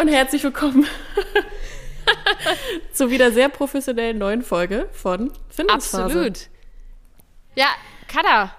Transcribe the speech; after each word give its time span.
und 0.00 0.08
herzlich 0.08 0.42
willkommen 0.42 0.86
zu 2.92 3.10
wieder 3.10 3.32
sehr 3.32 3.50
professionellen 3.50 4.16
neuen 4.16 4.40
Folge 4.40 4.88
von 4.92 5.30
Findungsphase. 5.50 6.04
Absolut. 6.04 6.48
Ja, 7.54 7.66
Kada, 8.08 8.50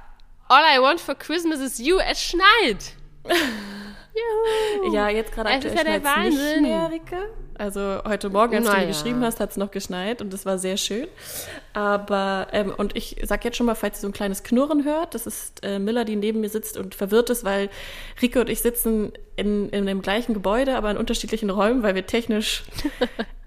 all 0.50 0.64
I 0.78 0.80
want 0.80 1.00
for 1.00 1.16
Christmas 1.16 1.60
is 1.60 1.80
you. 1.80 1.98
Es 1.98 2.22
schneit. 2.22 2.94
Juhu. 4.84 4.94
Ja, 4.94 5.10
jetzt 5.10 5.32
gerade 5.32 5.50
aktuell 5.50 5.74
ist 5.74 5.78
ja 5.80 5.84
der 5.84 6.04
Wahnsinn. 6.04 6.62
nicht 6.62 6.62
mehr, 6.62 6.92
Rike. 6.92 7.34
Also 7.62 8.02
heute 8.06 8.32
Morgen, 8.32 8.56
als 8.56 8.66
du 8.66 8.72
Naja. 8.72 8.82
mir 8.82 8.88
geschrieben 8.88 9.24
hast, 9.24 9.40
hat 9.40 9.52
es 9.52 9.58
noch 9.58 9.70
geschneit 9.70 10.20
und 10.20 10.34
es 10.34 10.48
war 10.48 10.58
sehr 10.58 10.78
schön. 10.78 11.08
Aber, 11.74 12.48
ähm, 12.54 12.74
und 12.76 12.98
ich 12.98 13.18
sag 13.24 13.46
jetzt 13.46 13.56
schon 13.56 13.68
mal, 13.68 13.76
falls 13.76 14.00
ihr 14.00 14.02
so 14.02 14.08
ein 14.08 14.14
kleines 14.14 14.42
Knurren 14.42 14.84
hört, 14.84 15.14
das 15.14 15.28
ist 15.28 15.64
äh, 15.64 15.78
Miller, 15.78 16.04
die 16.04 16.16
neben 16.16 16.40
mir 16.40 16.50
sitzt 16.50 16.76
und 16.76 16.96
verwirrt 16.96 17.30
ist, 17.30 17.44
weil 17.44 17.70
Rike 18.20 18.42
und 18.42 18.50
ich 18.50 18.62
sitzen 18.62 19.12
in, 19.36 19.70
in 19.70 19.86
dem 19.86 20.02
gleichen 20.02 20.34
Gebäude, 20.34 20.76
aber 20.76 20.90
in 20.90 20.98
unterschiedlichen 20.98 21.52
Räumen, 21.52 21.84
weil 21.84 21.94
wir 21.94 22.08
technisch 22.08 22.64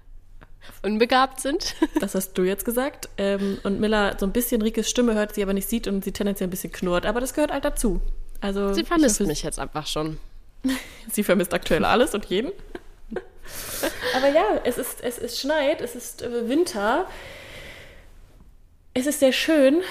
Unbegabt 0.81 1.41
sind. 1.41 1.75
Das 1.99 2.15
hast 2.15 2.37
du 2.37 2.43
jetzt 2.43 2.63
gesagt. 2.63 3.09
Ähm, 3.17 3.57
und 3.63 3.81
Miller 3.81 4.15
so 4.17 4.25
ein 4.25 4.31
bisschen 4.31 4.61
Rikes 4.61 4.89
Stimme 4.89 5.13
hört, 5.15 5.35
sie 5.35 5.43
aber 5.43 5.51
nicht 5.51 5.67
sieht 5.67 5.87
und 5.87 6.05
sie 6.05 6.13
tendenziell 6.13 6.47
ein 6.47 6.51
bisschen 6.51 6.71
knurrt. 6.71 7.05
Aber 7.05 7.19
das 7.19 7.33
gehört 7.33 7.51
halt 7.51 7.65
dazu. 7.65 7.99
Also 8.39 8.71
Sie 8.71 8.85
vermisst 8.85 9.19
hoffe, 9.19 9.27
mich 9.27 9.43
jetzt 9.43 9.59
einfach 9.59 9.87
schon. 9.87 10.19
Sie 11.11 11.23
vermisst 11.23 11.53
aktuell 11.53 11.83
alles 11.83 12.13
und 12.13 12.23
jeden. 12.25 12.53
Aber 14.15 14.29
ja, 14.29 14.61
es 14.63 14.77
ist, 14.77 15.01
es 15.03 15.17
ist 15.17 15.39
schneit, 15.39 15.81
es 15.81 15.95
ist 15.95 16.21
äh, 16.21 16.49
Winter. 16.49 17.07
Es 18.93 19.07
ist 19.07 19.19
sehr 19.19 19.33
schön, 19.33 19.81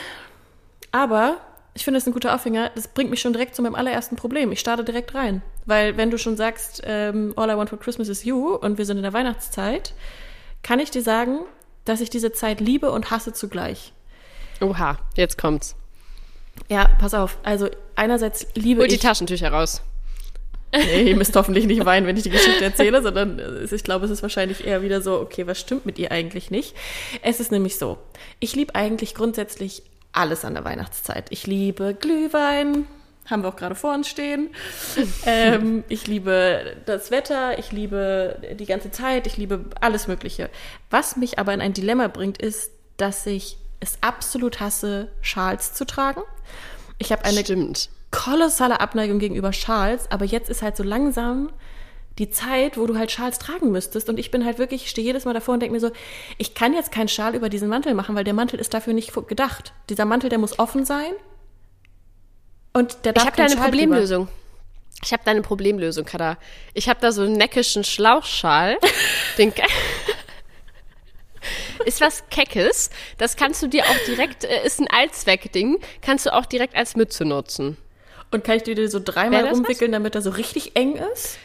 aber 0.90 1.38
ich 1.74 1.84
finde 1.84 1.98
es 1.98 2.06
ein 2.06 2.12
guter 2.12 2.34
Aufhänger. 2.34 2.70
Das 2.74 2.88
bringt 2.88 3.10
mich 3.10 3.20
schon 3.20 3.32
direkt 3.32 3.54
zu 3.54 3.62
meinem 3.62 3.74
allerersten 3.74 4.16
Problem. 4.16 4.52
Ich 4.52 4.60
starte 4.60 4.84
direkt 4.84 5.14
rein. 5.14 5.42
Weil 5.66 5.96
wenn 5.96 6.10
du 6.10 6.18
schon 6.18 6.36
sagst, 6.36 6.82
ähm, 6.84 7.34
All 7.36 7.50
I 7.50 7.56
Want 7.56 7.68
for 7.68 7.78
Christmas 7.78 8.08
is 8.08 8.24
You 8.24 8.54
und 8.54 8.78
wir 8.78 8.86
sind 8.86 8.96
in 8.96 9.02
der 9.02 9.12
Weihnachtszeit, 9.12 9.92
kann 10.62 10.78
ich 10.78 10.90
dir 10.90 11.02
sagen, 11.02 11.40
dass 11.84 12.00
ich 12.00 12.10
diese 12.10 12.32
Zeit 12.32 12.60
liebe 12.60 12.90
und 12.90 13.10
hasse 13.10 13.32
zugleich. 13.32 13.92
Oha, 14.60 14.98
jetzt 15.16 15.36
kommt's. 15.36 15.74
Ja, 16.68 16.88
pass 16.98 17.12
auf. 17.12 17.38
Also 17.42 17.68
einerseits 17.96 18.46
liebe 18.54 18.82
Hol 18.82 18.88
die 18.88 18.94
ich... 18.94 19.00
Taschentücher 19.00 19.50
raus. 19.50 19.82
Nee, 20.74 21.10
ihr 21.10 21.16
müsst 21.16 21.36
hoffentlich 21.36 21.66
nicht 21.66 21.84
weinen, 21.84 22.06
wenn 22.06 22.16
ich 22.16 22.24
die 22.24 22.30
Geschichte 22.30 22.64
erzähle, 22.64 23.02
sondern 23.02 23.40
ich 23.70 23.84
glaube, 23.84 24.06
es 24.06 24.10
ist 24.10 24.22
wahrscheinlich 24.22 24.66
eher 24.66 24.82
wieder 24.82 25.00
so, 25.00 25.20
okay, 25.20 25.46
was 25.46 25.60
stimmt 25.60 25.86
mit 25.86 25.98
ihr 25.98 26.10
eigentlich 26.10 26.50
nicht? 26.50 26.74
Es 27.22 27.40
ist 27.40 27.52
nämlich 27.52 27.78
so, 27.78 27.98
ich 28.40 28.56
liebe 28.56 28.74
eigentlich 28.74 29.14
grundsätzlich 29.14 29.82
alles 30.12 30.44
an 30.44 30.54
der 30.54 30.64
Weihnachtszeit. 30.64 31.26
Ich 31.30 31.46
liebe 31.46 31.94
Glühwein, 31.94 32.86
haben 33.26 33.42
wir 33.42 33.48
auch 33.48 33.56
gerade 33.56 33.74
vor 33.74 33.94
uns 33.94 34.08
stehen. 34.08 34.50
ähm, 35.26 35.84
ich 35.88 36.06
liebe 36.06 36.76
das 36.86 37.10
Wetter, 37.10 37.58
ich 37.58 37.72
liebe 37.72 38.38
die 38.58 38.66
ganze 38.66 38.90
Zeit, 38.90 39.26
ich 39.26 39.36
liebe 39.36 39.64
alles 39.80 40.08
Mögliche. 40.08 40.50
Was 40.90 41.16
mich 41.16 41.38
aber 41.38 41.54
in 41.54 41.60
ein 41.60 41.72
Dilemma 41.72 42.08
bringt, 42.08 42.38
ist, 42.38 42.70
dass 42.96 43.26
ich 43.26 43.58
es 43.80 43.98
absolut 44.00 44.60
hasse, 44.60 45.08
Schals 45.20 45.74
zu 45.74 45.84
tragen. 45.84 46.22
Ich 46.98 47.12
habe 47.12 47.24
eine 47.24 47.40
Stimmt. 47.40 47.90
Kolossale 48.14 48.80
Abneigung 48.80 49.18
gegenüber 49.18 49.52
Schals, 49.52 50.10
aber 50.10 50.24
jetzt 50.24 50.48
ist 50.48 50.62
halt 50.62 50.76
so 50.76 50.84
langsam 50.84 51.50
die 52.18 52.30
Zeit, 52.30 52.78
wo 52.78 52.86
du 52.86 52.96
halt 52.96 53.10
Schals 53.10 53.40
tragen 53.40 53.72
müsstest. 53.72 54.08
Und 54.08 54.20
ich 54.20 54.30
bin 54.30 54.44
halt 54.44 54.58
wirklich, 54.58 54.84
ich 54.84 54.90
stehe 54.90 55.04
jedes 55.04 55.24
Mal 55.24 55.34
davor 55.34 55.54
und 55.54 55.60
denke 55.60 55.74
mir 55.74 55.80
so, 55.80 55.90
ich 56.38 56.54
kann 56.54 56.72
jetzt 56.72 56.92
keinen 56.92 57.08
Schal 57.08 57.34
über 57.34 57.48
diesen 57.48 57.68
Mantel 57.68 57.92
machen, 57.94 58.14
weil 58.14 58.22
der 58.22 58.34
Mantel 58.34 58.60
ist 58.60 58.72
dafür 58.72 58.92
nicht 58.92 59.12
gedacht. 59.26 59.72
Dieser 59.90 60.04
Mantel, 60.04 60.30
der 60.30 60.38
muss 60.38 60.60
offen 60.60 60.84
sein. 60.84 61.10
Und 62.72 63.04
der 63.04 63.14
darf 63.14 63.24
Ich 63.24 63.26
habe 63.26 63.36
keinen 63.36 63.48
deine 63.48 63.58
Schal. 63.58 63.70
Problemlösung. 63.70 64.28
Ich 65.02 65.12
habe 65.12 65.22
deine 65.24 65.42
Problemlösung, 65.42 66.04
Kada. 66.04 66.38
Ich 66.72 66.88
habe 66.88 67.00
da 67.00 67.10
so 67.10 67.22
einen 67.22 67.32
neckischen 67.32 67.82
Schlauchschal. 67.82 68.78
den 69.38 69.52
ist 71.84 72.00
was 72.00 72.28
Keckes. 72.30 72.90
Das 73.18 73.36
kannst 73.36 73.60
du 73.62 73.66
dir 73.66 73.84
auch 73.84 73.98
direkt, 74.06 74.44
äh, 74.44 74.64
ist 74.64 74.80
ein 74.80 74.88
Allzweckding, 74.88 75.78
kannst 76.00 76.26
du 76.26 76.32
auch 76.32 76.46
direkt 76.46 76.76
als 76.76 76.96
Mütze 76.96 77.24
nutzen. 77.24 77.76
Und 78.34 78.42
kann 78.42 78.56
ich 78.56 78.64
dir 78.64 78.74
den 78.74 78.90
so 78.90 78.98
dreimal 78.98 79.44
das 79.44 79.62
was? 79.62 79.78
damit 79.78 80.16
er 80.16 80.20
so 80.20 80.30
richtig 80.30 80.74
eng 80.74 80.96
ist? 80.96 81.38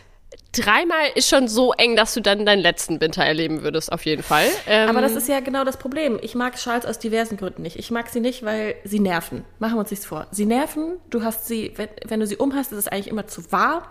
Dreimal 0.52 1.12
ist 1.14 1.30
schon 1.30 1.48
so 1.48 1.74
eng, 1.74 1.96
dass 1.96 2.16
du 2.16 2.22
dann 2.22 2.44
deinen 2.44 2.64
letzten 2.64 3.00
Winter 3.00 3.24
erleben 3.24 3.62
würdest, 3.62 3.92
auf 3.92 4.04
jeden 4.06 4.24
Fall. 4.24 4.48
Ähm, 4.66 4.90
Aber 4.90 5.02
das 5.02 5.16
ist 5.16 5.30
ja 5.30 5.40
genau 5.42 5.64
das 5.64 5.78
Problem. 5.78 6.18
Ich 6.24 6.34
mag 6.34 6.58
Schals 6.58 6.88
aus 6.88 6.98
diversen 6.98 7.38
Gründen 7.38 7.62
nicht. 7.62 7.76
Ich 7.76 7.92
mag 7.92 8.10
sie 8.10 8.20
nicht, 8.20 8.44
weil 8.44 8.74
sie 8.84 9.00
nerven. 9.00 9.46
Machen 9.60 9.76
wir 9.76 9.82
uns 9.82 9.92
nichts 9.92 10.08
vor. 10.08 10.26
Sie 10.32 10.48
nerven. 10.48 10.98
Du 11.12 11.24
hast 11.24 11.48
sie, 11.48 11.74
wenn, 11.76 11.90
wenn 12.06 12.20
du 12.20 12.26
sie 12.26 12.38
umhast, 12.38 12.72
ist 12.72 12.80
es 12.80 12.88
eigentlich 12.88 13.10
immer 13.10 13.28
zu 13.28 13.52
warm. 13.52 13.84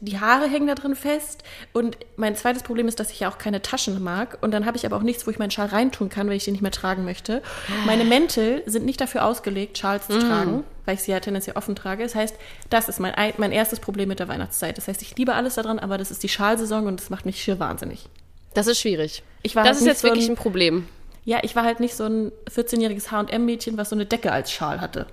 Die, 0.00 0.18
Haare 0.20 0.48
hängen 0.48 0.66
da 0.66 0.74
drin 0.74 0.94
fest. 0.96 1.42
Und 1.72 1.96
mein 2.16 2.36
zweites 2.36 2.62
Problem 2.62 2.88
ist, 2.88 3.00
dass 3.00 3.10
ich 3.10 3.20
ja 3.20 3.28
auch 3.30 3.38
keine 3.38 3.62
Taschen 3.62 4.02
mag. 4.02 4.38
Und 4.42 4.50
dann 4.52 4.66
habe 4.66 4.76
ich 4.76 4.86
aber 4.86 4.96
auch 4.96 5.02
nichts, 5.02 5.26
wo 5.26 5.30
ich 5.30 5.38
meinen 5.38 5.50
Schal 5.50 5.66
reintun 5.68 6.08
kann, 6.08 6.28
wenn 6.28 6.36
ich 6.36 6.44
den 6.44 6.52
nicht 6.52 6.62
mehr 6.62 6.70
tragen 6.70 7.04
möchte. 7.04 7.42
Meine 7.86 8.04
Mäntel 8.04 8.62
sind 8.66 8.84
nicht 8.84 9.00
dafür 9.00 9.24
ausgelegt, 9.24 9.78
Schals 9.78 10.06
zu 10.06 10.18
tragen, 10.18 10.64
weil 10.84 10.94
ich 10.94 11.02
sie 11.02 11.12
ja 11.12 11.20
tendenziell 11.20 11.56
offen 11.56 11.74
trage. 11.76 12.02
Das 12.02 12.14
heißt, 12.14 12.34
das 12.70 12.88
ist 12.88 13.00
mein, 13.00 13.14
ein- 13.14 13.34
mein 13.38 13.52
erstes 13.52 13.80
Problem 13.80 14.08
mit 14.08 14.18
der 14.20 14.28
Weihnachtszeit. 14.28 14.76
Das 14.78 14.88
heißt, 14.88 15.02
ich 15.02 15.16
liebe 15.16 15.34
alles 15.34 15.54
daran, 15.54 15.78
aber 15.78 15.98
das 15.98 16.10
ist 16.10 16.22
die 16.22 16.28
Schalsaison 16.28 16.86
und 16.86 17.00
das 17.00 17.10
macht 17.10 17.26
mich 17.26 17.42
schier 17.42 17.58
wahnsinnig. 17.58 18.06
das 18.54 18.66
ist 18.68 18.78
schwierig. 18.80 19.22
Ich 19.42 19.56
war 19.56 19.64
das 19.64 19.72
halt 19.78 19.80
ist 19.80 19.86
jetzt 19.86 20.00
so 20.02 20.08
wirklich 20.08 20.26
ein- 20.28 20.32
ein 20.32 20.36
Problem. 20.36 20.86
Ja, 21.24 21.38
ich 21.42 21.56
war 21.56 21.64
halt 21.64 21.80
nicht 21.80 21.94
so 21.96 22.04
ein 22.04 22.30
14-jähriges 22.54 23.10
H&M-Mädchen, 23.10 23.76
was 23.78 23.88
so 23.90 23.96
eine 23.96 24.06
Decke 24.06 24.30
als 24.30 24.52
Schal 24.52 24.80
hatte. 24.80 25.06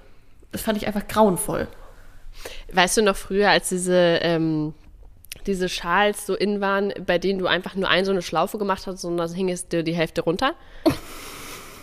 Das 0.52 0.62
fand 0.62 0.78
ich 0.78 0.86
einfach 0.86 1.08
grauenvoll. 1.08 1.68
Weißt 2.72 2.98
du 2.98 3.02
noch 3.02 3.16
früher, 3.16 3.50
als 3.50 3.70
diese, 3.70 4.20
ähm, 4.22 4.74
diese 5.48 5.70
Schals 5.70 6.26
so 6.26 6.36
in 6.36 6.62
waren, 6.62 6.94
bei 7.06 7.18
denen 7.18 7.40
du 7.40 7.48
einfach 7.48 7.76
nur 7.76 7.90
ein 7.90 8.06
so 8.06 8.12
eine 8.12 8.22
Schlaufe 8.22 8.58
gemacht 8.58 8.88
hast 8.88 9.04
und 9.06 9.18
dann 9.18 9.34
hing 9.34 9.50
es 9.50 9.68
dir 9.68 9.84
die 9.84 9.96
Hälfte 9.96 10.22
runter? 10.22 10.54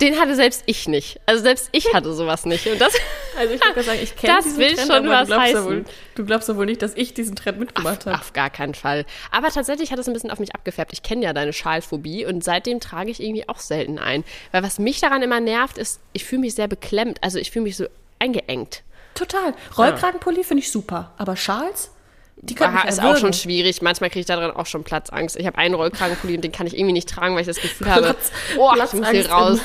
Den 0.01 0.21
hatte 0.21 0.37
selbst 0.37 0.63
ich 0.67 0.87
nicht. 0.87 1.19
Also 1.27 1.43
selbst 1.43 1.71
ich 1.73 1.93
hatte 1.93 2.13
sowas 2.13 2.47
nicht. 2.47 2.69
Und 2.69 2.81
das, 2.81 2.95
Also 3.39 3.55
ich 3.55 3.65
würde 3.65 3.83
sagen, 3.83 4.01
ich 4.03 4.17
kenne 4.17 4.33
Das 4.37 4.45
diesen 4.45 4.59
will 4.59 4.75
Trend, 4.75 4.93
schon 4.93 4.97
aber 4.97 5.09
was 5.09 5.29
du 5.29 5.35
glaubst, 5.35 5.53
ja 5.53 5.59
heißen. 5.59 5.65
wohl, 5.65 5.85
du 6.17 6.25
glaubst 6.25 6.49
ja 6.49 6.57
wohl 6.57 6.67
nicht, 6.67 6.83
dass 6.83 6.95
ich 6.97 7.15
diesen 7.15 7.37
Trend 7.37 7.61
mitgemacht 7.61 8.07
habe. 8.07 8.17
auf 8.17 8.33
gar 8.33 8.51
keinen 8.51 8.75
Fall. 8.75 9.05
Aber 9.31 9.49
tatsächlich 9.49 9.93
hat 9.93 9.99
es 9.99 10.09
ein 10.09 10.13
bisschen 10.13 10.31
auf 10.31 10.41
mich 10.41 10.55
abgefärbt. 10.55 10.93
Ich 10.93 11.03
kenne 11.03 11.25
ja 11.25 11.33
deine 11.33 11.53
Schalphobie 11.53 12.27
und 12.27 12.43
seitdem 12.43 12.81
trage 12.81 13.11
ich 13.11 13.23
irgendwie 13.23 13.49
auch 13.49 13.61
selten 13.61 13.99
ein. 13.99 14.25
Weil 14.51 14.63
was 14.63 14.79
mich 14.79 15.01
daran 15.01 15.23
immer 15.23 15.41
nervt, 15.41 15.79
ist, 15.79 16.01
ich 16.13 16.25
fühle 16.25 16.41
mich 16.41 16.55
sehr 16.55 16.69
beklemmt. 16.69 17.19
Also 17.23 17.39
ich 17.39 17.51
fühle 17.51 17.65
mich 17.65 17.77
so 17.77 17.87
eingeengt. 18.19 18.83
Total. 19.15 19.55
Rollkragenpulli 19.77 20.45
finde 20.45 20.63
ich 20.63 20.71
super, 20.71 21.13
aber 21.19 21.37
Schals, 21.37 21.91
die 22.37 22.55
können 22.55 22.77
Aha, 22.77 22.89
ist 22.89 23.03
auch 23.03 23.17
schon 23.17 23.33
schwierig. 23.33 23.83
Manchmal 23.83 24.11
kriege 24.11 24.21
ich 24.21 24.27
daran 24.27 24.53
auch 24.53 24.67
schon 24.67 24.85
Platzangst. 24.85 25.37
Ich 25.37 25.47
habe 25.47 25.59
einen 25.59 25.75
Rollkragenpulli 25.75 26.37
und 26.37 26.43
den 26.45 26.53
kann 26.53 26.67
ich 26.67 26.77
irgendwie 26.77 26.93
nicht 26.93 27.09
tragen, 27.09 27.35
weil 27.35 27.41
ich 27.41 27.49
das 27.49 27.61
Gefühl 27.61 27.91
habe, 27.91 28.03
Platz- 28.03 28.31
oh, 28.57 28.73
ich 28.77 28.93
muss 28.93 29.11
hier 29.11 29.31
raus. 29.31 29.59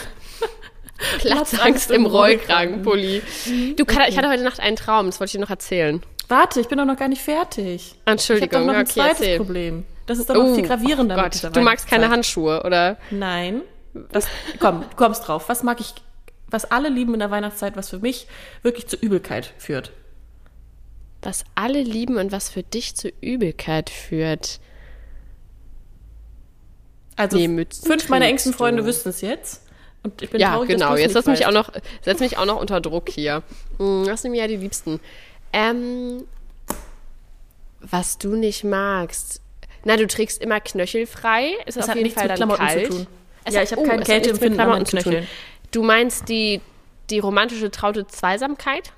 Platzangst 1.20 1.92
im 1.92 2.06
Rollkragenpulli. 2.06 3.22
Du, 3.76 3.86
Katha, 3.86 4.08
ich 4.08 4.18
hatte 4.18 4.30
heute 4.30 4.44
Nacht 4.44 4.60
einen 4.60 4.76
Traum, 4.76 5.08
das 5.08 5.20
wollte 5.20 5.30
ich 5.30 5.34
dir 5.34 5.42
noch 5.42 5.50
erzählen. 5.50 6.02
Warte, 6.30 6.62
ich 6.62 6.68
bin 6.68 6.78
doch 6.78 6.86
noch 6.86 6.98
gar 6.98 7.10
nicht 7.10 7.22
fertig. 7.22 7.66
Ich 7.66 7.92
habe 8.02 8.12
Entschuldigung, 8.12 8.66
noch 8.66 8.74
ein 8.74 8.82
okay, 8.82 8.94
zweites 8.94 9.20
erzähl. 9.20 9.38
Problem. 9.38 9.86
Das 10.06 10.18
ist 10.18 10.30
doch 10.30 10.36
noch 10.36 10.56
viel 10.56 10.66
gravierender 10.66 11.16
oh 11.18 11.22
Gott, 11.22 11.56
du 11.56 11.62
magst 11.62 11.88
keine. 11.88 12.10
Handschuhe, 12.10 12.64
oder? 12.64 12.98
Nein. 13.12 13.62
Das, 14.12 14.28
komm, 14.60 14.82
du 14.90 14.96
kommst 14.96 15.28
drauf. 15.28 15.48
Was 15.48 15.64
mag 15.64 15.80
ich, 15.80 15.94
was 16.54 16.66
alle 16.66 16.90
lieben 16.90 17.14
in 17.14 17.20
der 17.20 17.32
Weihnachtszeit, 17.32 17.76
was 17.76 17.90
für 17.90 18.00
mich 18.00 18.28
wirklich 18.62 18.88
zur 18.88 19.00
Übelkeit 19.02 19.54
führt? 19.58 19.92
Was 21.22 21.44
alle 21.56 21.82
lieben 21.82 22.18
und 22.18 22.32
was 22.32 22.50
für 22.50 22.64
dich 22.64 22.96
zur 22.96 23.12
Übelkeit 23.22 23.90
führt. 23.90 24.60
Also 27.16 27.38
Nee, 27.38 27.66
fünf 27.86 28.10
meiner 28.10 28.26
engsten 28.26 28.54
Freunde 28.54 28.86
wüssten 28.86 29.10
es 29.10 29.22
jetzt. 29.22 29.62
Und 30.04 30.22
ich 30.22 30.30
bin 30.30 30.42
Ja, 30.42 30.54
traurig, 30.54 30.70
dass 30.70 30.80
genau. 30.80 30.96
Jetzt 30.96 31.14
setz 31.14 31.26
mich 31.28 31.46
auch 31.46 31.52
noch, 31.52 31.72
setz 32.02 32.20
mich 32.20 32.38
auch 32.38 32.46
noch 32.46 32.60
unter 32.60 32.82
Druck 32.82 33.10
hier. 33.10 33.42
Das 34.06 34.22
sind 34.22 34.32
mir 34.32 34.42
ja 34.42 34.48
die 34.48 34.58
Liebsten. 34.58 35.00
Ähm, 35.54 36.26
was 37.80 38.18
du 38.18 38.36
nicht 38.36 38.64
magst. 38.64 39.42
Na, 39.86 39.96
du 39.98 40.08
trägst 40.08 40.42
immer 40.42 40.60
knöchelfrei. 40.60 41.52
Ist 41.66 41.78
Das 41.78 41.86
auf 41.86 41.90
hat 41.90 41.96
jeden 41.96 42.04
nichts 42.06 42.20
Fall 42.20 42.30
mit 42.30 42.32
dann 42.32 42.38
Klamotten 42.50 42.66
kalt. 42.66 42.86
zu 42.92 42.98
tun. 42.98 43.08
Es 43.46 43.54
Ja, 43.54 43.60
hat- 43.60 43.68
ich 43.68 43.72
habe 43.74 43.82
oh, 43.82 43.86
kein 43.86 44.02
es 44.02 44.10
hat 44.10 44.16
nichts 44.16 44.40
mit 44.40 44.42
Kälteempfinden 44.52 44.60
an 44.60 44.70
meinen 44.70 44.84
Klamotten 44.86 45.04
zu 45.04 45.20
tun. 45.20 45.28
Du 45.74 45.82
meinst 45.82 46.30
die, 46.30 46.62
die 47.10 47.20
romantische 47.20 47.72
traute 47.72 48.06
Zweisamkeit? 48.08 48.94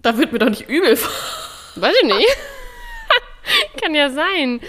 Da 0.00 0.16
wird 0.16 0.32
mir 0.32 0.38
doch 0.38 0.48
nicht 0.48 0.68
übel. 0.68 0.96
Weiß 1.74 1.94
ich 2.02 2.06
nicht. 2.06 2.36
Kann 3.82 3.94
ja 3.94 4.08
sein. 4.08 4.60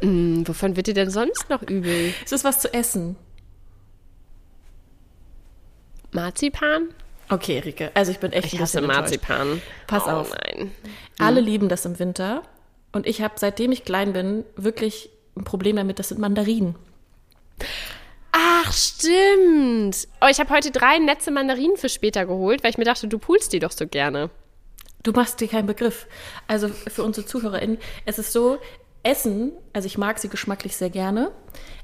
Hm, 0.00 0.46
wovon 0.46 0.74
wird 0.76 0.88
dir 0.88 0.94
denn 0.94 1.10
sonst 1.10 1.48
noch 1.48 1.62
übel? 1.62 2.12
Es 2.24 2.32
ist 2.32 2.44
was 2.44 2.58
zu 2.58 2.74
essen. 2.74 3.14
Marzipan? 6.10 6.88
Okay, 7.28 7.60
Rike. 7.60 7.92
Also 7.94 8.10
ich 8.10 8.18
bin 8.18 8.32
echt 8.32 8.46
Ich 8.46 8.54
ein 8.54 8.62
hasse 8.62 8.80
bisschen 8.80 8.90
enttäuscht. 8.90 9.28
Marzipan. 9.28 9.62
Pass 9.86 10.04
oh, 10.06 10.10
auf. 10.10 10.30
Nein. 10.30 10.72
Alle 11.18 11.40
lieben 11.40 11.68
das 11.68 11.84
im 11.84 12.00
Winter. 12.00 12.42
Und 12.90 13.06
ich 13.06 13.22
habe, 13.22 13.34
seitdem 13.36 13.70
ich 13.70 13.84
klein 13.84 14.12
bin, 14.12 14.44
wirklich 14.56 15.08
ein 15.36 15.44
Problem 15.44 15.76
damit. 15.76 16.00
Das 16.00 16.08
sind 16.08 16.20
Mandarinen. 16.20 16.74
Ach, 18.68 18.72
stimmt. 18.72 20.08
Oh, 20.20 20.26
ich 20.28 20.40
habe 20.40 20.50
heute 20.50 20.70
drei 20.70 20.98
Netze 20.98 21.30
Mandarinen 21.30 21.76
für 21.76 21.88
später 21.88 22.26
geholt, 22.26 22.64
weil 22.64 22.70
ich 22.70 22.78
mir 22.78 22.84
dachte, 22.84 23.06
du 23.06 23.18
pulst 23.18 23.52
die 23.52 23.60
doch 23.60 23.70
so 23.70 23.86
gerne. 23.86 24.30
Du 25.02 25.12
machst 25.12 25.40
dir 25.40 25.46
keinen 25.46 25.66
Begriff. 25.66 26.06
Also 26.48 26.68
für 26.68 27.04
unsere 27.04 27.26
ZuhörerInnen, 27.26 27.78
es 28.06 28.18
ist 28.18 28.32
so, 28.32 28.58
Essen, 29.04 29.52
also 29.72 29.86
ich 29.86 29.98
mag 29.98 30.18
sie 30.18 30.28
geschmacklich 30.28 30.76
sehr 30.76 30.90
gerne. 30.90 31.30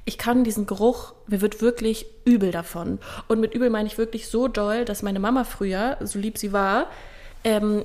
Ich 0.05 0.19
kann 0.19 0.43
diesen 0.43 0.67
Geruch, 0.67 1.14
mir 1.29 1.40
wird 1.40 1.62
wirklich 1.62 2.06
übel 2.25 2.50
davon. 2.50 2.99
Und 3.29 3.38
mit 3.38 3.55
übel 3.55 3.70
meine 3.70 3.87
ich 3.87 3.96
wirklich 3.96 4.26
so 4.26 4.49
doll, 4.49 4.84
dass 4.84 5.02
meine 5.02 5.20
Mama 5.20 5.44
früher, 5.44 5.99
so 6.00 6.19
lieb 6.19 6.37
sie 6.37 6.52
war, 6.52 6.90
ähm, 7.44 7.84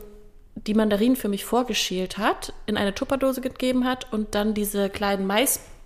die 0.56 0.74
Mandarinen 0.74 1.16
für 1.16 1.30
mich 1.30 1.46
vorgeschält 1.46 2.18
hat, 2.18 2.52
in 2.66 2.78
eine 2.78 2.96
Tupperdose 2.96 3.42
gegeben 3.42 3.86
hat 3.86 4.12
und 4.12 4.34
dann 4.34 4.56
diese 4.56 4.90
kleinen 4.90 5.28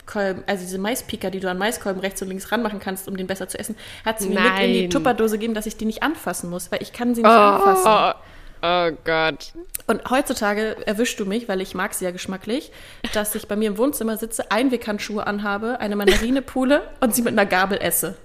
Maiskolben, 0.05 0.43
also 0.47 0.63
diese 0.63 0.77
Maispiker, 0.77 1.29
die 1.31 1.39
du 1.39 1.49
an 1.49 1.57
Maiskolben 1.57 2.01
rechts 2.01 2.21
und 2.21 2.27
links 2.27 2.51
ranmachen 2.51 2.79
kannst, 2.79 3.07
um 3.07 3.15
den 3.17 3.27
besser 3.27 3.47
zu 3.47 3.57
essen, 3.59 3.75
hat 4.05 4.19
sie 4.19 4.29
mir 4.29 4.39
mit 4.41 4.51
in 4.59 4.73
die 4.73 4.81
Nein. 4.81 4.89
Tupperdose 4.89 5.37
gegeben, 5.37 5.53
dass 5.53 5.65
ich 5.65 5.77
die 5.77 5.85
nicht 5.85 6.03
anfassen 6.03 6.49
muss, 6.49 6.71
weil 6.71 6.81
ich 6.81 6.93
kann 6.93 7.15
sie 7.15 7.21
Oh, 7.21 7.27
nicht 7.27 7.35
anfassen. 7.37 8.17
oh, 8.63 8.63
oh 8.63 8.97
Gott. 9.05 9.53
Und 9.87 10.09
heutzutage 10.09 10.75
erwischst 10.85 11.19
du 11.19 11.25
mich, 11.25 11.47
weil 11.47 11.61
ich 11.61 11.73
mag 11.75 11.93
sie 11.93 12.05
ja 12.05 12.11
geschmacklich, 12.11 12.71
dass 13.13 13.35
ich 13.35 13.47
bei 13.47 13.55
mir 13.55 13.67
im 13.69 13.77
Wohnzimmer 13.77 14.17
sitze, 14.17 14.51
Einweghandschuhe 14.51 15.25
anhabe, 15.25 15.79
eine 15.79 15.95
Mandarine 15.95 16.41
pule 16.41 16.81
und 16.99 17.15
sie 17.15 17.21
mit 17.21 17.33
einer 17.33 17.45
Gabel 17.45 17.77
esse. 17.79 18.15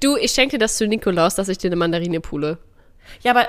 Du, 0.00 0.16
ich 0.16 0.32
schenke 0.32 0.56
dir 0.56 0.58
das 0.64 0.76
zu 0.76 0.88
Nikolaus, 0.88 1.36
dass 1.36 1.48
ich 1.48 1.58
dir 1.58 1.68
eine 1.68 1.76
Mandarine 1.76 2.20
pule. 2.20 2.58
Ja, 3.22 3.30
aber 3.32 3.46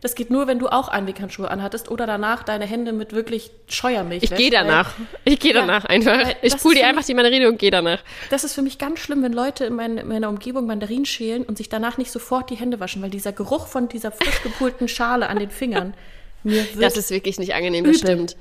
das 0.00 0.14
geht 0.14 0.30
nur, 0.30 0.46
wenn 0.46 0.58
du 0.58 0.68
auch 0.68 0.88
Einweghandschuhe 0.88 1.50
anhattest 1.50 1.90
oder 1.90 2.06
danach 2.06 2.42
deine 2.42 2.66
Hände 2.66 2.92
mit 2.92 3.12
wirklich 3.12 3.50
Scheuermilch 3.68 4.22
Ich 4.24 4.34
gehe 4.34 4.50
danach. 4.50 4.92
weil 5.24 5.32
Ich 5.34 5.38
gehe 5.40 5.52
Ja, 5.54 5.60
danach 5.60 5.84
einfach. 5.84 6.12
weil 6.16 6.36
Ich 6.42 6.52
das 6.52 6.64
ist 6.64 6.74
dir 6.74 6.86
einfach 6.86 7.04
die 7.04 7.14
Mandarine 7.14 7.48
und 7.48 7.58
gehe 7.58 7.70
danach. 7.70 8.02
Das 8.30 8.44
ist 8.44 8.54
für 8.54 8.62
mich 8.62 8.78
ganz 8.78 8.98
schlimm, 9.00 9.22
wenn 9.22 9.32
Leute 9.32 9.64
in, 9.64 9.74
mein, 9.74 9.98
in 9.98 10.08
meiner 10.08 10.28
Umgebung 10.28 10.66
Mandarinen 10.66 11.04
schälen 11.06 11.44
und 11.44 11.58
sich 11.58 11.68
danach 11.68 11.98
nicht 11.98 12.10
sofort 12.10 12.50
die 12.50 12.56
Hände 12.56 12.80
waschen, 12.80 13.02
weil 13.02 13.10
dieser 13.10 13.32
Geruch 13.32 13.66
von 13.66 13.88
dieser 13.88 14.12
frisch 14.12 14.42
gepulten 14.42 14.88
Schale 14.88 15.28
an 15.28 15.38
den 15.38 15.50
Fingern 15.50 15.94
mir 16.42 16.64
wird. 16.74 16.82
Das 16.82 16.96
ist 16.96 17.10
wirklich 17.10 17.38
nicht 17.38 17.54
angenehm, 17.54 17.84
das 17.84 17.98
Übel. 18.02 18.08
stimmt. 18.12 18.36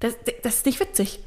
das, 0.00 0.16
das 0.42 0.54
ist 0.56 0.66
nicht 0.66 0.80
witzig. 0.80 1.20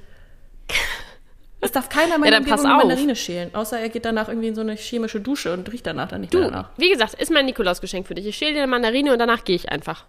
Es 1.63 1.71
darf 1.71 1.89
keiner 1.89 2.15
in 2.15 2.23
Ja, 2.23 2.31
dann 2.31 2.45
pass 2.45 2.61
auf. 2.61 2.67
Mandarine 2.67 3.15
schälen, 3.15 3.53
außer 3.53 3.79
er 3.79 3.89
geht 3.89 4.03
danach 4.05 4.27
irgendwie 4.29 4.47
in 4.47 4.55
so 4.55 4.61
eine 4.61 4.75
chemische 4.75 5.21
Dusche 5.21 5.53
und 5.53 5.71
riecht 5.71 5.85
danach 5.85 6.09
dann 6.09 6.21
nicht 6.21 6.33
Du, 6.33 6.39
mehr 6.39 6.49
danach. 6.49 6.69
wie 6.77 6.89
gesagt, 6.89 7.13
ist 7.13 7.31
mein 7.31 7.45
Nikolausgeschenk 7.45 8.07
für 8.07 8.15
dich. 8.15 8.25
Ich 8.25 8.35
schäle 8.35 8.53
dir 8.53 8.63
eine 8.63 8.67
Mandarine 8.67 9.13
und 9.13 9.19
danach 9.19 9.43
gehe 9.43 9.55
ich 9.55 9.69
einfach. 9.69 10.05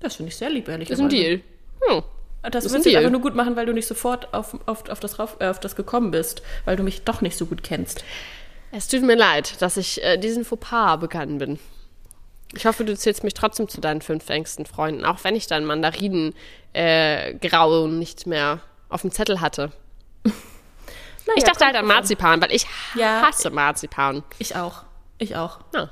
Das 0.00 0.16
finde 0.16 0.30
ich 0.30 0.36
sehr 0.36 0.50
lieb, 0.50 0.68
ehrlich 0.68 0.88
Das 0.88 0.98
ist 0.98 1.04
ein 1.04 1.08
Deal. 1.08 1.40
Hm. 1.88 2.02
Das, 2.50 2.70
wird 2.70 2.82
sich 2.82 2.92
Deal. 2.92 3.02
aber 3.04 3.10
nur 3.10 3.20
gut 3.22 3.34
machen, 3.34 3.56
weil 3.56 3.66
du 3.66 3.72
nicht 3.72 3.86
sofort 3.86 4.34
auf, 4.34 4.58
auf, 4.66 4.88
auf, 4.90 5.00
das, 5.00 5.18
rauf, 5.18 5.36
äh, 5.38 5.46
auf 5.46 5.60
das 5.60 5.76
gekommen 5.76 6.10
bist, 6.10 6.42
weil 6.64 6.76
du 6.76 6.82
mich 6.82 7.02
doch 7.04 7.20
nicht 7.22 7.38
so 7.38 7.46
gut 7.46 7.62
kennst. 7.62 8.04
Es 8.72 8.88
tut 8.88 9.02
mir 9.02 9.16
leid, 9.16 9.62
dass 9.62 9.76
ich 9.76 10.02
äh, 10.02 10.18
diesen 10.18 10.44
Fauxpas 10.44 10.98
begangen 10.98 11.38
bin. 11.38 11.58
Ich 12.56 12.66
hoffe, 12.66 12.84
du 12.84 12.96
zählst 12.96 13.24
mich 13.24 13.34
trotzdem 13.34 13.68
zu 13.68 13.80
deinen 13.80 14.02
fünf 14.02 14.28
engsten 14.28 14.66
Freunden, 14.66 15.04
auch 15.04 15.22
wenn 15.22 15.36
ich 15.36 15.46
dann 15.46 15.64
Mandarinen 15.64 16.34
äh, 16.74 17.34
nicht 17.88 18.26
mehr 18.26 18.60
auf 18.88 19.02
dem 19.02 19.10
Zettel 19.10 19.40
hatte. 19.40 19.72
Naja, 21.26 21.36
ich 21.38 21.44
dachte 21.44 21.64
halt 21.64 21.76
an. 21.76 21.86
Marzipan, 21.86 22.40
weil 22.42 22.52
ich 22.52 22.66
Ja. 22.94 23.22
hasse 23.22 23.50
Marzipan. 23.50 24.22
Ich 24.38 24.56
auch. 24.56 24.82
Ich 25.18 25.36
auch. 25.36 25.60
Ja. 25.74 25.90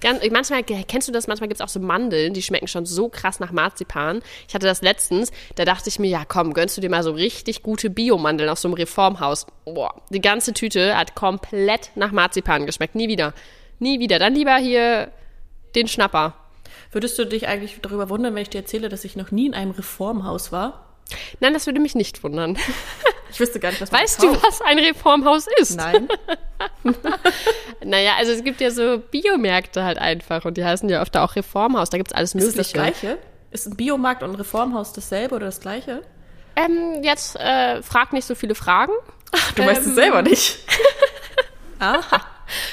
Ganz, 0.00 0.22
manchmal, 0.30 0.62
kennst 0.64 1.08
du 1.08 1.12
das, 1.12 1.26
manchmal 1.26 1.48
gibt 1.48 1.60
es 1.60 1.64
auch 1.64 1.68
so 1.68 1.78
Mandeln, 1.78 2.32
die 2.32 2.40
schmecken 2.40 2.66
schon 2.68 2.86
so 2.86 3.10
krass 3.10 3.38
nach 3.38 3.52
Marzipan. 3.52 4.22
Ich 4.48 4.54
hatte 4.54 4.66
das 4.66 4.80
letztens, 4.80 5.30
da 5.56 5.66
dachte 5.66 5.90
ich 5.90 5.98
mir, 5.98 6.08
ja 6.08 6.24
komm, 6.26 6.54
gönnst 6.54 6.74
du 6.76 6.80
dir 6.80 6.88
mal 6.88 7.02
so 7.02 7.10
richtig 7.12 7.62
gute 7.62 7.90
Biomandeln 7.90 8.48
aus 8.48 8.62
so 8.62 8.68
einem 8.68 8.74
Reformhaus. 8.76 9.46
Boah, 9.66 9.94
die 10.08 10.22
ganze 10.22 10.54
Tüte 10.54 10.96
hat 10.96 11.14
komplett 11.14 11.90
nach 11.96 12.12
Marzipan 12.12 12.64
geschmeckt. 12.64 12.94
Nie 12.94 13.08
wieder. 13.08 13.34
Nie 13.78 14.00
wieder. 14.00 14.18
Dann 14.18 14.34
lieber 14.34 14.56
hier 14.56 15.12
den 15.74 15.86
Schnapper. 15.86 16.34
Würdest 16.92 17.18
du 17.18 17.26
dich 17.26 17.46
eigentlich 17.46 17.78
darüber 17.82 18.08
wundern, 18.08 18.34
wenn 18.34 18.42
ich 18.42 18.50
dir 18.50 18.58
erzähle, 18.62 18.88
dass 18.88 19.04
ich 19.04 19.16
noch 19.16 19.30
nie 19.30 19.46
in 19.46 19.54
einem 19.54 19.70
Reformhaus 19.72 20.50
war? 20.50 20.86
Nein, 21.40 21.52
das 21.52 21.66
würde 21.66 21.80
mich 21.80 21.94
nicht 21.94 22.22
wundern. 22.24 22.56
Ich 23.32 23.40
wüsste 23.40 23.60
gar 23.60 23.70
nicht, 23.70 23.80
was 23.80 23.90
man 23.90 24.00
Weißt 24.02 24.22
du, 24.22 24.32
was 24.42 24.60
ein 24.62 24.78
Reformhaus 24.78 25.46
ist? 25.58 25.76
Nein. 25.76 26.08
Naja, 27.82 28.12
also 28.18 28.32
es 28.32 28.44
gibt 28.44 28.60
ja 28.60 28.70
so 28.70 28.98
Biomärkte 28.98 29.82
halt 29.82 29.96
einfach 29.98 30.44
und 30.44 30.56
die 30.58 30.64
heißen 30.64 30.86
ja 30.90 31.00
oft 31.00 31.16
auch 31.16 31.34
Reformhaus. 31.34 31.88
Da 31.88 31.96
gibt 31.96 32.10
es 32.10 32.14
alles 32.14 32.34
Ist 32.34 32.42
es 32.42 32.54
Mögliche. 32.56 32.62
das 32.62 32.72
Gleiche? 33.00 33.18
Ist 33.50 33.66
ein 33.66 33.76
Biomarkt 33.76 34.22
und 34.22 34.30
ein 34.30 34.34
Reformhaus 34.34 34.92
dasselbe 34.92 35.36
oder 35.36 35.46
das 35.46 35.60
Gleiche? 35.60 36.02
Ähm, 36.56 37.02
jetzt 37.02 37.36
äh, 37.36 37.82
frag 37.82 38.12
nicht 38.12 38.26
so 38.26 38.34
viele 38.34 38.54
Fragen. 38.54 38.92
Du 39.56 39.64
weißt 39.64 39.86
es 39.86 39.94
selber 39.94 40.20
nicht. 40.22 40.58
Aha. 41.78 42.20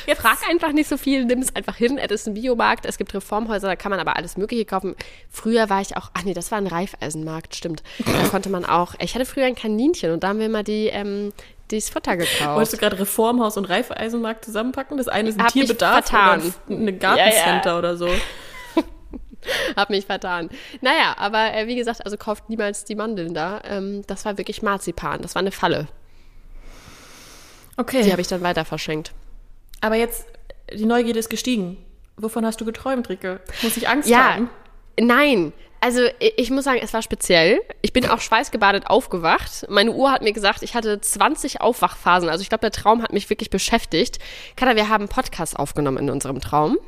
Jetzt 0.05 0.21
frag 0.21 0.37
einfach 0.49 0.71
nicht 0.71 0.87
so 0.89 0.97
viel, 0.97 1.25
nimm 1.25 1.39
es 1.39 1.55
einfach 1.55 1.75
hin. 1.75 1.97
Es 1.97 2.11
ist 2.11 2.27
ein 2.27 2.33
Biomarkt, 2.33 2.85
es 2.85 2.97
gibt 2.97 3.13
Reformhäuser, 3.13 3.67
da 3.67 3.75
kann 3.75 3.89
man 3.89 3.99
aber 3.99 4.15
alles 4.15 4.37
Mögliche 4.37 4.65
kaufen. 4.65 4.95
Früher 5.29 5.69
war 5.69 5.81
ich 5.81 5.95
auch, 5.97 6.11
ach 6.13 6.23
nee, 6.23 6.33
das 6.33 6.51
war 6.51 6.57
ein 6.57 6.67
Reifeisenmarkt, 6.67 7.55
stimmt. 7.55 7.83
Da 8.05 8.27
konnte 8.31 8.49
man 8.49 8.65
auch, 8.65 8.95
ich 8.99 9.15
hatte 9.15 9.25
früher 9.25 9.45
ein 9.45 9.55
Kaninchen 9.55 10.11
und 10.11 10.23
da 10.23 10.29
haben 10.29 10.39
wir 10.39 10.49
mal 10.49 10.63
die, 10.63 10.87
ähm, 10.87 11.33
das 11.69 11.89
Futter 11.89 12.11
Wolltest 12.17 12.37
gekauft. 12.39 12.73
du 12.73 12.77
gerade 12.77 12.99
Reformhaus 12.99 13.57
und 13.57 13.65
Reifeisenmarkt 13.65 14.45
zusammenpacken? 14.45 14.97
Das 14.97 15.07
eine 15.09 15.29
ist 15.29 15.37
ein 15.37 15.45
Hab 15.45 15.51
Tierbedarf 15.51 16.09
oder 16.09 16.41
ein 16.69 16.99
Gartencenter 16.99 17.77
oder 17.77 17.97
so. 17.97 18.07
Hab 19.75 19.89
mich 19.89 20.05
vertan. 20.05 20.49
Naja, 20.81 21.15
aber 21.17 21.53
äh, 21.53 21.67
wie 21.67 21.75
gesagt, 21.75 22.03
also 22.03 22.17
kauft 22.17 22.49
niemals 22.49 22.85
die 22.85 22.95
Mandeln 22.95 23.33
da. 23.33 23.61
Ähm, 23.65 24.03
das 24.07 24.25
war 24.25 24.37
wirklich 24.37 24.61
Marzipan, 24.61 25.21
das 25.21 25.35
war 25.35 25.41
eine 25.41 25.51
Falle. 25.51 25.87
Die 27.77 27.81
Okay. 27.81 28.11
habe 28.11 28.21
ich 28.21 28.27
dann 28.27 28.41
weiter 28.41 28.65
verschenkt. 28.65 29.11
Aber 29.81 29.95
jetzt, 29.95 30.25
die 30.73 30.85
Neugierde 30.85 31.19
ist 31.19 31.29
gestiegen. 31.29 31.77
Wovon 32.17 32.45
hast 32.45 32.59
du 32.59 32.65
geträumt, 32.65 33.07
Ricke? 33.09 33.39
Muss 33.61 33.77
ich 33.77 33.87
Angst 33.87 34.09
Ja, 34.09 34.33
haben? 34.35 34.49
nein. 34.99 35.53
Also 35.79 36.01
ich 36.19 36.49
muss 36.49 36.63
sagen, 36.63 36.79
es 36.81 36.91
war 36.95 37.03
speziell. 37.03 37.61
Ich 37.83 37.93
bin 37.93 38.09
auch 38.09 38.19
schweißgebadet 38.19 38.87
aufgewacht. 38.87 39.67
Meine 39.69 39.91
Uhr 39.91 40.11
hat 40.11 40.23
mir 40.23 40.33
gesagt, 40.33 40.63
ich 40.63 40.73
hatte 40.73 40.99
20 40.99 41.61
Aufwachphasen. 41.61 42.29
Also 42.29 42.41
ich 42.41 42.49
glaube, 42.49 42.61
der 42.61 42.71
Traum 42.71 43.03
hat 43.03 43.13
mich 43.13 43.29
wirklich 43.29 43.51
beschäftigt. 43.51 44.17
Kada, 44.55 44.75
wir 44.75 44.89
haben 44.89 45.01
einen 45.03 45.09
Podcast 45.09 45.55
aufgenommen 45.57 45.99
in 45.99 46.09
unserem 46.09 46.41
Traum. 46.41 46.79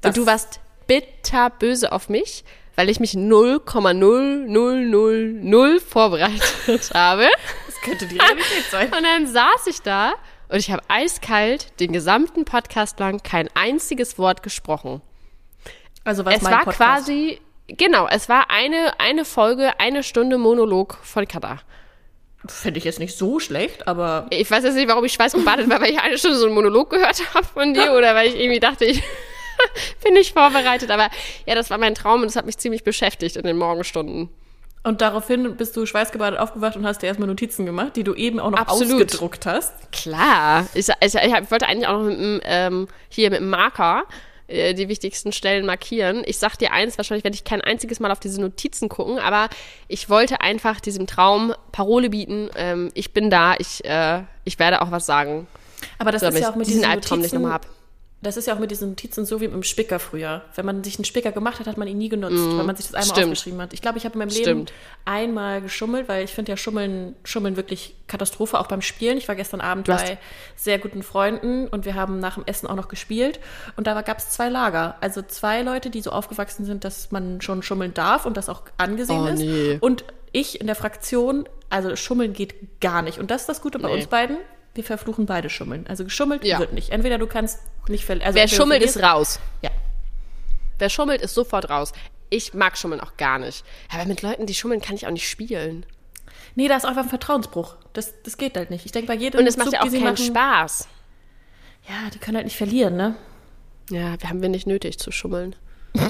Das- 0.00 0.10
Und 0.10 0.18
du 0.18 0.26
warst 0.26 0.60
bitterböse 0.86 1.90
auf 1.90 2.08
mich, 2.08 2.44
weil 2.76 2.88
ich 2.90 3.00
mich 3.00 3.14
0,0000 3.14 5.80
vorbereitet 5.80 6.90
habe. 6.94 7.26
Das 7.66 7.80
könnte 7.82 8.06
die 8.06 8.18
Realität 8.18 8.64
sein. 8.70 8.86
Und 8.92 9.02
dann 9.02 9.26
saß 9.26 9.66
ich 9.66 9.82
da 9.82 10.12
und 10.52 10.58
ich 10.58 10.70
habe 10.70 10.82
eiskalt 10.88 11.80
den 11.80 11.92
gesamten 11.92 12.44
Podcast 12.44 13.00
lang 13.00 13.22
kein 13.22 13.48
einziges 13.54 14.18
Wort 14.18 14.42
gesprochen. 14.42 15.00
Also 16.04 16.26
was 16.26 16.36
Es 16.36 16.42
mein 16.42 16.52
war 16.52 16.64
Podcast? 16.64 17.06
quasi, 17.06 17.40
genau, 17.68 18.06
es 18.06 18.28
war 18.28 18.50
eine, 18.50 19.00
eine 19.00 19.24
Folge, 19.24 19.80
eine 19.80 20.02
Stunde 20.02 20.36
Monolog 20.36 20.98
von 21.02 21.26
Kada. 21.26 21.60
Finde 22.46 22.78
ich 22.78 22.84
jetzt 22.84 22.98
nicht 22.98 23.16
so 23.16 23.40
schlecht, 23.40 23.88
aber 23.88 24.26
Ich 24.30 24.50
weiß 24.50 24.64
jetzt 24.64 24.74
nicht, 24.74 24.88
warum 24.88 25.04
ich 25.04 25.12
schweißgebadet 25.14 25.70
war, 25.70 25.80
weil 25.80 25.92
ich 25.92 26.00
eine 26.00 26.18
Stunde 26.18 26.36
so 26.36 26.46
einen 26.46 26.54
Monolog 26.54 26.90
gehört 26.90 27.22
habe 27.34 27.46
von 27.46 27.72
dir 27.72 27.94
oder 27.94 28.14
weil 28.14 28.28
ich 28.28 28.38
irgendwie 28.38 28.60
dachte, 28.60 28.84
ich 28.84 29.02
bin 30.04 30.12
nicht 30.12 30.34
vorbereitet. 30.34 30.90
Aber 30.90 31.08
ja, 31.46 31.54
das 31.54 31.70
war 31.70 31.78
mein 31.78 31.94
Traum 31.94 32.20
und 32.20 32.26
das 32.26 32.36
hat 32.36 32.44
mich 32.44 32.58
ziemlich 32.58 32.84
beschäftigt 32.84 33.36
in 33.36 33.44
den 33.44 33.56
Morgenstunden. 33.56 34.28
Und 34.84 35.00
daraufhin 35.00 35.56
bist 35.56 35.76
du 35.76 35.86
schweißgebadet 35.86 36.38
aufgewacht 36.38 36.76
und 36.76 36.84
hast 36.84 37.02
dir 37.02 37.06
erstmal 37.06 37.28
Notizen 37.28 37.66
gemacht, 37.66 37.94
die 37.96 38.04
du 38.04 38.14
eben 38.14 38.40
auch 38.40 38.50
noch 38.50 38.58
Absolut. 38.58 38.94
ausgedruckt 38.94 39.46
hast. 39.46 39.72
Klar. 39.92 40.66
Ich, 40.74 40.88
ich, 40.88 41.14
ich 41.14 41.50
wollte 41.50 41.66
eigentlich 41.68 41.86
auch 41.86 41.98
noch 41.98 42.04
mit 42.04 42.18
dem, 42.18 42.40
ähm, 42.44 42.88
hier 43.08 43.30
mit 43.30 43.40
dem 43.40 43.50
Marker 43.50 44.04
äh, 44.48 44.74
die 44.74 44.88
wichtigsten 44.88 45.30
Stellen 45.30 45.66
markieren. 45.66 46.22
Ich 46.26 46.38
sag 46.38 46.56
dir 46.56 46.72
eins, 46.72 46.98
wahrscheinlich 46.98 47.22
werde 47.22 47.36
ich 47.36 47.44
kein 47.44 47.60
einziges 47.60 48.00
Mal 48.00 48.10
auf 48.10 48.18
diese 48.18 48.40
Notizen 48.40 48.88
gucken, 48.88 49.20
aber 49.20 49.48
ich 49.86 50.10
wollte 50.10 50.40
einfach 50.40 50.80
diesem 50.80 51.06
Traum 51.06 51.54
Parole 51.70 52.10
bieten. 52.10 52.50
Ähm, 52.56 52.90
ich 52.94 53.12
bin 53.12 53.30
da, 53.30 53.54
ich, 53.58 53.84
äh, 53.84 54.22
ich 54.44 54.58
werde 54.58 54.82
auch 54.82 54.90
was 54.90 55.06
sagen, 55.06 55.46
Aber 55.98 56.10
das 56.10 56.22
damit 56.22 56.36
ist 56.36 56.42
ja 56.42 56.50
auch 56.50 56.56
mit 56.56 56.66
diesen 56.66 56.84
Albtraum 56.84 57.20
nicht 57.20 57.32
nochmal 57.32 57.52
hab. 57.52 57.66
Das 58.22 58.36
ist 58.36 58.46
ja 58.46 58.54
auch 58.54 58.58
mit 58.58 58.70
diesen 58.70 58.90
Notizen 58.90 59.24
so 59.26 59.40
wie 59.40 59.46
mit 59.46 59.54
dem 59.54 59.62
Spicker 59.64 59.98
früher. 59.98 60.42
Wenn 60.54 60.64
man 60.64 60.84
sich 60.84 60.96
einen 60.96 61.04
Spicker 61.04 61.32
gemacht 61.32 61.58
hat, 61.60 61.66
hat 61.66 61.76
man 61.76 61.88
ihn 61.88 61.98
nie 61.98 62.08
genutzt, 62.08 62.34
weil 62.56 62.64
man 62.64 62.76
sich 62.76 62.86
das 62.86 62.94
einmal 62.94 63.08
Mm, 63.08 63.12
stimmt. 63.12 63.26
aufgeschrieben 63.32 63.60
hat. 63.60 63.72
Ich 63.74 63.82
glaube, 63.82 63.98
ich 63.98 64.04
habe 64.04 64.12
in 64.14 64.20
meinem 64.20 64.28
Leben 64.28 64.42
Stimmt. 64.44 64.72
einmal 65.04 65.60
geschummelt, 65.60 66.08
weil 66.08 66.24
ich 66.24 66.30
finde 66.32 66.52
ja 66.52 66.56
Schummeln, 66.56 67.16
Schummeln 67.24 67.56
wirklich 67.56 67.96
Katastrophe, 68.06 68.58
auch 68.58 68.66
beim 68.68 68.80
Spielen. 68.82 69.18
Ich 69.18 69.26
war 69.28 69.34
gestern 69.34 69.60
Abend 69.60 69.86
bei 69.88 70.18
sehr 70.56 70.78
guten 70.78 71.02
Freunden 71.02 71.66
und 71.68 71.84
wir 71.84 71.94
haben 71.94 72.20
nach 72.20 72.34
dem 72.34 72.44
Essen 72.46 72.66
auch 72.68 72.76
noch 72.76 72.88
gespielt. 72.88 73.40
Und 73.76 73.86
da 73.86 74.00
gab 74.02 74.18
es 74.18 74.30
zwei 74.30 74.48
Lager. 74.48 74.96
Also 75.00 75.22
zwei 75.22 75.62
Leute, 75.62 75.90
die 75.90 76.00
so 76.00 76.10
aufgewachsen 76.10 76.64
sind, 76.64 76.84
dass 76.84 77.10
man 77.10 77.40
schon 77.40 77.62
schummeln 77.62 77.92
darf 77.94 78.24
und 78.26 78.36
das 78.36 78.48
auch 78.48 78.62
angesehen 78.78 79.20
Oh, 79.20 79.26
ist. 79.26 79.40
nee. 79.40 79.78
Und 79.80 80.04
ich 80.32 80.60
in 80.60 80.66
der 80.66 80.76
Fraktion, 80.76 81.48
also 81.70 81.96
Schummeln 81.96 82.32
geht 82.32 82.80
gar 82.80 83.02
nicht. 83.02 83.18
Und 83.18 83.30
das 83.30 83.42
ist 83.42 83.48
das 83.48 83.60
Gute 83.62 83.78
bei 83.78 83.88
Nee. 83.88 83.94
uns 83.96 84.06
beiden. 84.06 84.36
Wir 84.74 84.84
verfluchen 84.84 85.26
beide 85.26 85.50
Schummeln. 85.50 85.86
Also 85.86 86.04
geschummelt 86.04 86.44
Ja. 86.44 86.58
wird 86.58 86.72
nicht. 86.72 86.90
Entweder 86.90 87.18
du 87.18 87.26
kannst 87.26 87.60
nicht 87.88 88.04
verlieren. 88.04 88.26
Also 88.26 88.38
Wer 88.38 88.48
schummelt, 88.48 88.82
ist 88.82 88.96
verlierst- 88.96 89.12
raus. 89.14 89.40
Ja. 89.62 89.70
Wer 90.78 90.88
schummelt, 90.88 91.20
ist 91.22 91.34
sofort 91.34 91.68
raus. 91.70 91.92
Ich 92.30 92.54
mag 92.54 92.78
Schummeln 92.78 93.00
auch 93.00 93.16
gar 93.18 93.38
nicht. 93.38 93.64
Aber 93.92 94.06
mit 94.06 94.22
Leuten, 94.22 94.46
die 94.46 94.54
schummeln, 94.54 94.80
kann 94.80 94.94
ich 94.96 95.06
auch 95.06 95.10
nicht 95.10 95.28
spielen. 95.28 95.84
Nee, 96.54 96.68
da 96.68 96.76
ist 96.76 96.84
einfach 96.86 97.02
ein 97.02 97.08
Vertrauensbruch. 97.08 97.76
Das, 97.92 98.14
das 98.22 98.36
geht 98.38 98.56
halt 98.56 98.70
nicht. 98.70 98.86
Ich 98.86 98.92
denke, 98.92 99.08
bei 99.08 99.14
jedem 99.14 99.40
Und 99.40 99.46
es 99.46 99.56
macht 99.58 99.72
ja 99.72 99.80
auch 99.80 99.84
keinen 99.84 100.02
machen, 100.02 100.16
Spaß. 100.16 100.88
Ja, 101.88 102.10
die 102.14 102.18
können 102.18 102.36
halt 102.36 102.46
nicht 102.46 102.56
verlieren, 102.56 102.96
ne? 102.96 103.14
Ja, 103.90 104.20
wir 104.20 104.28
haben 104.28 104.40
wir 104.40 104.48
nicht 104.48 104.66
nötig 104.66 104.98
zu 104.98 105.10
schummeln. 105.12 105.54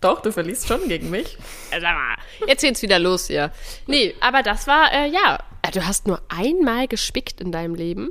Doch, 0.00 0.20
du 0.20 0.32
verliest 0.32 0.66
schon 0.66 0.88
gegen 0.88 1.10
mich. 1.10 1.38
Äh, 1.70 1.80
Sag 1.80 1.94
mal, 1.94 2.16
jetzt 2.48 2.62
geht's 2.62 2.82
wieder 2.82 2.98
los 2.98 3.28
hier. 3.28 3.52
Nee, 3.86 4.14
aber 4.20 4.42
das 4.42 4.66
war, 4.66 4.92
äh, 4.92 5.06
ja, 5.08 5.38
du 5.72 5.86
hast 5.86 6.06
nur 6.06 6.20
einmal 6.28 6.88
gespickt 6.88 7.40
in 7.40 7.52
deinem 7.52 7.74
Leben. 7.74 8.10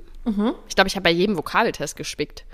Ich 0.67 0.75
glaube, 0.75 0.87
ich 0.87 0.95
habe 0.95 1.03
bei 1.03 1.11
jedem 1.11 1.37
Vokabeltest 1.37 1.95
gespickt. 1.95 2.45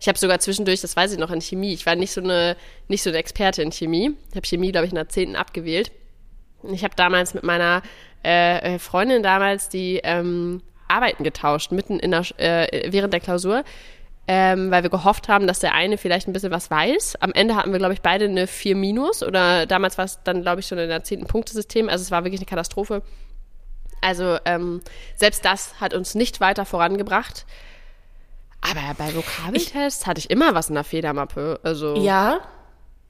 Ich 0.00 0.08
habe 0.08 0.18
sogar 0.18 0.38
zwischendurch, 0.40 0.80
das 0.80 0.96
weiß 0.96 1.12
ich 1.12 1.18
noch, 1.18 1.30
in 1.30 1.40
Chemie. 1.40 1.72
Ich 1.72 1.86
war 1.86 1.94
nicht 1.94 2.12
so 2.12 2.20
eine, 2.20 2.56
nicht 2.88 3.02
so 3.02 3.10
eine 3.10 3.18
Experte 3.18 3.62
in 3.62 3.72
Chemie. 3.72 4.12
Ich 4.30 4.36
habe 4.36 4.46
Chemie, 4.46 4.72
glaube 4.72 4.86
ich, 4.86 4.92
in 4.92 4.96
der 4.96 5.08
10. 5.08 5.36
abgewählt. 5.36 5.90
Ich 6.70 6.84
habe 6.84 6.94
damals 6.96 7.34
mit 7.34 7.44
meiner 7.44 7.82
äh, 8.24 8.74
äh, 8.74 8.78
Freundin 8.78 9.22
damals 9.22 9.68
die 9.68 10.00
ähm, 10.02 10.62
Arbeiten 10.88 11.24
getauscht, 11.24 11.72
mitten 11.72 11.98
in 11.98 12.10
der, 12.10 12.24
äh, 12.38 12.92
während 12.92 13.12
der 13.12 13.20
Klausur, 13.20 13.64
ähm, 14.28 14.70
weil 14.70 14.82
wir 14.82 14.90
gehofft 14.90 15.28
haben, 15.28 15.46
dass 15.46 15.60
der 15.60 15.74
eine 15.74 15.96
vielleicht 15.96 16.28
ein 16.28 16.32
bisschen 16.32 16.50
was 16.50 16.70
weiß. 16.70 17.16
Am 17.20 17.32
Ende 17.32 17.54
hatten 17.54 17.72
wir, 17.72 17.78
glaube 17.78 17.94
ich, 17.94 18.02
beide 18.02 18.24
eine 18.26 18.46
4 18.46 18.76
minus 18.76 19.22
oder 19.22 19.66
damals 19.66 19.96
war 19.98 20.04
es 20.04 20.20
dann, 20.24 20.42
glaube 20.42 20.60
ich, 20.60 20.66
schon 20.66 20.78
in 20.78 20.88
der 20.88 21.04
10. 21.04 21.26
Punktesystem. 21.26 21.88
Also 21.88 22.02
es 22.02 22.10
war 22.10 22.24
wirklich 22.24 22.40
eine 22.40 22.46
Katastrophe. 22.46 23.02
Also 24.00 24.38
ähm, 24.44 24.80
selbst 25.16 25.44
das 25.44 25.80
hat 25.80 25.94
uns 25.94 26.14
nicht 26.14 26.40
weiter 26.40 26.64
vorangebracht. 26.64 27.46
Aber 28.60 28.94
bei 28.98 29.14
Vokabeltests 29.14 30.06
hatte 30.06 30.18
ich 30.18 30.30
immer 30.30 30.54
was 30.54 30.68
in 30.68 30.74
der 30.74 30.84
Federmappe. 30.84 31.60
Also 31.62 31.96
Ja, 31.96 32.40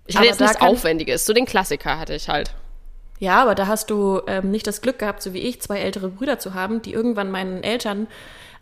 ich 0.06 0.16
hatte 0.16 0.26
jetzt 0.26 0.40
nichts 0.40 0.60
Aufwendiges. 0.60 1.26
So 1.26 1.32
den 1.32 1.46
Klassiker 1.46 1.98
hatte 1.98 2.14
ich 2.14 2.28
halt. 2.28 2.54
Ja, 3.18 3.42
aber 3.42 3.54
da 3.54 3.66
hast 3.66 3.90
du 3.90 4.20
ähm, 4.26 4.50
nicht 4.50 4.66
das 4.66 4.82
Glück 4.82 4.98
gehabt, 4.98 5.22
so 5.22 5.32
wie 5.32 5.38
ich, 5.40 5.62
zwei 5.62 5.78
ältere 5.78 6.08
Brüder 6.08 6.38
zu 6.38 6.52
haben, 6.54 6.82
die 6.82 6.92
irgendwann 6.92 7.30
meinen 7.30 7.62
Eltern 7.62 8.08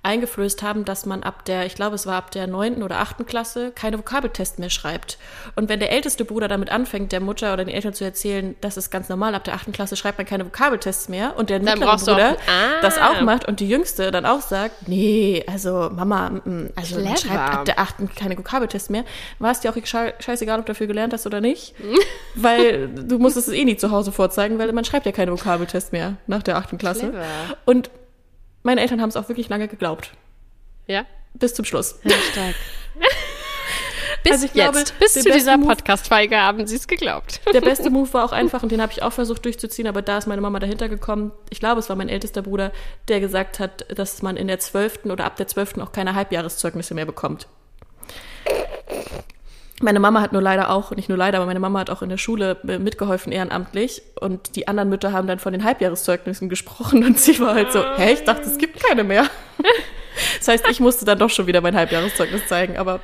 eingeflößt 0.05 0.63
haben, 0.63 0.85
dass 0.85 1.07
man 1.07 1.23
ab 1.23 1.45
der, 1.45 1.67
ich 1.67 1.75
glaube, 1.75 1.95
es 1.95 2.07
war 2.07 2.17
ab 2.17 2.31
der 2.31 2.47
neunten 2.47 2.83
oder 2.83 2.99
achten 2.99 3.27
Klasse, 3.27 3.73
keine 3.75 3.99
Vokabeltests 3.99 4.59
mehr 4.59 4.71
schreibt. 4.71 5.19
Und 5.57 5.69
wenn 5.69 5.81
der 5.81 5.91
älteste 5.93 6.25
Bruder 6.25 6.47
damit 6.49 6.71
anfängt, 6.71 7.13
der 7.13 7.21
Mutter 7.21 7.53
oder 7.53 7.65
den 7.65 7.75
Eltern 7.75 7.95
zu 7.95 8.05
erzählen, 8.05 8.55
das 8.61 8.77
ist 8.77 8.91
ganz 8.91 9.09
normal, 9.09 9.35
ab 9.35 9.45
der 9.45 9.55
achten 9.55 9.73
Klasse 9.73 9.97
schreibt 9.97 10.19
man 10.19 10.27
keine 10.27 10.45
Vokabeltests 10.47 11.09
mehr 11.09 11.35
und 11.37 11.51
der 11.51 11.59
mittlere 11.61 11.81
du 11.81 11.89
auch- 11.91 11.99
Bruder 12.05 12.37
Ah. 12.47 12.81
das 12.83 12.99
auch 12.99 13.21
macht 13.23 13.47
und 13.49 13.61
die 13.61 13.69
jüngste 13.69 14.11
dann 14.11 14.27
auch 14.27 14.41
sagt, 14.41 14.89
nee, 14.89 15.45
also 15.51 15.91
Mama, 15.93 16.31
mm, 16.31 16.41
mm, 16.45 16.71
also 16.77 17.01
man 17.01 17.17
schreibt 17.17 17.55
ab 17.55 17.65
der 17.65 17.79
achten 17.79 18.11
keine 18.15 18.37
Vokabeltests 18.39 18.91
mehr. 18.91 19.05
War 19.39 19.51
es 19.53 19.61
dir 19.61 19.71
auch 19.71 19.77
sche- 19.77 20.13
scheißegal, 20.21 20.59
ob 20.61 20.67
du 20.67 20.73
dafür 20.73 20.87
gelernt 20.87 21.13
hast 21.13 21.27
oder 21.27 21.41
nicht? 21.41 21.75
weil 22.35 22.89
du 22.89 23.19
musstest 23.19 23.49
es 23.49 23.55
eh 23.55 23.65
nie 23.65 23.77
zu 23.77 23.91
Hause 23.91 24.13
vorzeigen, 24.13 24.59
weil 24.59 24.73
man 24.73 24.85
schreibt 24.85 25.07
ja 25.07 25.13
keine 25.13 25.33
Vokabeltests 25.33 25.93
mehr 25.93 26.17
nach 26.27 26.43
der 26.43 26.57
achten 26.57 26.79
Klasse. 26.79 27.09
Clever. 27.11 27.25
Und 27.65 27.91
meine 28.65 28.81
Eltern 28.81 29.01
haben 29.01 29.11
es 29.11 29.17
auch 29.17 29.29
wirklich 29.29 29.49
lange 29.49 29.69
geglaubt. 29.69 30.11
Ja? 30.87 31.07
Bis 31.35 31.55
zum 31.55 31.65
Schluss. 31.65 32.01
Stark. 32.33 32.55
Bis 34.25 34.33
Also 34.33 34.47
ich 34.47 34.55
glaube, 34.55 34.79
jetzt, 34.79 34.99
bis 34.99 35.13
zu 35.13 35.31
dieser 35.31 35.59
Podcast-Folge 35.59 36.41
haben 36.41 36.67
sie 36.67 36.77
es 36.77 36.89
geglaubt. 36.89 37.43
Der 37.53 37.61
beste 37.61 37.91
Move 37.91 38.11
war 38.15 38.25
auch 38.25 38.33
einfach, 38.33 38.63
und 38.63 38.73
den 38.73 38.81
habe 38.81 38.91
ich 38.91 39.03
auch 39.03 39.13
versucht 39.13 39.45
durchzuziehen, 39.45 39.87
aber 39.87 40.01
da 40.01 40.17
ist 40.17 40.27
meine 40.27 40.41
Mama 40.41 40.61
dahinter 40.61 40.89
gekommen. 40.89 41.33
Ich 41.51 41.61
glaube, 41.61 41.81
es 41.81 41.91
war 41.91 41.97
mein 41.97 42.09
ältester 42.09 42.41
Bruder, 42.41 42.73
der 43.09 43.21
gesagt 43.21 43.59
hat, 43.59 43.85
dass 43.95 44.23
man 44.23 44.39
in 44.39 44.49
der 44.49 44.61
zwölften 44.61 45.11
oder 45.11 45.27
ab 45.27 45.37
der 45.37 45.47
zwölften 45.47 45.83
auch 45.83 45.93
keine 45.93 46.15
Halbjahreszeugnisse 46.15 46.95
mehr 46.95 47.05
bekommt. 47.05 47.49
Meine 49.85 50.01
Mama 50.01 50.23
hat 50.23 50.33
nur 50.33 50.41
leider 50.41 50.71
auch, 50.71 50.93
nicht 50.93 51.11
nur 51.11 51.19
leider, 51.19 51.37
aber 51.39 51.47
meine 51.47 51.61
Mama 51.61 51.81
hat 51.81 51.91
auch 51.91 52.01
in 52.01 52.09
der 52.09 52.17
Schule 52.17 52.59
mitgeholfen 52.63 53.33
ehrenamtlich 53.33 54.01
und 54.19 54.57
die 54.57 54.67
anderen 54.67 54.89
Mütter 54.89 55.13
haben 55.13 55.29
dann 55.29 55.39
von 55.39 55.53
den 55.53 55.63
Halbjahreszeugnissen 55.63 56.49
gesprochen 56.49 57.05
und 57.05 57.21
sie 57.21 57.39
war 57.39 57.55
halt 57.55 57.71
so, 57.71 57.85
hä, 57.97 58.15
ich 58.15 58.25
dachte, 58.25 58.49
es 58.49 58.57
gibt 58.59 58.83
keine 58.83 59.05
mehr. 59.05 59.27
Das 60.39 60.47
heißt, 60.47 60.65
ich 60.71 60.79
musste 60.79 61.05
dann 61.05 61.19
doch 61.19 61.29
schon 61.31 61.49
wieder 61.49 61.61
mein 61.61 61.75
Halbjahreszeugnis 61.75 62.47
zeigen, 62.47 62.77
aber 62.77 63.01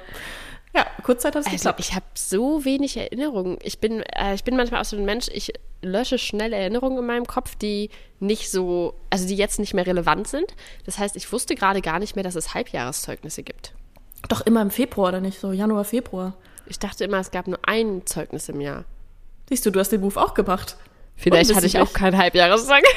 ja, 0.75 0.87
kurzzeit 1.03 1.35
hat 1.35 1.41
es 1.41 1.47
Also 1.47 1.57
geklappt. 1.57 1.81
ich 1.81 1.93
habe 1.95 2.07
so 2.15 2.65
wenig 2.65 2.97
Erinnerungen. 2.97 3.59
Ich 3.63 3.81
bin, 3.81 4.03
äh, 4.15 4.35
ich 4.35 4.45
bin 4.45 4.57
manchmal 4.57 4.81
auch 4.81 4.85
so 4.85 4.97
ein 4.97 5.05
Mensch, 5.05 5.27
ich 5.33 5.53
lösche 5.83 6.19
schnell 6.19 6.53
Erinnerungen 6.53 6.99
in 6.99 7.07
meinem 7.07 7.27
Kopf, 7.27 7.57
die 7.57 7.91
nicht 8.21 8.49
so, 8.49 8.95
also 9.11 9.27
die 9.27 9.35
jetzt 9.35 9.59
nicht 9.59 9.75
mehr 9.75 9.87
relevant 9.89 10.29
sind. 10.29 10.55
Das 10.87 10.99
heißt, 10.99 11.17
ich 11.17 11.33
wusste 11.33 11.57
gerade 11.57 11.81
gar 11.83 11.99
nicht 11.99 12.15
mehr, 12.15 12.23
dass 12.23 12.37
es 12.37 12.55
Halbjahreszeugnisse 12.55 13.43
gibt. 13.43 13.75
Doch 14.29 14.43
immer 14.43 14.63
im 14.63 14.71
Februar 14.71 15.09
oder 15.09 15.21
nicht, 15.21 15.41
so 15.41 15.51
Januar, 15.51 15.85
Februar. 15.85 16.35
Ich 16.67 16.79
dachte 16.79 17.05
immer, 17.05 17.19
es 17.19 17.31
gab 17.31 17.47
nur 17.47 17.59
ein 17.67 18.03
Zeugnis 18.07 18.49
im 18.49 18.61
Jahr. 18.61 18.85
Siehst 19.49 19.67
du, 19.67 19.71
du 19.71 19.81
hast 19.81 19.91
den 19.91 20.01
Move 20.01 20.21
auch 20.21 20.35
gemacht. 20.35 20.77
Vielleicht 21.17 21.55
hatte 21.55 21.67
ich 21.67 21.77
auch 21.77 21.81
Unwissentlich. 21.83 22.01
kein 22.03 22.17
Halbjahreszeugnis. 22.19 22.91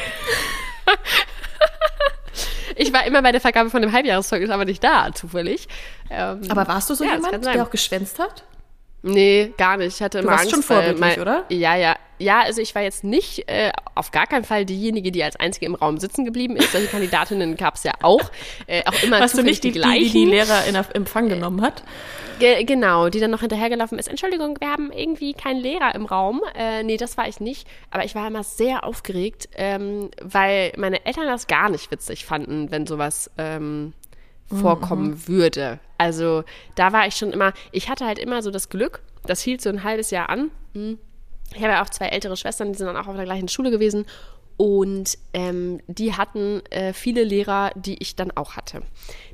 ich 2.75 2.93
war 2.93 3.05
immer 3.05 3.21
bei 3.21 3.31
der 3.31 3.41
Vergabe 3.41 3.69
von 3.69 3.81
dem 3.81 3.91
Halbjahreszeugnis, 3.91 4.49
aber 4.49 4.65
nicht 4.65 4.83
da, 4.83 5.13
zufällig. 5.13 5.67
Ähm, 6.09 6.41
Aber 6.49 6.67
warst 6.67 6.89
du 6.89 6.95
so 6.95 7.03
Ja, 7.03 7.15
jemand, 7.15 7.45
der 7.45 7.63
auch 7.63 7.69
geschwänzt 7.69 8.19
hat? 8.19 8.43
Nee, 9.03 9.53
gar 9.57 9.77
nicht. 9.77 9.95
Ich 9.97 10.01
hatte 10.01 10.19
immer 10.19 10.31
warst 10.31 10.43
Angst. 10.45 10.51
schon 10.53 10.63
vorbildlich, 10.63 10.99
mein- 10.99 11.19
oder? 11.19 11.43
Ja, 11.49 11.75
ja. 11.75 11.95
Ja, 12.19 12.41
also 12.41 12.61
ich 12.61 12.73
war 12.73 12.81
jetzt 12.81 13.03
nicht 13.03 13.49
äh, 13.49 13.71
auf 13.95 14.11
gar 14.11 14.27
keinen 14.27 14.45
Fall 14.45 14.65
diejenige, 14.65 15.11
die 15.11 15.21
als 15.23 15.35
einzige 15.35 15.65
im 15.65 15.75
Raum 15.75 15.97
sitzen 15.97 16.23
geblieben 16.23 16.55
ist. 16.55 16.71
Solche 16.71 16.87
Kandidatinnen 16.87 17.57
gab 17.57 17.75
es 17.75 17.83
ja 17.83 17.91
auch. 18.01 18.21
Äh, 18.65 18.83
auch 18.85 19.03
immer 19.03 19.19
Warst 19.19 19.37
du 19.37 19.43
nicht 19.43 19.63
die, 19.63 19.71
die, 19.73 19.79
gleichen. 19.79 20.03
die 20.05 20.11
die 20.11 20.25
Lehrer 20.25 20.63
in 20.65 20.75
Empfang 20.75 21.27
genommen 21.27 21.61
hat? 21.61 21.83
Ge 22.39 22.63
genau, 22.63 23.09
die 23.09 23.19
dann 23.19 23.31
noch 23.31 23.41
hinterhergelaufen 23.41 23.99
ist. 23.99 24.07
Entschuldigung, 24.07 24.57
wir 24.61 24.69
haben 24.71 24.91
irgendwie 24.93 25.33
keinen 25.33 25.59
Lehrer 25.59 25.93
im 25.95 26.05
Raum. 26.05 26.41
Äh, 26.57 26.83
nee, 26.83 26.95
das 26.97 27.17
war 27.17 27.27
ich 27.27 27.41
nicht. 27.41 27.67
Aber 27.91 28.05
ich 28.05 28.15
war 28.15 28.25
immer 28.25 28.43
sehr 28.43 28.85
aufgeregt, 28.85 29.49
ähm, 29.57 30.09
weil 30.21 30.71
meine 30.77 31.05
Eltern 31.05 31.27
das 31.27 31.47
gar 31.47 31.69
nicht 31.69 31.91
witzig 31.91 32.25
fanden, 32.25 32.71
wenn 32.71 32.87
sowas 32.87 33.29
ähm, 33.37 33.91
vorkommen 34.47 35.27
würde. 35.27 35.79
Also 35.97 36.43
da 36.75 36.93
war 36.93 37.07
ich 37.07 37.15
schon 37.15 37.31
immer, 37.31 37.53
ich 37.71 37.89
hatte 37.89 38.05
halt 38.05 38.19
immer 38.19 38.41
so 38.41 38.51
das 38.51 38.69
Glück, 38.69 39.01
das 39.25 39.41
hielt 39.41 39.61
so 39.61 39.69
ein 39.69 39.83
halbes 39.83 40.11
Jahr 40.11 40.29
an. 40.29 40.51
Hm. 40.73 40.99
Ich 41.55 41.61
habe 41.61 41.73
ja 41.73 41.83
auch 41.83 41.89
zwei 41.89 42.07
ältere 42.07 42.35
Schwestern, 42.35 42.71
die 42.71 42.77
sind 42.77 42.87
dann 42.87 42.97
auch 42.97 43.07
auf 43.07 43.15
der 43.15 43.25
gleichen 43.25 43.47
Schule 43.47 43.71
gewesen. 43.71 44.05
Und 44.57 45.17
ähm, 45.33 45.81
die 45.87 46.13
hatten 46.13 46.61
äh, 46.69 46.93
viele 46.93 47.23
Lehrer, 47.23 47.71
die 47.75 48.01
ich 48.01 48.15
dann 48.15 48.31
auch 48.31 48.55
hatte. 48.55 48.83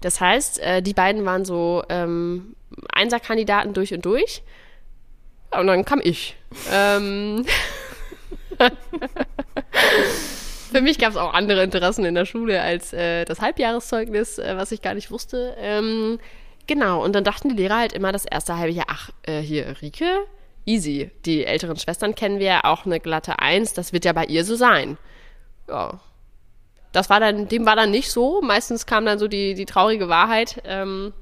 Das 0.01 0.21
heißt, 0.21 0.59
äh, 0.59 0.81
die 0.81 0.93
beiden 0.93 1.25
waren 1.25 1.43
so 1.43 1.83
ähm, 1.89 2.55
Einserkandidaten 2.93 3.73
durch 3.73 3.93
und 3.93 4.05
durch. 4.05 4.43
Ja, 5.51 5.59
und 5.59 5.67
dann 5.67 5.83
kam 5.83 5.99
ich. 6.01 6.37
Ähm, 6.71 7.45
Für 10.71 10.81
mich 10.81 10.99
gab 10.99 11.11
es 11.11 11.17
auch 11.17 11.33
andere 11.33 11.63
Interessen 11.63 12.05
in 12.05 12.15
der 12.15 12.25
Schule 12.25 12.61
als 12.61 12.93
äh, 12.93 13.25
das 13.25 13.41
Halbjahreszeugnis, 13.41 14.37
äh, 14.37 14.55
was 14.55 14.71
ich 14.71 14.81
gar 14.81 14.93
nicht 14.93 15.09
wusste. 15.09 15.55
Ähm, 15.57 16.19
genau, 16.67 17.03
und 17.03 17.13
dann 17.13 17.23
dachten 17.23 17.49
die 17.49 17.55
Lehrer 17.55 17.77
halt 17.77 17.93
immer 17.93 18.11
das 18.11 18.25
erste 18.25 18.57
halbe 18.57 18.73
Jahr, 18.73 18.85
ach, 18.87 19.09
äh, 19.23 19.39
hier, 19.39 19.81
Rike, 19.81 20.25
easy. 20.65 21.09
Die 21.25 21.45
älteren 21.45 21.77
Schwestern 21.77 22.13
kennen 22.13 22.39
wir 22.39 22.45
ja 22.45 22.63
auch 22.65 22.85
eine 22.85 22.99
glatte 22.99 23.39
Eins, 23.39 23.73
das 23.73 23.93
wird 23.93 24.05
ja 24.05 24.13
bei 24.13 24.25
ihr 24.25 24.45
so 24.45 24.55
sein. 24.55 24.97
Ja. 25.67 25.99
Das 26.91 27.09
war 27.09 27.19
dann, 27.19 27.47
dem 27.47 27.65
war 27.65 27.75
dann 27.75 27.91
nicht 27.91 28.11
so. 28.11 28.41
Meistens 28.41 28.85
kam 28.85 29.05
dann 29.05 29.19
so 29.19 29.27
die, 29.27 29.53
die 29.53 29.65
traurige 29.65 30.09
Wahrheit 30.09 30.61
ähm, 30.65 31.13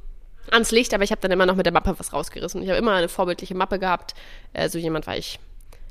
ans 0.51 0.72
Licht, 0.72 0.94
aber 0.94 1.04
ich 1.04 1.12
habe 1.12 1.22
dann 1.22 1.32
immer 1.32 1.46
noch 1.46 1.56
mit 1.56 1.66
der 1.66 1.74
Mappe 1.74 1.94
was 1.98 2.13
rausgerissen. 2.13 2.62
Ich 2.63 2.70
habe 2.70 2.80
immer 2.80 2.94
eine 2.94 3.10
vorbildliche 3.10 3.56
Mappe 3.56 3.80
gehabt. 3.80 4.13
Äh, 4.54 4.70
so 4.70 4.77
jemand 4.77 5.08
war 5.08 5.18
ich. 5.18 5.39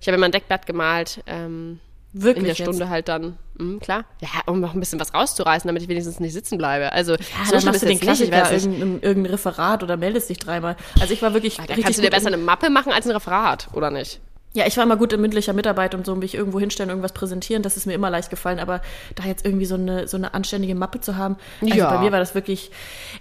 Ich 0.00 0.08
habe 0.08 0.16
immer 0.16 0.26
ein 0.26 0.32
Deckblatt 0.32 0.66
gemalt. 0.66 1.22
Ähm, 1.26 1.80
in 2.16 2.23
der 2.23 2.35
Wirklich 2.35 2.56
Stunde 2.58 2.88
halt 2.88 3.08
dann, 3.08 3.37
mhm, 3.58 3.78
klar. 3.80 4.04
Ja, 4.20 4.28
um 4.46 4.58
noch 4.61 4.73
ein 4.75 4.80
bisschen 4.80 4.99
was 4.99 5.12
rauszureißen, 5.12 5.68
damit 5.68 5.82
ich 5.82 5.88
wenigstens 5.88 6.18
nicht 6.18 6.32
sitzen 6.32 6.56
bleibe. 6.58 6.92
Also, 6.92 7.12
Ja, 7.12 7.18
so 7.44 7.52
dann 7.52 7.64
machst 7.66 7.82
du 7.82 7.87
den 7.87 7.92
jetzt 7.94 8.02
Klassiker, 8.02 8.50
irgendein, 8.52 9.00
irgendein 9.02 9.32
Referat 9.32 9.82
oder 9.82 9.96
meldest 9.96 10.30
dich 10.30 10.38
dreimal. 10.38 10.76
Also 11.00 11.12
ich 11.12 11.20
war 11.23 11.35
wirklich 11.35 11.56
Da 11.56 11.64
richtig 11.64 11.85
kannst 11.85 11.99
du 11.99 12.02
dir 12.02 12.11
besser 12.11 12.28
in- 12.28 12.35
eine 12.35 12.42
Mappe 12.42 12.70
machen 12.70 12.92
als 12.92 13.06
ein 13.06 13.12
Referat, 13.12 13.68
oder 13.75 13.90
nicht? 13.90 14.20
Ja, 14.56 14.66
ich 14.66 14.76
war 14.76 14.84
immer 14.84 14.96
gut 14.96 15.12
in 15.12 15.20
mündlicher 15.20 15.52
Mitarbeit 15.52 15.94
und 15.94 16.06
so, 16.06 16.14
mich 16.16 16.34
irgendwo 16.34 16.58
hinstellen, 16.58 16.88
irgendwas 16.88 17.12
präsentieren, 17.12 17.62
das 17.62 17.76
ist 17.76 17.86
mir 17.86 17.92
immer 17.92 18.08
leicht 18.10 18.30
gefallen. 18.30 18.58
Aber 18.58 18.80
da 19.14 19.25
jetzt 19.25 19.44
irgendwie 19.44 19.66
so 19.66 19.75
eine, 19.75 20.08
so 20.08 20.16
eine 20.16 20.32
anständige 20.34 20.75
Mappe 20.75 21.00
zu 21.00 21.16
haben, 21.16 21.36
also 21.60 21.75
Ja. 21.76 21.90
bei 21.94 22.00
mir 22.00 22.10
war 22.10 22.18
das 22.18 22.34
wirklich, 22.34 22.70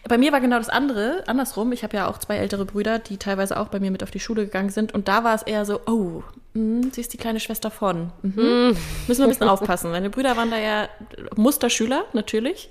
bei 0.08 0.18
mir 0.18 0.32
war 0.32 0.40
genau 0.42 0.58
das 0.58 0.70
andere, 0.70 1.24
andersrum. 1.28 1.72
Ich 1.74 1.84
habe 1.84 1.98
ja 1.98 2.08
auch 2.08 2.18
zwei 2.20 2.38
ältere 2.38 2.64
Brüder, 2.66 3.00
die 3.00 3.18
teilweise 3.18 3.60
auch 3.60 3.68
bei 3.68 3.80
mir 3.82 3.92
mit 3.92 4.02
auf 4.02 4.12
die 4.12 4.20
Schule 4.22 4.46
gegangen 4.46 4.70
sind. 4.70 4.94
Und 4.94 5.08
da 5.10 5.24
war 5.26 5.36
es 5.36 5.42
eher 5.44 5.66
so, 5.66 5.82
oh, 5.86 6.24
mh, 6.54 6.88
sie 6.94 7.02
ist 7.02 7.12
die 7.14 7.18
kleine 7.18 7.40
Schwester 7.42 7.70
von. 7.70 8.12
Mhm. 8.22 8.78
Müssen 9.08 9.20
wir 9.20 9.26
ein 9.26 9.30
bisschen 9.30 9.50
aufpassen. 9.50 9.92
Meine 9.92 10.10
Brüder 10.10 10.38
waren 10.38 10.50
da 10.52 10.58
ja 10.58 10.88
Musterschüler, 11.36 12.06
natürlich. 12.14 12.70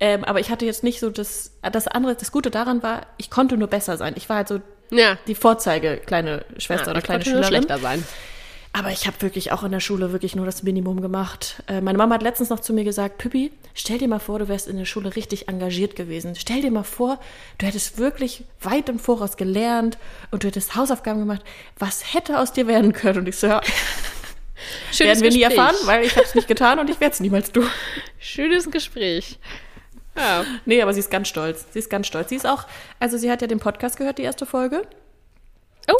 Ähm, 0.00 0.24
aber 0.24 0.40
ich 0.40 0.50
hatte 0.50 0.64
jetzt 0.64 0.84
nicht 0.84 1.00
so 1.00 1.10
das, 1.10 1.52
das 1.72 1.88
andere, 1.88 2.14
das 2.14 2.30
Gute 2.32 2.50
daran 2.50 2.82
war, 2.82 3.02
ich 3.16 3.30
konnte 3.30 3.56
nur 3.56 3.68
besser 3.68 3.96
sein. 3.96 4.14
Ich 4.16 4.28
war 4.28 4.36
halt 4.36 4.48
so 4.48 4.60
Ja. 4.90 5.18
die 5.26 5.34
Vorzeige 5.34 6.00
kleine 6.04 6.44
Schwester 6.58 6.90
oder 6.90 6.98
ich 6.98 7.04
kleine 7.04 7.22
konnte 7.24 7.36
nur 7.36 7.44
Schülerin. 7.44 7.64
schlechter 7.64 7.78
sein. 7.82 8.04
Aber 8.74 8.90
ich 8.90 9.06
habe 9.06 9.20
wirklich 9.22 9.50
auch 9.50 9.64
in 9.64 9.72
der 9.72 9.80
Schule 9.80 10.12
wirklich 10.12 10.36
nur 10.36 10.44
das 10.46 10.62
Minimum 10.62 11.00
gemacht. 11.00 11.62
Äh, 11.68 11.80
meine 11.80 11.98
Mama 11.98 12.14
hat 12.14 12.22
letztens 12.22 12.50
noch 12.50 12.60
zu 12.60 12.72
mir 12.74 12.84
gesagt, 12.84 13.18
Püppi, 13.18 13.50
stell 13.74 13.98
dir 13.98 14.08
mal 14.08 14.18
vor, 14.20 14.38
du 14.38 14.46
wärst 14.48 14.68
in 14.68 14.76
der 14.76 14.84
Schule 14.84 15.16
richtig 15.16 15.48
engagiert 15.48 15.96
gewesen. 15.96 16.34
Stell 16.36 16.60
dir 16.60 16.70
mal 16.70 16.84
vor, 16.84 17.18
du 17.56 17.66
hättest 17.66 17.98
wirklich 17.98 18.44
weit 18.60 18.88
im 18.88 18.98
Voraus 18.98 19.36
gelernt 19.36 19.96
und 20.30 20.42
du 20.44 20.48
hättest 20.48 20.76
Hausaufgaben 20.76 21.18
gemacht. 21.20 21.40
Was 21.78 22.14
hätte 22.14 22.38
aus 22.38 22.52
dir 22.52 22.66
werden 22.66 22.92
können? 22.92 23.20
Und 23.20 23.28
ich 23.28 23.36
so, 23.36 23.46
ja, 23.46 23.62
Schönes 24.92 25.00
werden 25.00 25.22
wir 25.22 25.30
nie 25.30 25.38
Gespräch. 25.38 25.58
erfahren, 25.58 25.76
weil 25.86 26.04
ich 26.04 26.12
habe 26.16 26.26
es 26.26 26.34
nicht 26.34 26.46
getan 26.48 26.78
und 26.78 26.90
ich 26.90 27.00
werde 27.00 27.14
es 27.14 27.20
niemals 27.20 27.50
tun. 27.50 27.66
Schönes 28.18 28.70
Gespräch. 28.70 29.38
Ja. 30.18 30.44
Nee, 30.64 30.82
aber 30.82 30.92
sie 30.92 31.00
ist 31.00 31.10
ganz 31.10 31.28
stolz. 31.28 31.66
Sie 31.72 31.78
ist 31.78 31.90
ganz 31.90 32.06
stolz. 32.06 32.28
Sie 32.30 32.36
ist 32.36 32.46
auch, 32.46 32.66
also 33.00 33.16
sie 33.16 33.30
hat 33.30 33.40
ja 33.40 33.46
den 33.48 33.60
Podcast 33.60 33.96
gehört, 33.96 34.18
die 34.18 34.22
erste 34.22 34.46
Folge. 34.46 34.82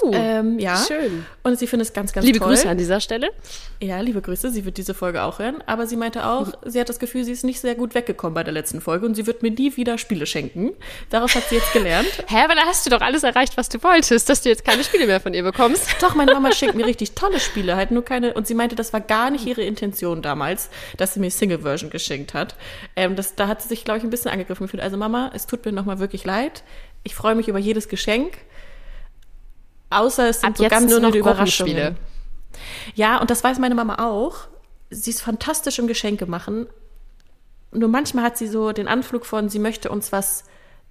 Oh, 0.02 0.10
Ähm, 0.12 0.58
ja. 0.58 0.76
schön. 0.76 1.24
Und 1.42 1.58
sie 1.58 1.66
findet 1.66 1.88
es 1.88 1.94
ganz, 1.94 2.12
ganz 2.12 2.26
Liebe 2.26 2.38
toll. 2.38 2.48
Grüße 2.48 2.68
an 2.68 2.76
dieser 2.76 3.00
Stelle. 3.00 3.30
Ja, 3.80 4.00
liebe 4.00 4.20
Grüße. 4.20 4.50
Sie 4.50 4.64
wird 4.64 4.76
diese 4.76 4.92
Folge 4.94 5.22
auch 5.22 5.38
hören. 5.38 5.62
Aber 5.66 5.86
sie 5.86 5.96
meinte 5.96 6.26
auch, 6.26 6.52
sie 6.64 6.78
hat 6.80 6.88
das 6.88 6.98
Gefühl, 6.98 7.24
sie 7.24 7.32
ist 7.32 7.44
nicht 7.44 7.60
sehr 7.60 7.74
gut 7.74 7.94
weggekommen 7.94 8.34
bei 8.34 8.44
der 8.44 8.52
letzten 8.52 8.80
Folge 8.80 9.06
und 9.06 9.14
sie 9.14 9.26
wird 9.26 9.42
mir 9.42 9.50
nie 9.50 9.76
wieder 9.76 9.98
Spiele 9.98 10.26
schenken. 10.26 10.72
Daraus 11.10 11.34
hat 11.34 11.44
sie 11.48 11.56
jetzt 11.56 11.72
gelernt. 11.72 12.08
Hä, 12.26 12.44
aber 12.44 12.54
da 12.54 12.62
hast 12.66 12.84
du 12.86 12.90
doch 12.90 13.00
alles 13.00 13.22
erreicht, 13.22 13.56
was 13.56 13.68
du 13.68 13.82
wolltest, 13.82 14.28
dass 14.28 14.42
du 14.42 14.48
jetzt 14.48 14.64
keine 14.64 14.84
Spiele 14.84 15.06
mehr 15.06 15.20
von 15.20 15.32
ihr 15.34 15.42
bekommst. 15.42 15.86
Doch, 16.02 16.14
meine 16.14 16.32
Mama 16.32 16.52
schenkt 16.52 16.74
mir 16.74 16.86
richtig 16.86 17.12
tolle 17.12 17.40
Spiele, 17.40 17.76
halt 17.76 17.90
nur 17.90 18.04
keine. 18.04 18.34
Und 18.34 18.46
sie 18.46 18.54
meinte, 18.54 18.76
das 18.76 18.92
war 18.92 19.00
gar 19.00 19.30
nicht 19.30 19.46
ihre 19.46 19.62
Intention 19.62 20.22
damals, 20.22 20.70
dass 20.96 21.14
sie 21.14 21.20
mir 21.20 21.30
Single-Version 21.30 21.90
geschenkt 21.90 22.34
hat. 22.34 22.56
Ähm, 22.96 23.16
das, 23.16 23.34
da 23.34 23.48
hat 23.48 23.62
sie 23.62 23.68
sich, 23.68 23.84
glaube 23.84 23.98
ich, 23.98 24.04
ein 24.04 24.10
bisschen 24.10 24.30
angegriffen 24.30 24.66
gefühlt. 24.66 24.82
Also 24.82 24.96
Mama, 24.96 25.30
es 25.34 25.46
tut 25.46 25.64
mir 25.64 25.72
nochmal 25.72 25.98
wirklich 25.98 26.24
leid. 26.24 26.62
Ich 27.04 27.14
freue 27.14 27.34
mich 27.34 27.48
über 27.48 27.58
jedes 27.58 27.88
Geschenk. 27.88 28.38
Außer 29.90 30.28
es 30.28 30.40
sind 30.40 30.50
Ab 30.50 30.56
so 30.58 30.68
ganz 30.68 30.90
nur 30.90 31.00
noch 31.00 31.14
Überraschungen. 31.14 31.96
Ja, 32.94 33.18
und 33.18 33.30
das 33.30 33.42
weiß 33.44 33.58
meine 33.58 33.74
Mama 33.74 33.96
auch. 34.04 34.48
Sie 34.90 35.10
ist 35.10 35.22
fantastisch 35.22 35.78
im 35.78 35.86
Geschenke 35.86 36.26
machen. 36.26 36.66
Nur 37.72 37.88
manchmal 37.88 38.24
hat 38.24 38.38
sie 38.38 38.48
so 38.48 38.72
den 38.72 38.88
Anflug 38.88 39.26
von, 39.26 39.48
sie 39.48 39.58
möchte 39.58 39.90
uns 39.90 40.10
was, 40.12 40.44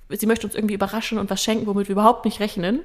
sie 0.10 0.26
möchte 0.28 0.46
uns 0.46 0.56
irgendwie 0.56 0.76
überraschen 0.76 1.18
und 1.18 1.30
was 1.30 1.42
schenken, 1.44 1.66
womit 1.66 1.88
wir 1.88 1.94
überhaupt 1.94 2.26
nicht 2.26 2.40
rechnen. 2.40 2.82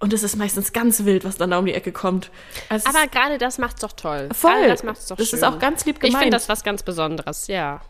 Und 0.00 0.12
es 0.12 0.22
ist 0.22 0.36
meistens 0.36 0.72
ganz 0.72 1.04
wild, 1.04 1.24
was 1.24 1.36
dann 1.38 1.50
da 1.50 1.58
um 1.58 1.66
die 1.66 1.74
Ecke 1.74 1.90
kommt. 1.92 2.30
Also 2.68 2.88
Aber 2.88 3.06
gerade 3.08 3.38
das 3.38 3.58
macht's 3.58 3.80
doch 3.80 3.92
toll. 3.92 4.28
Voll. 4.32 4.52
Gerade 4.52 4.68
das 4.68 4.82
macht's 4.84 5.06
doch 5.06 5.16
Das 5.16 5.28
schön. 5.28 5.38
ist 5.38 5.44
auch 5.44 5.58
ganz 5.58 5.84
lieb 5.86 5.96
Ich 5.96 6.02
gemeint. 6.02 6.22
finde 6.24 6.36
das 6.36 6.48
was 6.48 6.62
ganz 6.62 6.82
Besonderes, 6.84 7.48
ja. 7.48 7.80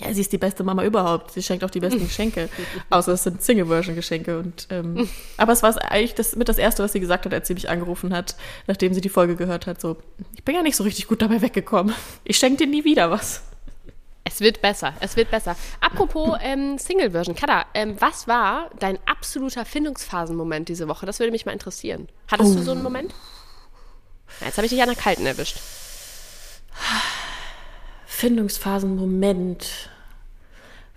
Ja, 0.00 0.12
sie 0.12 0.20
ist 0.20 0.32
die 0.32 0.38
beste 0.38 0.62
Mama 0.62 0.84
überhaupt. 0.84 1.32
Sie 1.32 1.42
schenkt 1.42 1.64
auch 1.64 1.70
die 1.70 1.80
besten 1.80 2.00
Geschenke. 2.06 2.48
Außer 2.90 3.12
es 3.12 3.22
sind 3.22 3.42
Single-Version-Geschenke. 3.42 4.38
Und, 4.38 4.66
ähm, 4.70 5.08
aber 5.36 5.52
es 5.52 5.62
war 5.62 5.74
eigentlich 5.90 6.14
das, 6.14 6.36
mit 6.36 6.48
das 6.48 6.58
Erste, 6.58 6.82
was 6.82 6.92
sie 6.92 7.00
gesagt 7.00 7.24
hat, 7.24 7.32
als 7.32 7.48
sie 7.48 7.54
mich 7.54 7.68
angerufen 7.68 8.14
hat, 8.14 8.36
nachdem 8.66 8.92
sie 8.92 9.00
die 9.00 9.08
Folge 9.08 9.36
gehört 9.36 9.66
hat. 9.66 9.80
So, 9.80 9.96
ich 10.34 10.44
bin 10.44 10.54
ja 10.54 10.62
nicht 10.62 10.76
so 10.76 10.84
richtig 10.84 11.06
gut 11.06 11.22
dabei 11.22 11.40
weggekommen. 11.40 11.94
Ich 12.24 12.36
schenke 12.36 12.64
dir 12.64 12.70
nie 12.70 12.84
wieder 12.84 13.10
was. 13.10 13.42
Es 14.28 14.40
wird 14.40 14.60
besser, 14.60 14.92
es 14.98 15.16
wird 15.16 15.30
besser. 15.30 15.56
Apropos 15.80 16.36
ähm, 16.42 16.78
Single-Version, 16.78 17.36
Kada, 17.36 17.64
ähm, 17.74 17.96
was 18.00 18.26
war 18.26 18.70
dein 18.78 18.98
absoluter 19.06 19.64
Findungsphasenmoment 19.64 20.68
diese 20.68 20.88
Woche? 20.88 21.06
Das 21.06 21.20
würde 21.20 21.30
mich 21.30 21.46
mal 21.46 21.52
interessieren. 21.52 22.08
Hattest 22.30 22.56
du 22.56 22.62
so 22.62 22.72
einen 22.72 22.82
Moment? 22.82 23.14
Ja, 24.40 24.48
jetzt 24.48 24.56
habe 24.58 24.66
ich 24.66 24.72
dich 24.72 24.82
an 24.82 24.88
der 24.88 24.96
Kalten 24.96 25.24
erwischt. 25.24 25.58
Findungsphasen, 28.16 28.96
Moment. 28.96 29.90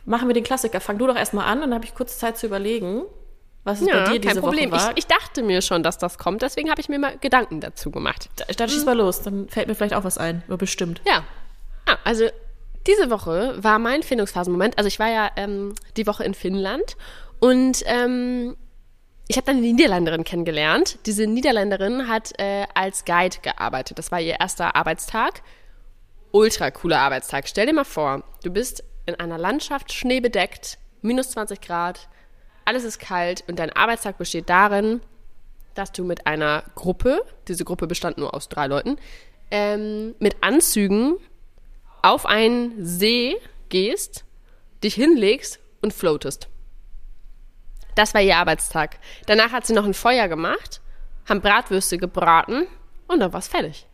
Machen 0.06 0.30
wir 0.30 0.34
den 0.34 0.46
Klassiker. 0.46 0.80
Fang 0.80 0.98
du 0.98 1.06
doch 1.06 1.18
erstmal 1.18 1.48
an 1.48 1.58
und 1.58 1.66
dann 1.66 1.74
habe 1.74 1.84
ich 1.84 1.94
kurz 1.94 2.18
Zeit 2.18 2.38
zu 2.38 2.48
überlegen, 2.48 3.02
was 3.66 3.82
es 3.82 3.88
bei 3.88 4.06
dir 4.06 4.20
diese 4.20 4.36
kein 4.36 4.42
Problem. 4.42 4.72
Woche 4.72 4.80
war. 4.80 4.92
Ich, 4.92 5.00
ich 5.00 5.08
dachte 5.08 5.44
mir 5.44 5.62
schon, 5.62 5.84
dass 5.84 5.98
das 5.98 6.18
kommt, 6.18 6.42
deswegen 6.42 6.70
habe 6.70 6.80
ich 6.80 6.88
mir 6.88 6.98
mal 6.98 7.18
Gedanken 7.18 7.60
dazu 7.60 7.92
gemacht. 7.92 8.30
dann 8.56 8.70
schieß 8.70 8.86
mal 8.86 8.96
los, 8.96 9.22
dann 9.22 9.50
fällt 9.50 9.68
mir 9.68 9.76
vielleicht 9.76 9.96
auch 9.96 10.06
was 10.06 10.18
ein. 10.18 10.44
Ja, 10.48 10.56
bestimmt. 10.56 11.02
Ja. 11.06 11.26
Ah, 11.86 11.98
also 12.06 12.26
diese 12.88 13.10
Woche 13.10 13.54
war 13.62 13.80
mein 13.80 14.02
Findungsphasenmoment. 14.02 14.78
Also 14.78 14.88
ich 14.88 14.98
war 14.98 15.12
ja 15.12 15.30
ähm, 15.36 15.76
die 15.98 16.08
Woche 16.08 16.24
in 16.24 16.34
Finnland 16.34 16.96
und 17.40 17.84
ähm, 17.86 18.56
ich 19.28 19.36
habe 19.36 19.46
dann 19.46 19.58
eine 19.58 19.68
Niederländerin 19.68 20.24
kennengelernt. 20.24 21.00
Diese 21.06 21.28
Niederländerin 21.28 22.08
hat 22.08 22.32
äh, 22.40 22.66
als 22.74 23.04
Guide 23.04 23.38
gearbeitet. 23.42 24.00
Das 24.00 24.10
war 24.10 24.22
ihr 24.22 24.40
erster 24.40 24.78
Arbeitstag. 24.78 25.42
Ultra 26.32 26.72
cooler 26.72 27.00
Arbeitstag. 27.00 27.48
Stell 27.48 27.66
dir 27.66 27.74
mal 27.74 27.84
vor, 27.84 28.24
du 28.44 28.52
bist 28.52 28.84
in 29.06 29.16
einer 29.16 29.38
Landschaft 29.38 29.92
schneebedeckt, 29.92 30.78
minus 31.02 31.32
20 31.32 31.62
Grad, 31.62 32.08
alles 32.66 32.84
ist 32.84 33.00
kalt 33.00 33.44
und 33.48 33.58
dein 33.58 33.72
Arbeitstag 33.74 34.20
besteht 34.20 34.50
darin, 34.50 35.02
dass 35.74 35.92
du 35.92 36.04
mit 36.04 36.28
einer 36.28 36.64
Gruppe, 36.76 37.26
diese 37.48 37.66
Gruppe 37.66 37.88
bestand 37.88 38.18
nur 38.20 38.36
aus 38.36 38.48
drei 38.48 38.68
Leuten, 38.68 38.98
ähm, 39.50 40.14
mit 40.20 40.44
Anzügen 40.44 41.18
auf 42.04 42.28
einen 42.28 42.86
See 42.86 43.38
gehst, 43.70 44.24
dich 44.84 44.94
hinlegst 44.94 45.60
und 45.82 45.94
floatest. 45.94 46.48
Das 47.96 48.14
war 48.14 48.22
ihr 48.22 48.38
Arbeitstag. 48.38 49.00
Danach 49.26 49.52
hat 49.52 49.66
sie 49.66 49.74
noch 49.74 49.86
ein 49.86 49.96
Feuer 49.96 50.28
gemacht, 50.28 50.82
haben 51.28 51.42
Bratwürste 51.42 51.98
gebraten 51.98 52.68
und 53.08 53.20
dann 53.20 53.34
war's 53.34 53.48
fertig. 53.48 53.89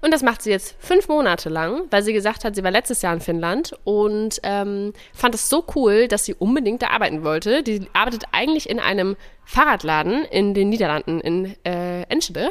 Und 0.00 0.12
das 0.12 0.22
macht 0.22 0.42
sie 0.42 0.50
jetzt 0.50 0.76
fünf 0.78 1.08
Monate 1.08 1.48
lang, 1.48 1.82
weil 1.90 2.02
sie 2.02 2.12
gesagt 2.12 2.44
hat, 2.44 2.54
sie 2.54 2.62
war 2.62 2.70
letztes 2.70 3.02
Jahr 3.02 3.12
in 3.12 3.20
Finnland 3.20 3.72
und 3.84 4.38
ähm, 4.44 4.92
fand 5.12 5.34
es 5.34 5.48
so 5.48 5.64
cool, 5.74 6.06
dass 6.06 6.24
sie 6.24 6.34
unbedingt 6.34 6.82
da 6.82 6.90
arbeiten 6.90 7.24
wollte. 7.24 7.62
Die 7.64 7.88
arbeitet 7.92 8.24
eigentlich 8.30 8.70
in 8.70 8.78
einem 8.78 9.16
Fahrradladen 9.44 10.24
in 10.24 10.54
den 10.54 10.68
Niederlanden 10.68 11.20
in 11.20 11.56
äh, 11.64 12.02
Enschede 12.02 12.50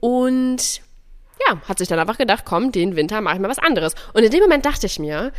und 0.00 0.80
ja, 1.46 1.60
hat 1.68 1.78
sich 1.78 1.88
dann 1.88 2.00
einfach 2.00 2.18
gedacht, 2.18 2.44
komm, 2.44 2.72
den 2.72 2.96
Winter 2.96 3.20
mache 3.20 3.36
ich 3.36 3.40
mal 3.40 3.48
was 3.48 3.58
anderes. 3.58 3.94
Und 4.12 4.24
in 4.24 4.30
dem 4.30 4.40
Moment 4.40 4.64
dachte 4.64 4.86
ich 4.86 4.98
mir, 4.98 5.32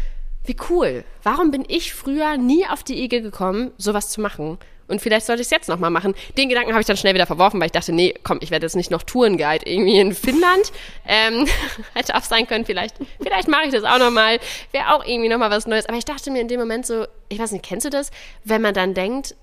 wie 0.45 0.55
cool. 0.69 1.03
Warum 1.21 1.51
bin 1.51 1.63
ich 1.67 1.93
früher 1.93 2.37
nie 2.37 2.65
auf 2.67 2.83
die 2.83 3.01
Idee 3.01 3.21
gekommen, 3.21 3.71
sowas 3.77 4.09
zu 4.09 4.21
machen? 4.21 4.57
Und 4.87 5.01
vielleicht 5.01 5.25
sollte 5.25 5.41
ich 5.41 5.47
es 5.47 5.51
jetzt 5.51 5.69
nochmal 5.69 5.89
machen. 5.89 6.13
Den 6.37 6.49
Gedanken 6.49 6.71
habe 6.71 6.81
ich 6.81 6.87
dann 6.87 6.97
schnell 6.97 7.13
wieder 7.13 7.25
verworfen, 7.25 7.59
weil 7.59 7.67
ich 7.67 7.71
dachte, 7.71 7.91
nee, 7.91 8.13
komm, 8.23 8.39
ich 8.41 8.51
werde 8.51 8.65
jetzt 8.65 8.75
nicht 8.75 8.91
noch 8.91 9.03
Tourenguide 9.03 9.65
irgendwie 9.65 9.99
in 9.99 10.13
Finnland. 10.13 10.71
Ähm, 11.07 11.47
hätte 11.93 12.15
auch 12.15 12.23
sein 12.23 12.47
können, 12.47 12.65
vielleicht, 12.65 12.95
vielleicht 13.21 13.47
mache 13.47 13.65
ich 13.65 13.71
das 13.73 13.83
auch 13.83 13.99
nochmal. 13.99 14.39
Wäre 14.71 14.93
auch 14.93 15.05
irgendwie 15.05 15.29
nochmal 15.29 15.51
was 15.51 15.67
Neues. 15.67 15.85
Aber 15.87 15.97
ich 15.97 16.05
dachte 16.05 16.31
mir 16.31 16.41
in 16.41 16.47
dem 16.47 16.59
Moment 16.59 16.85
so, 16.85 17.05
ich 17.29 17.39
weiß 17.39 17.51
nicht, 17.51 17.65
kennst 17.65 17.85
du 17.85 17.89
das? 17.89 18.11
Wenn 18.43 18.61
man 18.61 18.73
dann 18.73 18.93
denkt, 18.93 19.35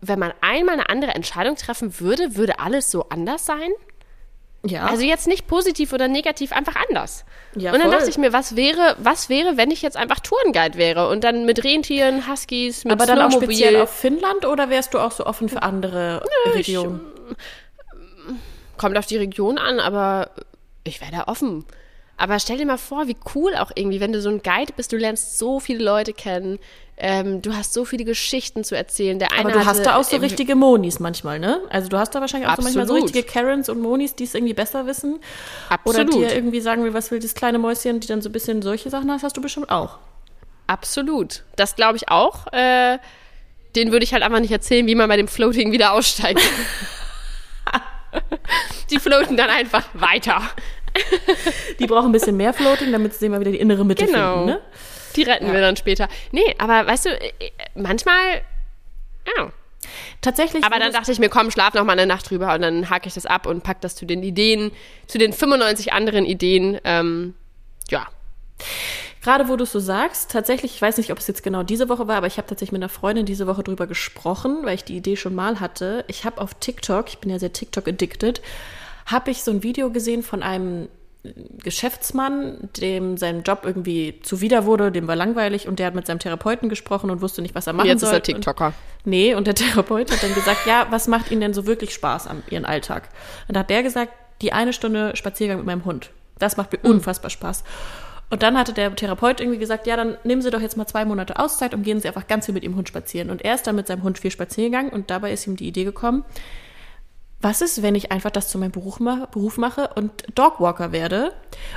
wenn 0.00 0.18
man 0.18 0.32
einmal 0.40 0.74
eine 0.74 0.88
andere 0.88 1.14
Entscheidung 1.14 1.56
treffen 1.56 1.98
würde, 2.00 2.36
würde 2.36 2.58
alles 2.58 2.90
so 2.90 3.08
anders 3.08 3.46
sein? 3.46 3.70
Ja. 4.66 4.86
Also 4.86 5.02
jetzt 5.02 5.26
nicht 5.26 5.46
positiv 5.46 5.92
oder 5.92 6.08
negativ, 6.08 6.52
einfach 6.52 6.74
anders. 6.88 7.24
Ja, 7.54 7.72
und 7.72 7.80
dann 7.80 7.88
voll. 7.88 7.98
dachte 7.98 8.10
ich 8.10 8.16
mir, 8.16 8.32
was 8.32 8.56
wäre, 8.56 8.96
was 8.98 9.28
wäre, 9.28 9.56
wenn 9.56 9.70
ich 9.70 9.82
jetzt 9.82 9.96
einfach 9.96 10.20
Tourenguide 10.20 10.78
wäre 10.78 11.08
und 11.10 11.22
dann 11.22 11.44
mit 11.44 11.62
Rentieren, 11.64 12.26
Huskies, 12.28 12.84
mit 12.84 12.92
aber 12.92 13.04
dann 13.04 13.20
auch 13.20 13.30
speziell 13.30 13.80
auf 13.80 13.90
Finnland 13.90 14.46
oder 14.46 14.70
wärst 14.70 14.94
du 14.94 14.98
auch 14.98 15.12
so 15.12 15.26
offen 15.26 15.48
für 15.50 15.62
andere 15.62 16.24
Regionen? 16.54 17.00
Kommt 18.78 18.96
auf 18.96 19.06
die 19.06 19.18
Region 19.18 19.58
an, 19.58 19.80
aber 19.80 20.30
ich 20.82 21.00
wäre 21.00 21.12
da 21.12 21.24
offen. 21.26 21.64
Aber 22.16 22.38
stell 22.38 22.58
dir 22.58 22.66
mal 22.66 22.78
vor, 22.78 23.06
wie 23.06 23.16
cool 23.34 23.54
auch 23.56 23.70
irgendwie, 23.74 24.00
wenn 24.00 24.12
du 24.12 24.20
so 24.20 24.30
ein 24.30 24.42
Guide 24.42 24.72
bist, 24.76 24.92
du 24.92 24.96
lernst 24.96 25.38
so 25.38 25.60
viele 25.60 25.84
Leute 25.84 26.12
kennen, 26.12 26.58
ähm, 26.96 27.42
du 27.42 27.54
hast 27.54 27.72
so 27.72 27.84
viele 27.84 28.04
Geschichten 28.04 28.62
zu 28.64 28.76
erzählen. 28.76 29.18
Der 29.18 29.32
eine 29.32 29.40
Aber 29.40 29.52
du 29.52 29.58
hast 29.60 29.66
hatte- 29.78 29.82
da 29.82 29.96
auch 29.96 30.04
so 30.04 30.16
richtige 30.16 30.54
Monis 30.54 31.00
manchmal, 31.00 31.38
ne? 31.40 31.60
Also 31.70 31.88
du 31.88 31.98
hast 31.98 32.14
da 32.14 32.20
wahrscheinlich 32.20 32.48
auch 32.48 32.56
so 32.56 32.62
manchmal 32.62 32.86
so 32.86 32.94
richtige 32.94 33.22
Karens 33.24 33.68
und 33.68 33.80
Monis, 33.80 34.14
die 34.14 34.24
es 34.24 34.34
irgendwie 34.34 34.54
besser 34.54 34.86
wissen. 34.86 35.18
Absolut. 35.68 36.14
Oder 36.14 36.28
dir 36.28 36.34
irgendwie 36.34 36.60
sagen 36.60 36.84
will, 36.84 36.94
was 36.94 37.10
will 37.10 37.18
das 37.18 37.34
kleine 37.34 37.58
Mäuschen, 37.58 37.98
die 38.00 38.06
dann 38.06 38.22
so 38.22 38.28
ein 38.28 38.32
bisschen 38.32 38.62
solche 38.62 38.90
Sachen 38.90 39.10
hast, 39.10 39.22
hast 39.24 39.36
du 39.36 39.40
bestimmt 39.42 39.70
auch. 39.70 39.98
Absolut. 40.66 41.42
Das 41.56 41.74
glaube 41.76 41.96
ich 41.96 42.08
auch. 42.10 42.52
Äh, 42.52 42.98
den 43.76 43.90
würde 43.90 44.04
ich 44.04 44.12
halt 44.12 44.22
einfach 44.22 44.38
nicht 44.40 44.52
erzählen, 44.52 44.86
wie 44.86 44.94
man 44.94 45.08
bei 45.08 45.16
dem 45.16 45.26
Floating 45.28 45.72
wieder 45.72 45.92
aussteigt. 45.94 46.40
Die 48.90 48.98
floaten 49.00 49.36
dann 49.36 49.50
einfach 49.50 49.84
weiter. 49.94 50.40
Die 51.80 51.86
brauchen 51.86 52.10
ein 52.10 52.12
bisschen 52.12 52.36
mehr 52.36 52.52
Floating, 52.52 52.92
damit 52.92 53.14
sie 53.14 53.28
mal 53.28 53.40
wieder 53.40 53.50
die 53.50 53.58
innere 53.58 53.84
Mitte 53.84 54.06
Genau. 54.06 54.34
finden, 54.34 54.46
ne? 54.46 54.60
Die 55.16 55.22
retten 55.22 55.52
wir 55.52 55.60
dann 55.60 55.76
später. 55.76 56.08
Nee, 56.32 56.54
aber 56.58 56.86
weißt 56.86 57.06
du, 57.06 57.10
äh, 57.10 57.32
manchmal. 57.74 58.42
Ja. 59.36 59.52
Tatsächlich. 60.20 60.64
Aber 60.64 60.78
dann 60.78 60.92
dachte 60.92 61.12
ich 61.12 61.18
mir, 61.18 61.28
komm, 61.28 61.50
schlaf 61.50 61.74
noch 61.74 61.84
mal 61.84 61.92
eine 61.92 62.06
Nacht 62.06 62.30
drüber 62.30 62.54
und 62.54 62.62
dann 62.62 62.88
hake 62.88 63.08
ich 63.08 63.14
das 63.14 63.26
ab 63.26 63.46
und 63.46 63.62
pack 63.62 63.80
das 63.80 63.94
zu 63.94 64.06
den 64.06 64.22
Ideen, 64.22 64.72
zu 65.06 65.18
den 65.18 65.32
95 65.32 65.92
anderen 65.92 66.24
Ideen. 66.24 66.80
Ähm, 66.84 67.34
ja. 67.90 68.06
Gerade 69.22 69.48
wo 69.48 69.56
du 69.56 69.64
es 69.64 69.72
so 69.72 69.80
sagst, 69.80 70.30
tatsächlich, 70.30 70.74
ich 70.74 70.82
weiß 70.82 70.98
nicht, 70.98 71.10
ob 71.10 71.18
es 71.18 71.26
jetzt 71.26 71.42
genau 71.42 71.62
diese 71.62 71.88
Woche 71.88 72.06
war, 72.08 72.16
aber 72.16 72.26
ich 72.26 72.36
habe 72.36 72.46
tatsächlich 72.46 72.72
mit 72.72 72.82
einer 72.82 72.90
Freundin 72.90 73.24
diese 73.24 73.46
Woche 73.46 73.62
drüber 73.62 73.86
gesprochen, 73.86 74.58
weil 74.64 74.74
ich 74.74 74.84
die 74.84 74.96
Idee 74.96 75.16
schon 75.16 75.34
mal 75.34 75.60
hatte. 75.60 76.04
Ich 76.08 76.24
habe 76.26 76.40
auf 76.40 76.54
TikTok, 76.54 77.08
ich 77.08 77.18
bin 77.18 77.30
ja 77.30 77.38
sehr 77.38 77.52
TikTok-addicted, 77.52 78.42
habe 79.06 79.30
ich 79.30 79.42
so 79.42 79.50
ein 79.50 79.62
Video 79.62 79.90
gesehen 79.90 80.22
von 80.22 80.42
einem 80.42 80.88
Geschäftsmann, 81.62 82.68
dem 82.78 83.16
sein 83.16 83.42
Job 83.42 83.62
irgendwie 83.64 84.20
zuwider 84.22 84.66
wurde, 84.66 84.92
dem 84.92 85.06
war 85.06 85.16
langweilig 85.16 85.66
und 85.66 85.78
der 85.78 85.86
hat 85.86 85.94
mit 85.94 86.06
seinem 86.06 86.18
Therapeuten 86.18 86.68
gesprochen 86.68 87.10
und 87.10 87.22
wusste 87.22 87.40
nicht, 87.40 87.54
was 87.54 87.66
er 87.66 87.72
machen 87.72 87.86
Jetzt 87.86 88.02
ist 88.02 88.08
soll. 88.10 88.18
er 88.18 88.22
TikToker. 88.22 88.66
Und, 88.66 88.74
nee, 89.06 89.34
und 89.34 89.46
der 89.46 89.54
Therapeut 89.54 90.12
hat 90.12 90.22
dann 90.22 90.34
gesagt, 90.34 90.66
ja, 90.66 90.86
was 90.90 91.08
macht 91.08 91.30
Ihnen 91.30 91.40
denn 91.40 91.54
so 91.54 91.66
wirklich 91.66 91.94
Spaß 91.94 92.26
am 92.26 92.42
Ihren 92.50 92.64
Alltag? 92.64 93.08
Und 93.48 93.56
da 93.56 93.60
hat 93.60 93.70
der 93.70 93.82
gesagt, 93.82 94.12
die 94.42 94.52
eine 94.52 94.72
Stunde 94.72 95.16
Spaziergang 95.16 95.58
mit 95.58 95.66
meinem 95.66 95.84
Hund. 95.84 96.10
Das 96.38 96.56
macht 96.56 96.72
mir 96.72 96.78
unfassbar 96.88 97.30
Spaß. 97.30 97.64
Und 98.30 98.42
dann 98.42 98.58
hatte 98.58 98.72
der 98.72 98.94
Therapeut 98.94 99.40
irgendwie 99.40 99.58
gesagt, 99.58 99.86
ja, 99.86 99.96
dann 99.96 100.16
nehmen 100.24 100.42
Sie 100.42 100.50
doch 100.50 100.60
jetzt 100.60 100.76
mal 100.76 100.86
zwei 100.86 101.04
Monate 101.04 101.38
Auszeit 101.38 101.72
und 101.72 101.82
gehen 101.84 102.00
Sie 102.00 102.08
einfach 102.08 102.26
ganz 102.26 102.46
viel 102.46 102.54
mit 102.54 102.64
Ihrem 102.64 102.76
Hund 102.76 102.88
spazieren. 102.88 103.30
Und 103.30 103.44
er 103.44 103.54
ist 103.54 103.66
dann 103.66 103.76
mit 103.76 103.86
seinem 103.86 104.02
Hund 104.02 104.18
viel 104.18 104.30
spazieren 104.30 104.72
gegangen 104.72 104.90
und 104.90 105.10
dabei 105.10 105.32
ist 105.32 105.46
ihm 105.46 105.56
die 105.56 105.68
Idee 105.68 105.84
gekommen, 105.84 106.24
was 107.44 107.60
ist, 107.60 107.82
wenn 107.82 107.94
ich 107.94 108.10
einfach 108.10 108.30
das 108.30 108.48
zu 108.48 108.58
meinem 108.58 108.72
Beruf, 108.72 108.98
ma 109.00 109.28
Beruf 109.30 109.58
mache 109.58 109.90
und 109.94 110.10
Dogwalker 110.34 110.90
werde 110.92 111.32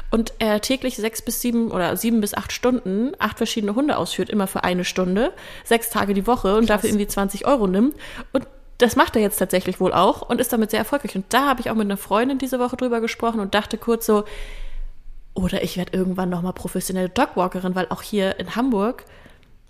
und 0.10 0.34
er 0.40 0.62
täglich 0.62 0.96
sechs 0.96 1.22
bis 1.22 1.42
sieben 1.42 1.72
oder 1.72 1.98
sieben 1.98 2.22
bis 2.22 2.34
acht 2.34 2.52
Stunden 2.52 3.12
acht 3.20 3.38
verschiedene 3.38 3.76
Hunde 3.76 3.98
ausführt, 3.98 4.30
immer 4.30 4.48
für 4.48 4.64
eine 4.64 4.86
Stunde, 4.86 5.34
sechs 5.66 5.90
Tage 5.90 6.14
die 6.14 6.26
Woche 6.26 6.56
und 6.56 6.70
dafür 6.70 6.90
irgendwie 6.90 7.08
20 7.08 7.46
Euro 7.46 7.68
nimmt 7.68 7.96
und 8.32 8.48
das 8.78 8.96
macht 8.96 9.16
er 9.16 9.22
jetzt 9.22 9.38
tatsächlich 9.38 9.80
wohl 9.80 9.92
auch 9.92 10.22
und 10.22 10.40
ist 10.40 10.54
damit 10.54 10.70
sehr 10.70 10.80
erfolgreich. 10.80 11.16
Und 11.16 11.26
da 11.30 11.48
habe 11.48 11.62
ich 11.62 11.72
auch 11.72 11.76
mit 11.76 11.86
einer 11.86 11.98
Freundin 11.98 12.38
diese 12.38 12.60
Woche 12.60 12.78
drüber 12.78 13.02
gesprochen 13.02 13.40
und 13.40 13.56
dachte 13.56 13.78
kurz 13.78 14.06
so, 14.06 14.24
oder 15.34 15.64
ich 15.64 15.78
werde 15.78 15.98
irgendwann 15.98 16.30
nochmal 16.30 16.54
professionelle 16.54 17.10
Dogwalkerin, 17.10 17.76
weil 17.76 17.88
auch 17.90 18.02
hier 18.04 18.40
in 18.40 18.56
Hamburg 18.56 19.06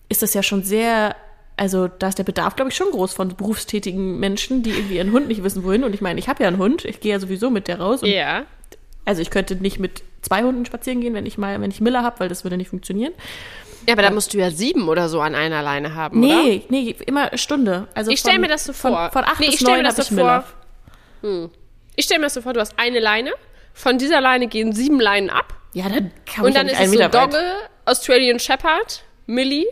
ist 0.10 0.24
das 0.24 0.34
ja 0.34 0.44
schon 0.44 0.64
sehr, 0.64 1.16
also 1.58 1.88
da 1.88 2.08
ist 2.10 2.18
der 2.20 2.24
Bedarf, 2.24 2.56
glaube 2.56 2.70
ich, 2.70 2.78
schon 2.78 2.92
groß 2.92 3.14
von 3.14 3.36
berufstätigen 3.36 4.20
Menschen, 4.20 4.64
die 4.64 4.70
irgendwie 4.70 4.96
ihren 4.98 5.12
Hund 5.12 5.28
nicht 5.28 5.44
wissen, 5.44 5.64
wohin. 5.64 5.84
Und 5.84 5.94
ich 5.94 6.02
meine, 6.02 6.20
ich 6.20 6.30
habe 6.30 6.42
ja 6.44 6.48
einen 6.48 6.58
Hund, 6.60 6.86
ich 6.86 7.00
gehe 7.00 7.12
ja 7.14 7.20
sowieso 7.20 7.50
mit 7.50 7.68
der 7.68 7.80
raus. 7.80 8.02
Ja. 8.04 8.44
Also 9.06 9.22
ich 9.22 9.30
könnte 9.30 9.56
nicht 9.56 9.80
mit 9.80 10.04
zwei 10.22 10.44
Hunden 10.44 10.66
spazieren 10.66 11.02
gehen, 11.02 11.14
wenn 11.14 11.26
ich 11.26 11.38
mal, 11.38 11.60
wenn 11.62 11.72
ich 11.72 11.82
Miller 11.82 12.04
habe, 12.04 12.20
weil 12.20 12.30
das 12.30 12.44
würde 12.44 12.58
nicht 12.58 12.70
funktionieren. 12.70 13.14
Ja, 13.88 13.94
aber 13.94 14.02
da 14.02 14.12
musst 14.12 14.34
du 14.34 14.38
ja 14.38 14.52
sieben 14.52 14.90
oder 14.90 15.08
so 15.08 15.22
an 15.22 15.34
einer 15.34 15.62
Leine 15.64 15.96
haben, 15.96 16.20
Nee, 16.20 16.58
oder? 16.58 16.66
nee, 16.70 16.96
immer 17.06 17.36
Stunde. 17.38 17.88
Also 17.94 18.12
Ich 18.12 18.20
stell 18.20 18.34
von- 18.34 18.42
mir 18.42 18.48
das 18.50 18.66
so 18.66 18.74
vor. 18.74 19.10
Von, 19.12 19.24
von 19.24 19.24
acht 19.24 19.40
Nee, 19.40 19.48
bis 19.52 19.62
neun 19.62 19.88
habe 19.88 20.02
ich 20.02 20.12
Miller. 20.12 20.44
vor. 21.22 21.50
Ich 21.96 22.06
stelle 22.06 22.20
mir 22.20 22.26
das 22.26 22.34
so 22.34 22.42
vor, 22.42 22.54
du 22.54 22.60
hast 22.60 22.74
eine 22.78 23.00
Leine, 23.00 23.32
von 23.74 23.98
dieser 23.98 24.22
Leine 24.22 24.48
gehen 24.48 24.74
sieben 24.74 25.00
Leinen 25.00 25.30
ab 25.30 25.54
Ja, 25.74 25.88
dann 25.90 26.12
kann 26.26 26.44
und 26.46 26.50
ich 26.52 26.56
dann 26.56 26.68
ja 26.68 26.74
ist 26.74 26.80
es 26.80 26.92
so. 26.92 27.08
Dogge, 27.08 27.40
Australian 27.86 28.40
Shepherd, 28.40 29.04
Millie, 29.26 29.66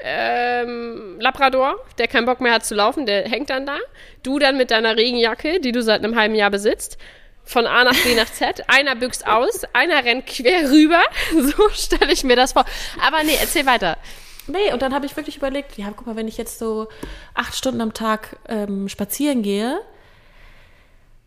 ähm, 0.00 1.18
Labrador, 1.18 1.76
der 1.98 2.08
keinen 2.08 2.26
Bock 2.26 2.40
mehr 2.40 2.52
hat 2.52 2.64
zu 2.64 2.74
laufen, 2.74 3.06
der 3.06 3.28
hängt 3.28 3.50
dann 3.50 3.66
da. 3.66 3.78
Du 4.22 4.38
dann 4.38 4.56
mit 4.56 4.70
deiner 4.70 4.96
Regenjacke, 4.96 5.60
die 5.60 5.72
du 5.72 5.82
seit 5.82 6.04
einem 6.04 6.16
halben 6.16 6.34
Jahr 6.34 6.50
besitzt, 6.50 6.98
von 7.44 7.66
A 7.66 7.84
nach 7.84 7.96
B 8.04 8.14
nach 8.14 8.30
Z. 8.30 8.68
Einer 8.68 8.94
büxt 8.94 9.26
aus, 9.26 9.62
einer 9.72 10.04
rennt 10.04 10.26
quer 10.26 10.70
rüber. 10.70 11.02
So 11.32 11.68
stelle 11.70 12.12
ich 12.12 12.22
mir 12.22 12.36
das 12.36 12.52
vor. 12.52 12.64
Aber 13.04 13.22
nee, 13.24 13.36
erzähl 13.40 13.66
weiter. 13.66 13.96
Nee, 14.46 14.72
und 14.72 14.82
dann 14.82 14.94
habe 14.94 15.06
ich 15.06 15.16
wirklich 15.16 15.36
überlegt, 15.36 15.76
ja, 15.76 15.92
guck 15.94 16.06
mal, 16.06 16.16
wenn 16.16 16.28
ich 16.28 16.38
jetzt 16.38 16.58
so 16.58 16.88
acht 17.34 17.54
Stunden 17.54 17.80
am 17.80 17.92
Tag 17.92 18.36
ähm, 18.48 18.88
spazieren 18.88 19.42
gehe, 19.42 19.80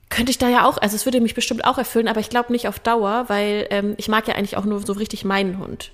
könnte 0.10 0.32
ich 0.32 0.38
da 0.38 0.50
ja 0.50 0.66
auch, 0.66 0.78
also 0.78 0.96
es 0.96 1.06
würde 1.06 1.22
mich 1.22 1.36
bestimmt 1.36 1.66
auch 1.66 1.78
erfüllen, 1.78 2.08
aber 2.08 2.20
ich 2.20 2.30
glaube 2.30 2.52
nicht 2.52 2.68
auf 2.68 2.80
Dauer, 2.80 3.26
weil 3.28 3.68
ähm, 3.70 3.94
ich 3.98 4.08
mag 4.08 4.28
ja 4.28 4.36
eigentlich 4.36 4.58
auch 4.58 4.66
nur 4.66 4.80
so 4.86 4.94
richtig 4.94 5.24
meinen 5.24 5.58
Hund. 5.60 5.92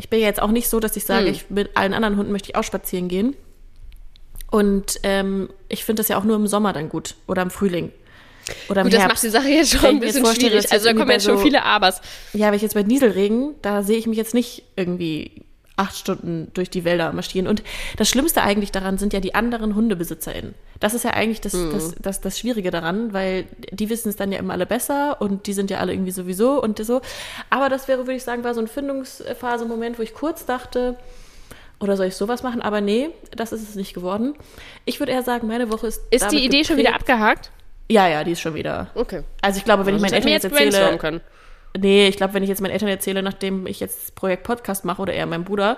Ich 0.00 0.08
bin 0.08 0.20
ja 0.20 0.26
jetzt 0.26 0.40
auch 0.40 0.50
nicht 0.50 0.68
so, 0.68 0.80
dass 0.80 0.96
ich 0.96 1.04
sage, 1.04 1.26
Hm. 1.26 1.32
ich 1.32 1.50
mit 1.50 1.76
allen 1.76 1.92
anderen 1.94 2.16
Hunden 2.16 2.32
möchte 2.32 2.50
ich 2.50 2.56
auch 2.56 2.64
spazieren 2.64 3.08
gehen. 3.08 3.36
Und 4.50 5.00
ähm, 5.02 5.50
ich 5.68 5.84
finde 5.84 6.00
das 6.00 6.08
ja 6.08 6.18
auch 6.18 6.24
nur 6.24 6.36
im 6.36 6.46
Sommer 6.46 6.72
dann 6.72 6.88
gut 6.88 7.16
oder 7.26 7.42
im 7.42 7.50
Frühling. 7.50 7.92
Oder 8.70 8.80
im 8.80 8.86
Gut, 8.86 8.94
das 8.94 9.00
Herbst. 9.02 9.14
macht 9.16 9.22
die 9.24 9.28
Sache 9.28 9.48
jetzt 9.48 9.72
schon 9.72 9.82
Wenn 9.82 9.96
ein 9.96 10.00
bisschen 10.00 10.24
schwierig. 10.24 10.72
Also 10.72 10.86
da 10.86 10.94
kommen 10.94 11.10
jetzt 11.10 11.26
schon 11.26 11.36
so- 11.36 11.42
viele 11.42 11.64
Abers. 11.64 12.00
Ja, 12.32 12.46
aber 12.46 12.56
ich 12.56 12.62
jetzt 12.62 12.74
bei 12.74 12.82
Nieselregen, 12.82 13.54
da 13.60 13.82
sehe 13.82 13.98
ich 13.98 14.06
mich 14.06 14.16
jetzt 14.16 14.32
nicht 14.32 14.62
irgendwie 14.76 15.42
acht 15.78 15.96
Stunden 15.96 16.50
durch 16.54 16.70
die 16.70 16.84
Wälder 16.84 17.12
marschieren. 17.12 17.46
Und 17.48 17.62
das 17.96 18.08
Schlimmste 18.08 18.42
eigentlich 18.42 18.72
daran 18.72 18.98
sind 18.98 19.12
ja 19.12 19.20
die 19.20 19.34
anderen 19.34 19.74
HundebesitzerInnen. 19.74 20.54
Das 20.80 20.94
ist 20.94 21.04
ja 21.04 21.10
eigentlich 21.12 21.40
das, 21.40 21.52
das, 21.52 21.94
das, 22.00 22.20
das 22.20 22.38
Schwierige 22.38 22.70
daran, 22.70 23.12
weil 23.12 23.46
die 23.70 23.88
wissen 23.90 24.08
es 24.08 24.16
dann 24.16 24.30
ja 24.32 24.38
immer 24.38 24.52
alle 24.52 24.66
besser 24.66 25.20
und 25.20 25.46
die 25.46 25.52
sind 25.52 25.70
ja 25.70 25.78
alle 25.78 25.92
irgendwie 25.92 26.12
sowieso 26.12 26.62
und 26.62 26.84
so. 26.84 27.00
Aber 27.50 27.68
das 27.68 27.88
wäre, 27.88 28.00
würde 28.00 28.14
ich 28.14 28.22
sagen, 28.22 28.44
war 28.44 28.54
so 28.54 28.60
ein 28.60 28.68
Findungsphase-Moment, 28.68 29.98
wo 29.98 30.02
ich 30.02 30.14
kurz 30.14 30.44
dachte, 30.46 30.96
oder 31.80 31.96
soll 31.96 32.06
ich 32.06 32.16
sowas 32.16 32.42
machen? 32.42 32.60
Aber 32.60 32.80
nee, 32.80 33.10
das 33.36 33.52
ist 33.52 33.68
es 33.68 33.74
nicht 33.74 33.94
geworden. 33.94 34.34
Ich 34.84 34.98
würde 35.00 35.12
eher 35.12 35.22
sagen, 35.22 35.46
meine 35.46 35.70
Woche 35.70 35.86
ist. 35.86 36.02
Ist 36.10 36.30
die 36.30 36.44
Idee 36.44 36.64
schon 36.64 36.76
wieder 36.76 36.90
geprägt- 36.90 37.10
abgehakt? 37.10 37.50
Ja, 37.90 38.06
ja, 38.08 38.22
die 38.24 38.32
ist 38.32 38.40
schon 38.40 38.54
wieder. 38.54 38.88
Okay. 38.94 39.22
Also 39.40 39.58
ich 39.58 39.64
glaube, 39.64 39.86
wenn 39.86 39.94
ich 39.96 40.02
meinen 40.02 40.12
Eltern 40.12 40.30
jetzt 40.32 40.44
erzähle, 40.44 40.98
können. 40.98 41.20
Nee, 41.76 42.08
ich 42.08 42.16
glaube, 42.16 42.34
wenn 42.34 42.42
ich 42.42 42.48
jetzt 42.48 42.60
meinen 42.60 42.72
Eltern 42.72 42.88
erzähle, 42.88 43.22
nachdem 43.22 43.66
ich 43.66 43.80
jetzt 43.80 44.02
das 44.02 44.10
Projekt 44.10 44.42
Podcast 44.42 44.84
mache 44.84 45.02
oder 45.02 45.12
eher 45.12 45.26
meinem 45.26 45.44
Bruder 45.44 45.76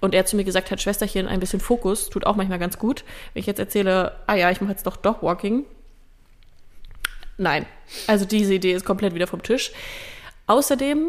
und 0.00 0.14
er 0.14 0.26
zu 0.26 0.36
mir 0.36 0.44
gesagt 0.44 0.70
hat, 0.70 0.80
Schwesterchen, 0.80 1.26
ein 1.26 1.40
bisschen 1.40 1.60
Fokus, 1.60 2.10
tut 2.10 2.26
auch 2.26 2.36
manchmal 2.36 2.58
ganz 2.58 2.78
gut. 2.78 3.04
Wenn 3.32 3.40
ich 3.40 3.46
jetzt 3.46 3.58
erzähle, 3.58 4.16
ah 4.26 4.34
ja, 4.34 4.50
ich 4.50 4.60
mache 4.60 4.72
jetzt 4.72 4.86
doch 4.86 4.96
Dogwalking. 4.96 5.64
Nein. 7.36 7.66
Also 8.06 8.24
diese 8.24 8.54
Idee 8.54 8.72
ist 8.72 8.84
komplett 8.84 9.14
wieder 9.14 9.26
vom 9.26 9.42
Tisch. 9.42 9.72
Außerdem 10.48 11.06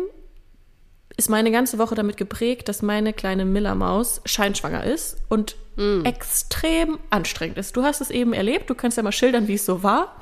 ist 1.17 1.29
meine 1.29 1.51
ganze 1.51 1.79
Woche 1.79 1.95
damit 1.95 2.15
geprägt, 2.17 2.69
dass 2.69 2.81
meine 2.81 3.13
kleine 3.13 3.45
Miller-Maus 3.45 4.21
scheinschwanger 4.25 4.83
ist 4.83 5.17
und 5.27 5.55
extrem 6.03 6.99
anstrengend 7.09 7.57
ist. 7.57 7.77
Du 7.77 7.83
hast 7.83 8.01
es 8.01 8.09
eben 8.09 8.33
erlebt, 8.33 8.69
du 8.69 8.75
kannst 8.75 8.97
ja 8.97 9.03
mal 9.03 9.13
schildern, 9.13 9.47
wie 9.47 9.53
es 9.53 9.65
so 9.65 9.81
war. 9.81 10.21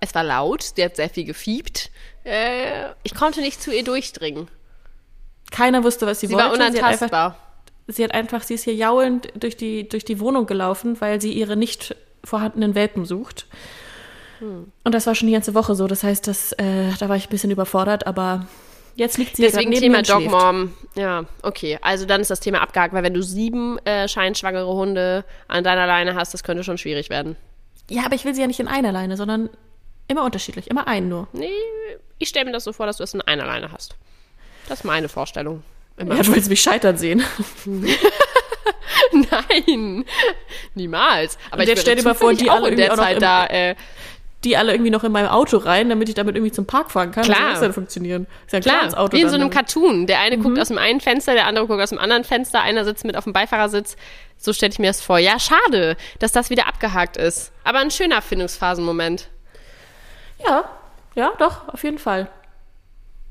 Es 0.00 0.16
war 0.16 0.24
laut, 0.24 0.76
die 0.76 0.84
hat 0.84 0.96
sehr 0.96 1.08
viel 1.08 1.24
gefiebt. 1.24 1.92
Äh, 2.26 2.90
ich 3.04 3.14
konnte 3.14 3.40
nicht 3.40 3.62
zu 3.62 3.72
ihr 3.72 3.84
durchdringen. 3.84 4.48
Keiner 5.52 5.84
wusste, 5.84 6.06
was 6.06 6.20
sie, 6.20 6.26
Sie 6.26 6.34
wollte. 6.34 6.58
war 6.58 6.72
Sie 6.72 6.82
hat 6.82 6.84
einfach 6.84 7.06
unantastbar. 7.06 7.36
sie 7.86 8.02
hat 8.02 8.12
einfach, 8.12 8.42
sie 8.42 8.54
ist 8.54 8.64
hier 8.64 8.74
jaulend 8.74 9.28
durch 9.38 9.56
die, 9.56 9.88
durch 9.88 10.04
die 10.04 10.18
Wohnung 10.18 10.46
gelaufen, 10.46 11.00
weil 11.00 11.20
sie 11.20 11.32
ihre 11.32 11.56
nicht 11.56 11.94
vorhandenen 12.24 12.74
Welpen 12.74 13.04
sucht. 13.04 13.46
Hm. 14.40 14.72
Und 14.82 14.92
das 14.92 15.06
war 15.06 15.14
schon 15.14 15.28
die 15.28 15.34
ganze 15.34 15.54
Woche 15.54 15.76
so. 15.76 15.86
Das 15.86 16.02
heißt, 16.02 16.26
das, 16.26 16.52
äh, 16.54 16.90
da 16.98 17.08
war 17.08 17.16
ich 17.16 17.28
ein 17.28 17.30
bisschen 17.30 17.52
überfordert, 17.52 18.08
aber 18.08 18.46
jetzt 18.96 19.18
liegt 19.18 19.36
sie 19.36 19.42
ja 19.44 19.48
Deswegen 19.48 19.70
neben 19.70 19.82
Thema 19.82 20.04
schläft. 20.04 20.32
Dogmom. 20.32 20.74
Ja, 20.96 21.26
okay. 21.42 21.78
Also 21.80 22.06
dann 22.06 22.20
ist 22.20 22.30
das 22.30 22.40
Thema 22.40 22.60
abgehakt, 22.60 22.92
weil 22.92 23.04
wenn 23.04 23.14
du 23.14 23.22
sieben 23.22 23.78
äh, 23.86 24.08
scheinschwangere 24.08 24.66
Hunde 24.74 25.24
an 25.46 25.62
deiner 25.62 25.86
Leine 25.86 26.16
hast, 26.16 26.34
das 26.34 26.42
könnte 26.42 26.64
schon 26.64 26.76
schwierig 26.76 27.08
werden. 27.08 27.36
Ja, 27.88 28.04
aber 28.04 28.16
ich 28.16 28.24
will 28.24 28.34
sie 28.34 28.40
ja 28.40 28.48
nicht 28.48 28.58
in 28.58 28.66
einer 28.66 28.90
Leine, 28.90 29.16
sondern 29.16 29.48
immer 30.08 30.24
unterschiedlich, 30.24 30.68
immer 30.68 30.88
einen 30.88 31.08
nur. 31.08 31.28
Nee, 31.32 31.50
ich 32.18 32.28
stelle 32.28 32.46
mir 32.46 32.52
das 32.52 32.64
so 32.64 32.72
vor, 32.72 32.86
dass 32.86 32.96
du 32.98 33.04
es 33.04 33.14
in 33.14 33.20
einer 33.22 33.46
Leine 33.46 33.72
hast. 33.72 33.94
Das 34.68 34.80
ist 34.80 34.84
meine 34.84 35.08
Vorstellung. 35.08 35.62
Immer. 35.96 36.16
Ja, 36.16 36.22
du 36.22 36.34
willst 36.34 36.50
mich 36.50 36.60
scheitern 36.60 36.98
sehen. 36.98 37.22
Nein, 39.12 40.04
niemals. 40.74 41.38
Aber 41.50 41.58
Und 41.58 41.62
ich 41.64 41.68
jetzt 41.70 41.82
stell 41.82 41.94
wäre 41.96 42.02
dir 42.02 42.08
mal 42.08 42.14
vor, 42.14 42.34
die 42.34 42.50
alle 42.50 42.68
in 42.68 42.76
der 42.76 42.86
irgendwie 42.86 42.92
auch 42.92 42.96
noch 42.96 43.12
Zeit 43.12 43.22
da. 43.22 43.46
Äh, 43.46 43.74
Die 44.44 44.56
alle 44.56 44.72
irgendwie 44.72 44.90
noch 44.90 45.04
in 45.04 45.12
meinem 45.12 45.28
Auto 45.28 45.56
rein, 45.56 45.88
damit 45.88 46.08
ich 46.08 46.14
damit 46.14 46.36
irgendwie 46.36 46.52
zum 46.52 46.66
Park 46.66 46.90
fahren 46.90 47.10
kann. 47.12 47.24
Klar. 47.24 47.50
das 47.52 47.60
denn 47.60 47.72
funktionieren? 47.72 48.26
Ist 48.46 48.52
ja 48.52 48.58
ein 48.58 48.62
Klar, 48.62 48.76
kleines 48.78 48.94
Auto. 48.94 49.12
wie 49.12 49.20
in 49.20 49.22
dann, 49.26 49.30
so 49.30 49.40
einem 49.40 49.50
Cartoon. 49.50 50.06
Der 50.06 50.20
eine 50.20 50.38
guckt 50.38 50.58
aus 50.58 50.68
dem 50.68 50.78
einen 50.78 51.00
Fenster, 51.00 51.34
der 51.34 51.46
andere 51.46 51.66
guckt 51.66 51.80
aus 51.80 51.90
dem 51.90 51.98
anderen 51.98 52.24
Fenster, 52.24 52.60
einer 52.62 52.84
sitzt 52.84 53.04
mit 53.04 53.16
auf 53.16 53.24
dem 53.24 53.32
Beifahrersitz. 53.32 53.96
So 54.36 54.52
stelle 54.52 54.72
ich 54.72 54.78
mir 54.78 54.88
das 54.88 55.00
vor. 55.00 55.18
Ja, 55.18 55.38
schade, 55.38 55.96
dass 56.18 56.32
das 56.32 56.50
wieder 56.50 56.66
abgehakt 56.66 57.16
ist. 57.16 57.52
Aber 57.64 57.78
ein 57.78 57.90
schöner 57.90 58.20
Findungsphasenmoment. 58.20 59.28
Ja, 60.44 60.68
ja, 61.16 61.32
doch, 61.38 61.66
auf 61.68 61.82
jeden 61.82 61.98
Fall. 61.98 62.28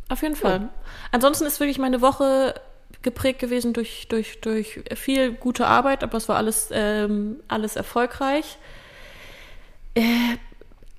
Auf 0.10 0.22
jeden 0.22 0.36
Fall. 0.36 0.70
Ansonsten 1.12 1.46
ist 1.46 1.60
wirklich 1.60 1.80
meine 1.80 2.02
Woche 2.02 2.54
geprägt 3.02 3.40
gewesen 3.40 3.74
durch, 3.74 4.08
durch, 4.08 4.40
durch 4.42 4.82
viel 4.96 5.32
gute 5.32 5.66
Arbeit, 5.66 6.04
aber 6.04 6.18
es 6.18 6.28
war 6.28 6.36
alles, 6.36 6.70
ähm, 6.72 7.38
alles 7.48 7.76
erfolgreich. 7.76 8.58
Äh, 9.96 10.04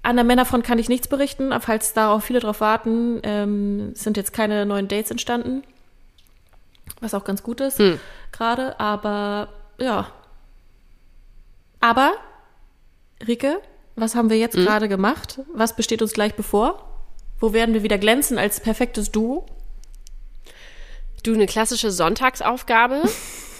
an 0.03 0.17
der 0.17 0.25
Männerfront 0.25 0.65
kann 0.65 0.79
ich 0.79 0.89
nichts 0.89 1.09
berichten, 1.09 1.53
falls 1.61 1.93
darauf 1.93 2.25
viele 2.25 2.41
drauf 2.41 2.61
warten. 2.61 3.21
Ähm, 3.25 3.95
sind 3.95 4.17
jetzt 4.17 4.33
keine 4.33 4.65
neuen 4.67 4.89
Dates 4.89 5.11
entstanden, 5.11 5.63
was 7.01 7.13
auch 7.15 7.25
ganz 7.25 7.43
gut 7.43 7.61
ist 7.61 7.79
Hm. 7.79 8.01
gerade, 8.33 8.79
aber 8.81 9.49
ja. 9.79 10.11
Aber, 11.81 12.13
Rike, 13.27 13.61
was 13.97 14.15
haben 14.15 14.31
wir 14.31 14.39
jetzt 14.39 14.55
gerade 14.55 14.89
gemacht? 14.89 15.41
Was 15.55 15.75
besteht 15.75 16.03
uns 16.03 16.13
gleich 16.13 16.35
bevor? 16.35 16.87
Wo 17.41 17.53
werden 17.53 17.75
wir 17.75 17.83
wieder 17.83 17.99
glänzen 17.99 18.39
als 18.39 18.61
perfektes 18.61 19.11
Duo? 19.11 19.47
Du, 21.23 21.35
eine 21.35 21.47
klassische 21.47 21.91
Sonntagsaufgabe. 21.91 23.03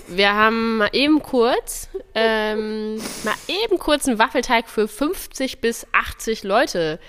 Wir 0.09 0.35
haben 0.35 0.77
mal 0.77 0.91
eben 0.93 1.21
kurz, 1.21 1.89
ähm, 2.15 2.95
mal 3.25 3.35
eben 3.49 3.77
kurz 3.81 4.07
einen 4.07 4.21
Waffelteig 4.21 4.69
für 4.69 4.87
50 4.87 5.61
bis 5.61 5.85
80 5.91 6.45
Leute 6.45 7.01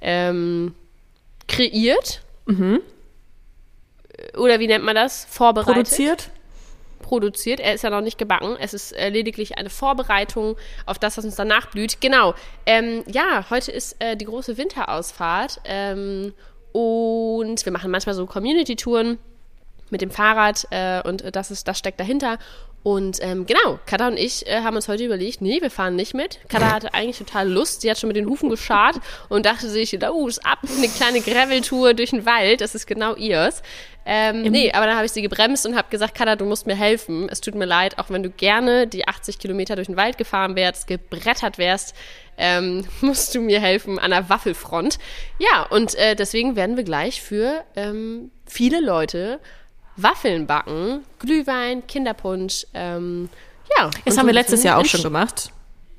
ähm, 0.00 0.74
kreiert. 1.48 2.22
Oder 4.38 4.58
wie 4.58 4.66
nennt 4.68 4.84
man 4.84 4.94
das? 4.94 5.26
Vorbereitet. 5.28 5.74
Produziert? 5.74 6.30
Produziert. 7.06 7.60
Er 7.60 7.74
ist 7.74 7.84
ja 7.84 7.90
noch 7.90 8.00
nicht 8.00 8.18
gebacken. 8.18 8.56
Es 8.58 8.74
ist 8.74 8.92
äh, 8.92 9.08
lediglich 9.08 9.58
eine 9.58 9.70
Vorbereitung 9.70 10.56
auf 10.86 10.98
das, 10.98 11.16
was 11.16 11.24
uns 11.24 11.36
danach 11.36 11.66
blüht. 11.70 12.00
Genau. 12.00 12.34
Ähm, 12.66 13.04
ja, 13.06 13.46
heute 13.48 13.70
ist 13.70 13.96
äh, 14.00 14.16
die 14.16 14.24
große 14.24 14.58
Winterausfahrt. 14.58 15.60
Ähm, 15.64 16.34
und 16.72 17.64
wir 17.64 17.72
machen 17.72 17.90
manchmal 17.90 18.14
so 18.14 18.26
Community-Touren 18.26 19.18
mit 19.90 20.00
dem 20.00 20.10
Fahrrad 20.10 20.66
äh, 20.70 21.00
und 21.08 21.24
das, 21.34 21.50
ist, 21.50 21.68
das 21.68 21.78
steckt 21.78 22.00
dahinter. 22.00 22.38
Und 22.86 23.18
ähm, 23.20 23.46
genau, 23.46 23.80
Kada 23.84 24.06
und 24.06 24.16
ich 24.16 24.46
äh, 24.46 24.60
haben 24.62 24.76
uns 24.76 24.86
heute 24.86 25.04
überlegt, 25.04 25.40
nee, 25.40 25.60
wir 25.60 25.72
fahren 25.72 25.96
nicht 25.96 26.14
mit. 26.14 26.38
Kada 26.48 26.70
hatte 26.70 26.94
eigentlich 26.94 27.18
total 27.18 27.50
Lust, 27.50 27.80
sie 27.80 27.90
hat 27.90 27.98
schon 27.98 28.06
mit 28.06 28.16
den 28.16 28.28
Hufen 28.28 28.48
geschart 28.48 29.00
und 29.28 29.44
dachte 29.44 29.68
sich, 29.68 29.98
oh, 30.08 30.28
ist 30.28 30.46
ab, 30.46 30.60
eine 30.62 30.86
kleine 30.88 31.20
Gravel-Tour 31.20 31.94
durch 31.94 32.10
den 32.10 32.24
Wald, 32.26 32.60
das 32.60 32.76
ist 32.76 32.86
genau 32.86 33.16
ihrs. 33.16 33.64
Ähm, 34.04 34.42
nee, 34.42 34.70
aber 34.70 34.86
dann 34.86 34.94
habe 34.94 35.04
ich 35.04 35.10
sie 35.10 35.20
gebremst 35.20 35.66
und 35.66 35.74
habe 35.74 35.88
gesagt, 35.90 36.14
Kada, 36.14 36.36
du 36.36 36.44
musst 36.44 36.68
mir 36.68 36.76
helfen. 36.76 37.28
Es 37.28 37.40
tut 37.40 37.56
mir 37.56 37.64
leid, 37.64 37.98
auch 37.98 38.08
wenn 38.08 38.22
du 38.22 38.30
gerne 38.30 38.86
die 38.86 39.08
80 39.08 39.40
Kilometer 39.40 39.74
durch 39.74 39.88
den 39.88 39.96
Wald 39.96 40.16
gefahren 40.16 40.54
wärst, 40.54 40.86
gebrettert 40.86 41.58
wärst, 41.58 41.92
ähm, 42.38 42.84
musst 43.00 43.34
du 43.34 43.40
mir 43.40 43.58
helfen 43.58 43.98
an 43.98 44.12
der 44.12 44.28
Waffelfront. 44.28 45.00
Ja, 45.40 45.62
und 45.70 45.96
äh, 45.96 46.14
deswegen 46.14 46.54
werden 46.54 46.76
wir 46.76 46.84
gleich 46.84 47.20
für 47.20 47.64
ähm, 47.74 48.30
viele 48.46 48.80
Leute 48.80 49.40
Waffeln 49.96 50.46
backen, 50.46 51.04
Glühwein, 51.18 51.86
Kinderpunsch. 51.86 52.66
Ähm, 52.74 53.28
ja, 53.76 53.90
Das 54.04 54.16
haben 54.16 54.22
so 54.24 54.26
wir 54.28 54.34
letztes 54.34 54.62
Jahr 54.62 54.78
auch 54.78 54.84
schon 54.84 55.02
gemacht. 55.02 55.50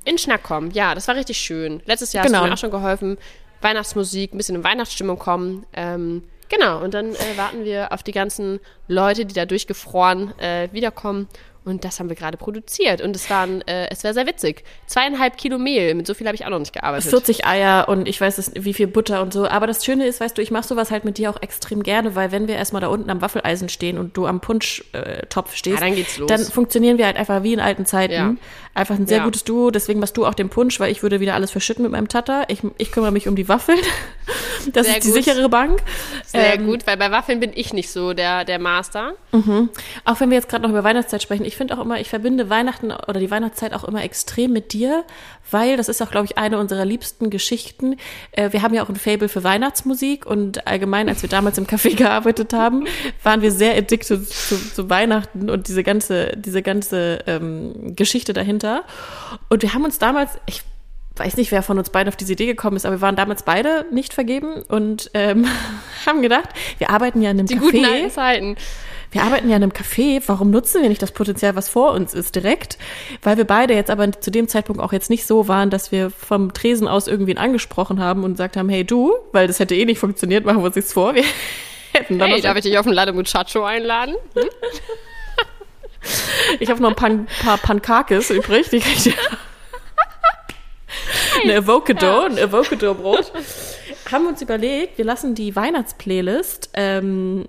In 0.04 0.16
Schnackkom, 0.18 0.70
ja, 0.70 0.94
das 0.94 1.06
war 1.08 1.16
richtig 1.16 1.38
schön. 1.38 1.82
Letztes 1.84 2.12
Jahr 2.12 2.24
Genau. 2.24 2.38
hast 2.38 2.44
du 2.44 2.48
mir 2.48 2.54
auch 2.54 2.58
schon 2.58 2.70
geholfen. 2.70 3.18
Weihnachtsmusik, 3.60 4.32
ein 4.32 4.36
bisschen 4.38 4.54
in 4.56 4.64
Weihnachtsstimmung 4.64 5.18
kommen. 5.18 5.66
Ähm, 5.74 6.22
genau, 6.48 6.80
und 6.82 6.94
dann 6.94 7.14
äh, 7.14 7.36
warten 7.36 7.64
wir 7.64 7.92
auf 7.92 8.02
die 8.02 8.12
ganzen 8.12 8.60
Leute, 8.86 9.26
die 9.26 9.34
da 9.34 9.44
durchgefroren 9.44 10.32
äh, 10.38 10.68
wiederkommen. 10.72 11.26
Und 11.68 11.84
das 11.84 12.00
haben 12.00 12.08
wir 12.08 12.16
gerade 12.16 12.36
produziert. 12.36 13.00
Und 13.00 13.14
es 13.14 13.28
waren, 13.30 13.60
äh, 13.68 13.88
es 13.90 14.02
war 14.04 14.14
sehr 14.14 14.26
witzig. 14.26 14.64
Zweieinhalb 14.86 15.36
Kilo 15.36 15.58
Mehl, 15.58 15.94
mit 15.94 16.06
so 16.06 16.14
viel 16.14 16.26
habe 16.26 16.34
ich 16.34 16.44
auch 16.44 16.50
noch 16.50 16.58
nicht 16.58 16.72
gearbeitet. 16.72 17.10
40 17.10 17.46
Eier 17.46 17.88
und 17.88 18.08
ich 18.08 18.20
weiß 18.20 18.38
nicht, 18.38 18.64
wie 18.64 18.74
viel 18.74 18.86
Butter 18.86 19.22
und 19.22 19.32
so. 19.32 19.46
Aber 19.46 19.66
das 19.66 19.84
Schöne 19.84 20.06
ist, 20.06 20.20
weißt 20.20 20.36
du, 20.38 20.42
ich 20.42 20.50
mache 20.50 20.66
sowas 20.66 20.90
halt 20.90 21.04
mit 21.04 21.18
dir 21.18 21.30
auch 21.30 21.42
extrem 21.42 21.82
gerne, 21.82 22.14
weil 22.14 22.32
wenn 22.32 22.48
wir 22.48 22.56
erstmal 22.56 22.80
da 22.80 22.88
unten 22.88 23.10
am 23.10 23.20
Waffeleisen 23.20 23.68
stehen 23.68 23.98
und 23.98 24.16
du 24.16 24.26
am 24.26 24.40
Punsch-Topf 24.40 25.54
stehst, 25.54 25.78
Ja, 25.80 25.84
dann 25.86 25.94
geht's 25.94 26.18
los. 26.18 26.28
dann 26.28 26.40
funktionieren 26.44 26.98
wir 26.98 27.06
halt 27.06 27.16
einfach 27.16 27.42
wie 27.42 27.52
in 27.52 27.60
alten 27.60 27.86
Zeiten. 27.86 28.12
Ja. 28.14 28.34
Einfach 28.74 28.94
ein 28.96 29.06
sehr 29.06 29.18
Ja. 29.18 29.24
gutes 29.24 29.44
Duo. 29.44 29.70
Deswegen 29.70 30.00
machst 30.00 30.16
du 30.16 30.24
auch 30.24 30.34
den 30.34 30.48
Punsch, 30.48 30.78
weil 30.80 30.90
ich 30.92 31.02
würde 31.02 31.20
wieder 31.20 31.34
alles 31.34 31.50
verschütten 31.50 31.82
mit 31.82 31.92
meinem 31.92 32.08
Tata. 32.08 32.44
Ich, 32.48 32.60
ich 32.78 32.92
kümmere 32.92 33.12
mich 33.12 33.28
um 33.28 33.36
die 33.36 33.48
Waffeln. 33.48 33.78
Das 34.72 34.86
Sehr 34.86 34.98
ist 34.98 35.04
die 35.06 35.12
gut. 35.12 35.24
sichere 35.24 35.48
Bank. 35.48 35.80
Sehr 36.26 36.54
Ähm, 36.54 36.66
gut, 36.66 36.86
weil 36.86 36.96
bei 36.98 37.10
Waffeln 37.10 37.40
bin 37.40 37.52
ich 37.54 37.72
nicht 37.72 37.90
so 37.90 38.12
der, 38.12 38.44
der 38.44 38.58
Master. 38.58 39.12
Auch 40.04 40.20
wenn 40.20 40.30
wir 40.30 40.36
jetzt 40.36 40.48
gerade 40.50 40.62
noch 40.62 40.70
über 40.70 40.84
Weihnachtszeit 40.84 41.22
sprechen, 41.22 41.44
ich 41.46 41.56
finde 41.58 41.76
auch 41.76 41.82
immer, 41.84 42.00
ich 42.00 42.08
verbinde 42.08 42.48
Weihnachten 42.48 42.90
oder 42.90 43.20
die 43.20 43.30
Weihnachtszeit 43.30 43.74
auch 43.74 43.84
immer 43.84 44.02
extrem 44.02 44.52
mit 44.52 44.72
dir, 44.72 45.04
weil 45.50 45.76
das 45.76 45.88
ist 45.90 46.00
auch, 46.00 46.10
glaube 46.10 46.24
ich, 46.24 46.38
eine 46.38 46.58
unserer 46.58 46.86
liebsten 46.86 47.28
Geschichten. 47.28 47.96
Äh, 48.32 48.52
wir 48.52 48.62
haben 48.62 48.72
ja 48.72 48.82
auch 48.82 48.88
ein 48.88 48.96
Fable 48.96 49.28
für 49.28 49.44
Weihnachtsmusik 49.44 50.24
und 50.24 50.66
allgemein, 50.66 51.08
als 51.10 51.20
wir 51.20 51.28
damals 51.28 51.58
im 51.58 51.66
Café 51.66 51.94
gearbeitet 51.94 52.54
haben, 52.54 52.86
waren 53.22 53.42
wir 53.42 53.52
sehr 53.52 53.76
addicted 53.76 54.26
zu, 54.26 54.74
zu 54.74 54.88
Weihnachten 54.88 55.50
und 55.50 55.68
diese 55.68 55.82
ganze, 55.82 56.32
diese 56.36 56.62
ganze 56.62 57.18
ähm, 57.26 57.94
Geschichte 57.94 58.32
dahinter. 58.32 58.84
Und 59.50 59.62
wir 59.62 59.74
haben 59.74 59.84
uns 59.84 59.98
damals, 59.98 60.30
ich 60.46 60.62
weiß 61.16 61.36
nicht, 61.36 61.50
wer 61.50 61.62
von 61.62 61.78
uns 61.78 61.90
beiden 61.90 62.08
auf 62.08 62.16
diese 62.16 62.32
Idee 62.32 62.46
gekommen 62.46 62.76
ist, 62.76 62.86
aber 62.86 62.96
wir 62.96 63.00
waren 63.00 63.16
damals 63.16 63.42
beide 63.42 63.84
nicht 63.92 64.14
vergeben 64.14 64.62
und 64.68 65.10
ähm, 65.14 65.46
haben 66.06 66.22
gedacht, 66.22 66.48
wir 66.78 66.90
arbeiten 66.90 67.20
ja 67.22 67.30
in 67.30 67.38
einem 67.38 67.46
Die 67.48 67.56
Café. 67.56 67.60
guten 67.60 67.84
alten 67.84 68.10
Zeiten. 68.10 68.56
Wir 69.10 69.22
arbeiten 69.22 69.48
ja 69.48 69.56
in 69.56 69.62
einem 69.62 69.72
Café, 69.72 70.22
warum 70.26 70.50
nutzen 70.50 70.82
wir 70.82 70.88
nicht 70.88 71.00
das 71.00 71.12
Potenzial, 71.12 71.56
was 71.56 71.70
vor 71.70 71.92
uns 71.92 72.12
ist, 72.12 72.34
direkt? 72.34 72.76
Weil 73.22 73.38
wir 73.38 73.44
beide 73.44 73.74
jetzt 73.74 73.90
aber 73.90 74.12
zu 74.12 74.30
dem 74.30 74.48
Zeitpunkt 74.48 74.82
auch 74.82 74.92
jetzt 74.92 75.08
nicht 75.08 75.26
so 75.26 75.48
waren, 75.48 75.70
dass 75.70 75.92
wir 75.92 76.10
vom 76.10 76.52
Tresen 76.52 76.86
aus 76.86 77.06
irgendwen 77.08 77.38
angesprochen 77.38 78.00
haben 78.00 78.22
und 78.24 78.32
gesagt 78.32 78.56
haben, 78.58 78.68
hey 78.68 78.84
du, 78.84 79.14
weil 79.32 79.46
das 79.46 79.60
hätte 79.60 79.74
eh 79.74 79.86
nicht 79.86 79.98
funktioniert, 79.98 80.44
machen 80.44 80.58
wir 80.58 80.66
uns 80.66 80.76
nichts 80.76 80.92
vor. 80.92 81.14
Wir 81.14 81.24
hätten 81.92 82.18
dann 82.18 82.30
Hey, 82.30 82.42
darf 82.42 82.56
ich 82.56 82.64
dich 82.64 82.76
auf 82.78 82.86
ein 82.86 82.92
Latte 82.92 83.14
Muchacho 83.14 83.64
einladen? 83.64 84.14
ich 86.60 86.68
habe 86.68 86.82
noch 86.82 86.90
ein 86.90 86.96
Pan, 86.96 87.26
paar 87.42 87.56
Pankakis 87.56 88.28
übrig, 88.30 88.68
die 88.68 88.80
krieg 88.80 89.06
ich 89.06 89.14
Eine 91.44 91.58
Avocado, 91.58 92.24
ein 92.24 92.38
Avocado-Brot. 92.38 93.32
Haben 94.10 94.24
wir 94.24 94.30
uns 94.30 94.42
überlegt, 94.42 94.98
wir 94.98 95.04
lassen 95.04 95.34
die 95.34 95.54
Weihnachtsplaylist 95.54 96.70
ähm, 96.74 97.46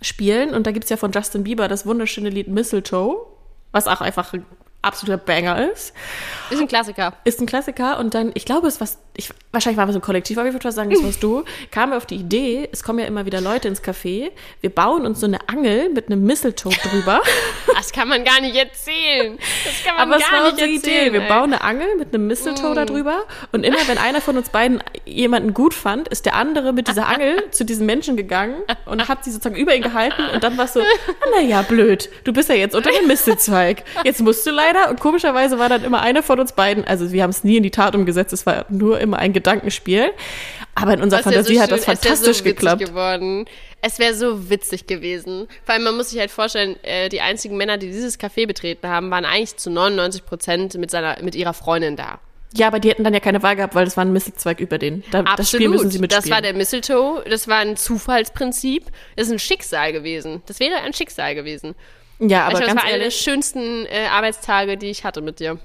spielen. 0.00 0.54
Und 0.54 0.66
da 0.66 0.72
gibt's 0.72 0.90
ja 0.90 0.96
von 0.96 1.12
Justin 1.12 1.44
Bieber 1.44 1.68
das 1.68 1.86
wunderschöne 1.86 2.30
Lied 2.30 2.48
Mistletoe, 2.48 3.26
was 3.72 3.86
auch 3.86 4.00
einfach 4.00 4.32
ein 4.32 4.46
absoluter 4.82 5.18
Banger 5.18 5.70
ist. 5.70 5.92
Ist 6.50 6.60
ein 6.60 6.68
Klassiker. 6.68 7.12
Ist 7.24 7.40
ein 7.40 7.46
Klassiker 7.46 7.98
und 7.98 8.14
dann, 8.14 8.32
ich 8.34 8.44
glaube, 8.44 8.66
es 8.66 8.80
was, 8.80 8.98
ich, 9.14 9.30
wahrscheinlich 9.52 9.76
waren 9.76 9.88
wir 9.88 9.92
so 9.92 9.98
ein 9.98 10.02
Kollektiv, 10.02 10.38
aber 10.38 10.48
ich 10.48 10.54
würde 10.54 10.62
fast 10.62 10.76
sagen, 10.76 10.90
das 10.90 11.02
warst 11.02 11.22
du, 11.22 11.44
kamen 11.70 11.92
wir 11.92 11.96
auf 11.98 12.06
die 12.06 12.16
Idee, 12.16 12.68
es 12.72 12.82
kommen 12.82 12.98
ja 12.98 13.04
immer 13.04 13.26
wieder 13.26 13.40
Leute 13.40 13.68
ins 13.68 13.82
Café, 13.82 14.30
wir 14.60 14.70
bauen 14.70 15.04
uns 15.04 15.20
so 15.20 15.26
eine 15.26 15.38
Angel 15.48 15.90
mit 15.90 16.06
einem 16.06 16.24
Mistletoe 16.24 16.70
drüber. 16.90 17.20
Das 17.74 17.92
kann 17.92 18.08
man 18.08 18.24
gar 18.24 18.40
nicht 18.40 18.56
erzählen. 18.56 19.38
Das 19.64 19.84
kann 19.84 19.96
man 19.96 20.08
Aber 20.08 20.16
es 20.16 20.22
gar 20.22 20.32
war 20.32 20.42
nicht 20.44 20.52
unsere 20.52 20.74
erzählen. 20.74 21.06
Idee. 21.08 21.12
Wir 21.12 21.22
ey. 21.22 21.28
bauen 21.28 21.52
eine 21.52 21.62
Angel 21.62 21.96
mit 21.96 22.14
einem 22.14 22.26
Mistletoe 22.26 22.74
da 22.74 22.84
drüber 22.84 23.22
und 23.52 23.64
immer 23.64 23.78
wenn 23.86 23.98
einer 23.98 24.20
von 24.20 24.36
uns 24.38 24.48
beiden 24.48 24.82
jemanden 25.04 25.52
gut 25.52 25.74
fand, 25.74 26.08
ist 26.08 26.24
der 26.24 26.36
andere 26.36 26.72
mit 26.72 26.88
dieser 26.88 27.06
Angel 27.06 27.44
zu 27.50 27.64
diesem 27.64 27.86
Menschen 27.86 28.16
gegangen 28.16 28.56
und 28.86 29.08
hat 29.08 29.24
sie 29.24 29.30
sozusagen 29.30 29.56
über 29.56 29.74
ihn 29.74 29.82
gehalten 29.82 30.22
und 30.32 30.42
dann 30.42 30.56
war 30.56 30.64
es 30.64 30.72
so, 30.72 30.82
naja, 31.34 31.62
blöd, 31.62 32.08
du 32.24 32.32
bist 32.32 32.48
ja 32.48 32.54
jetzt 32.54 32.74
unter 32.74 32.90
dem 32.90 33.06
Mistelzweig. 33.06 33.84
Jetzt 34.04 34.20
musst 34.20 34.46
du 34.46 34.50
leider 34.50 34.69
und 34.90 35.00
komischerweise 35.00 35.58
war 35.58 35.68
dann 35.68 35.84
immer 35.84 36.00
einer 36.00 36.22
von 36.22 36.40
uns 36.40 36.52
beiden, 36.52 36.84
also 36.84 37.12
wir 37.12 37.22
haben 37.22 37.30
es 37.30 37.44
nie 37.44 37.56
in 37.56 37.62
die 37.62 37.70
Tat 37.70 37.94
umgesetzt, 37.94 38.32
es 38.32 38.46
war 38.46 38.66
nur 38.68 39.00
immer 39.00 39.18
ein 39.18 39.32
Gedankenspiel, 39.32 40.10
aber 40.74 40.94
in 40.94 41.02
unserer 41.02 41.22
Das 41.22 41.32
Fantasie 41.32 41.56
so 41.56 41.62
hat 41.62 41.70
das 41.70 41.84
fantastisch 41.84 42.38
so 42.38 42.44
geklappt. 42.44 42.84
geworden. 42.84 43.46
Es 43.82 43.98
wäre 43.98 44.14
so 44.14 44.50
witzig 44.50 44.86
gewesen. 44.86 45.48
Vor 45.64 45.74
allem, 45.74 45.84
man 45.84 45.96
muss 45.96 46.10
sich 46.10 46.18
halt 46.18 46.30
vorstellen, 46.30 46.76
äh, 46.82 47.08
die 47.08 47.20
einzigen 47.20 47.56
Männer, 47.56 47.78
die 47.78 47.86
dieses 47.86 48.18
Café 48.18 48.46
betreten 48.46 48.88
haben, 48.88 49.10
waren 49.10 49.24
eigentlich 49.24 49.56
zu 49.56 49.70
99 49.70 50.26
Prozent 50.26 50.74
mit, 50.74 50.90
seiner, 50.90 51.22
mit 51.22 51.34
ihrer 51.34 51.54
Freundin 51.54 51.96
da. 51.96 52.20
Ja, 52.52 52.66
aber 52.66 52.80
die 52.80 52.90
hätten 52.90 53.04
dann 53.04 53.14
ja 53.14 53.20
keine 53.20 53.42
Wahl 53.42 53.56
gehabt, 53.56 53.74
weil 53.74 53.86
es 53.86 53.96
war 53.96 54.04
ein 54.04 54.12
Mistelzweig 54.12 54.58
über 54.60 54.78
den. 54.78 55.04
Da, 55.12 55.22
das 55.22 55.50
Spiel 55.50 55.68
müssen 55.68 55.90
sie 55.90 56.00
mitspielen. 56.00 56.22
Das 56.22 56.30
war 56.30 56.42
der 56.42 56.52
Mistletoe, 56.52 57.22
das 57.28 57.46
war 57.46 57.58
ein 57.58 57.76
Zufallsprinzip. 57.76 58.86
Das 59.16 59.28
ist 59.28 59.32
ein 59.32 59.38
Schicksal 59.38 59.92
gewesen. 59.92 60.42
Das 60.46 60.58
wäre 60.58 60.76
ein 60.80 60.92
Schicksal 60.92 61.34
gewesen. 61.34 61.74
Ja, 62.20 62.42
aber 62.42 62.50
Aber 62.56 62.60
das 62.60 62.68
ganz 62.68 62.80
war 62.82 62.88
einer 62.88 63.02
der 63.02 63.10
schönsten 63.10 63.86
äh, 63.86 64.06
Arbeitstage, 64.10 64.76
die 64.76 64.86
ich 64.90 65.04
hatte 65.04 65.20
mit 65.20 65.40
dir. 65.40 65.58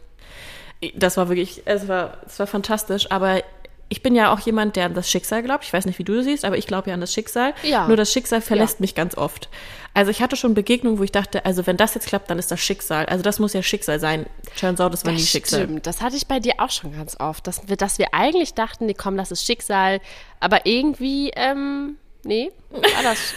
Das 0.96 1.18
war 1.18 1.30
wirklich, 1.30 1.62
es 1.65 1.88
war, 1.88 2.18
es 2.26 2.38
war 2.39 2.48
fantastisch, 2.48 3.10
aber 3.12 3.41
ich 3.88 4.02
bin 4.02 4.15
ja 4.15 4.34
auch 4.34 4.39
jemand, 4.39 4.76
der 4.76 4.86
an 4.88 4.94
das 4.96 5.10
Schicksal 5.10 5.44
glaubt. 5.44 5.63
Ich 5.63 5.72
weiß 5.72 5.86
nicht, 5.86 6.00
wie 6.00 6.04
du 6.04 6.15
das 6.15 6.26
siehst, 6.26 6.44
aber 6.44 6.58
ich 6.58 6.65
glaube 6.65 6.89
ja 6.89 6.96
an 6.96 7.02
das 7.02 7.13
Schicksal. 7.13 7.54
Ja. 7.63 7.88
Nur 7.88 7.96
das 7.98 8.12
Schicksal 8.12 8.41
verlässt 8.41 8.80
mich 8.80 8.96
ganz 8.96 9.15
oft. 9.15 9.48
Also 9.94 10.12
ich 10.12 10.22
hatte 10.22 10.36
schon 10.36 10.54
Begegnungen, 10.56 11.00
wo 11.00 11.04
ich 11.04 11.12
dachte, 11.12 11.46
also 11.46 11.65
wenn 11.68 11.78
das 11.78 11.94
jetzt 11.94 12.08
klappt, 12.08 12.30
dann 12.30 12.39
ist 12.39 12.52
das 12.52 12.60
Schicksal. 12.60 13.06
Also 13.06 13.24
das 13.24 13.39
muss 13.39 13.54
ja 13.54 13.62
Schicksal 13.62 14.00
sein. 14.00 14.26
Turns 14.60 14.82
out, 14.82 14.91
das 14.91 15.06
war 15.06 15.13
nie 15.13 15.20
Das 15.20 15.30
Schicksal. 15.30 15.63
stimmt. 15.63 15.88
Das 15.88 16.02
hatte 16.02 16.18
ich 16.18 16.26
bei 16.28 16.39
dir 16.39 16.54
auch 16.58 16.72
schon 16.72 16.91
ganz 16.98 17.15
oft, 17.20 17.46
dass 17.48 17.68
wir, 17.70 17.78
dass 17.78 18.00
wir 18.00 18.08
eigentlich 18.13 18.54
dachten, 18.56 18.88
nee, 18.88 18.96
komm, 18.96 19.18
das 19.18 19.32
ist 19.32 19.46
Schicksal, 19.46 20.02
aber 20.39 20.65
irgendwie, 20.65 21.32
ähm, 21.36 21.98
nee, 22.25 22.51
war 22.69 23.03
das 23.03 23.33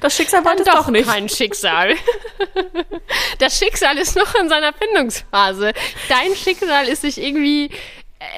Das 0.00 0.16
Schicksal 0.16 0.42
dann 0.42 0.58
es 0.58 0.64
doch 0.64 0.88
nicht. 0.88 1.06
kein 1.08 1.28
Schicksal. 1.28 1.94
Das 3.38 3.58
Schicksal 3.58 3.96
ist 3.98 4.16
noch 4.16 4.34
in 4.34 4.48
seiner 4.48 4.72
Findungsphase. 4.72 5.72
Dein 6.08 6.34
Schicksal 6.34 6.86
ist 6.88 7.02
sich 7.02 7.18
irgendwie, 7.18 7.70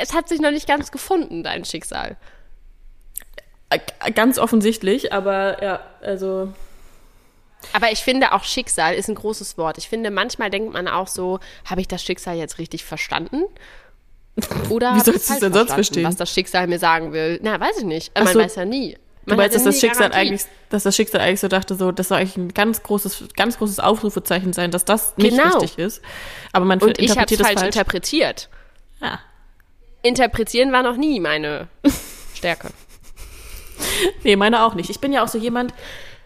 es 0.01 0.15
hat 0.15 0.29
sich 0.29 0.41
noch 0.41 0.51
nicht 0.53 0.67
ganz 0.67 0.91
gefunden, 0.93 1.43
dein 1.43 1.65
Schicksal. 1.65 2.17
Äh, 3.71 3.79
Ganz 4.13 4.39
offensichtlich, 4.39 5.13
aber 5.13 5.63
ja, 5.63 5.81
also 6.01 6.53
Aber 7.73 7.91
ich 7.91 8.01
finde 8.01 8.33
auch 8.33 8.45
Schicksal 8.45 8.95
ist 8.95 9.09
ein 9.09 9.15
großes 9.15 9.59
Wort. 9.59 9.79
Ich 9.79 9.89
finde, 9.89 10.11
manchmal 10.11 10.51
denkt 10.51 10.73
man 10.73 10.89
auch 10.89 11.09
so, 11.09 11.41
habe 11.69 11.81
ich 11.81 11.89
das 11.89 12.03
Schicksal 12.03 12.37
jetzt 12.37 12.59
richtig 12.59 12.85
verstanden? 12.85 13.43
Oder 14.71 14.95
Wie 14.95 15.01
sollst 15.01 15.29
du 15.29 15.35
es 15.35 15.41
denn 15.41 15.53
sonst 15.53 15.73
verstehen? 15.75 16.05
Was 16.05 16.17
das 16.17 16.31
Schicksal 16.31 16.67
mir 16.67 16.79
sagen 16.79 17.13
will. 17.13 17.39
Na, 17.43 17.61
weiß 17.61 17.79
ich 17.79 17.85
nicht. 17.85 18.11
Ach 18.15 18.25
Man 18.25 18.33
so. 18.33 18.39
weiß 18.41 18.55
ja 18.57 18.65
nie. 18.65 18.95
du 18.95 19.31
Man 19.31 19.37
meinst, 19.37 19.55
hat 19.57 19.67
dass 19.67 19.75
das 19.75 19.81
Schicksal 19.81 20.09
Garantie. 20.09 20.29
eigentlich, 20.29 20.43
dass 20.71 20.83
das 20.85 20.97
Schicksal 20.97 21.21
eigentlich 21.21 21.41
so 21.41 21.49
dachte, 21.49 21.75
so, 21.75 21.93
das 21.93 22.09
soll 22.09 22.19
eigentlich 22.19 22.37
ein 22.39 22.49
ganz 22.55 22.83
großes, 22.83 23.25
ganz 23.37 23.59
großes 23.59 23.79
Aufrufezeichen 23.79 24.53
sein, 24.55 24.71
dass 24.71 24.85
das 24.87 25.17
nicht 25.19 25.37
Genau. 25.37 25.59
richtig 25.59 25.79
ist. 25.79 26.03
Aber 26.53 26.65
man 26.65 26.81
Und 26.81 26.99
ich 26.99 27.11
habe 27.11 27.21
interpretiert 27.21 27.41
falsch, 27.47 27.61
falsch. 27.61 27.67
interpretiert. 27.77 28.49
Ja. 29.01 29.21
Interpretieren 30.03 30.73
war 30.73 30.83
noch 30.83 30.97
nie 30.97 31.21
meine 31.21 31.69
Stärke. 32.35 32.71
Nee, 34.23 34.37
meine 34.37 34.65
auch 34.65 34.75
nicht. 34.75 34.91
Ich 34.91 35.01
bin 35.01 35.13
ja 35.13 35.23
auch 35.23 35.29
so 35.29 35.39
jemand, 35.39 35.75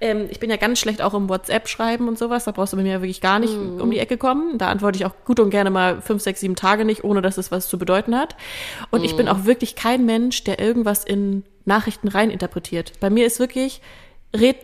ähm, 0.01 0.27
ich 0.31 0.41
bin 0.41 0.51
ja 0.51 0.57
ganz 0.57 0.79
schlecht 0.79 1.01
auch 1.01 1.15
im 1.15 1.29
WhatsApp 1.29 1.69
schreiben 1.69 2.09
und 2.09 2.19
sowas. 2.19 2.45
Da 2.45 2.53
brauchst 2.53 2.73
du 2.73 2.77
bei 2.77 2.83
mir 2.83 3.01
wirklich 3.01 3.21
gar 3.21 3.39
nicht 3.39 3.55
um 3.55 3.91
die 3.91 3.99
Ecke 3.99 4.17
kommen. 4.17 4.59
Da 4.59 4.69
antworte 4.69 4.99
ich 4.99 5.05
auch 5.07 5.15
gut 5.25 5.41
und 5.41 5.51
gerne 5.51 5.71
mal 5.71 6.03
fünf, 6.03 6.23
sechs, 6.23 6.41
sieben 6.41 6.57
Tage 6.57 6.85
nicht, 6.85 7.05
ohne 7.05 7.23
dass 7.23 7.39
es 7.39 7.51
was 7.51 7.69
zu 7.69 7.79
bedeuten 7.79 8.17
hat. 8.17 8.37
Und 8.91 9.05
ich 9.05 9.17
bin 9.17 9.29
auch 9.29 9.45
wirklich 9.45 9.75
kein 9.75 10.05
Mensch, 10.05 10.45
der 10.45 10.59
irgendwas 10.59 11.05
in 11.05 11.45
Nachrichten 11.65 12.09
reininterpretiert. 12.09 12.93
Bei 13.01 13.11
mir 13.11 13.27
ist 13.27 13.41
wirklich, 13.41 13.81
red, 14.35 14.57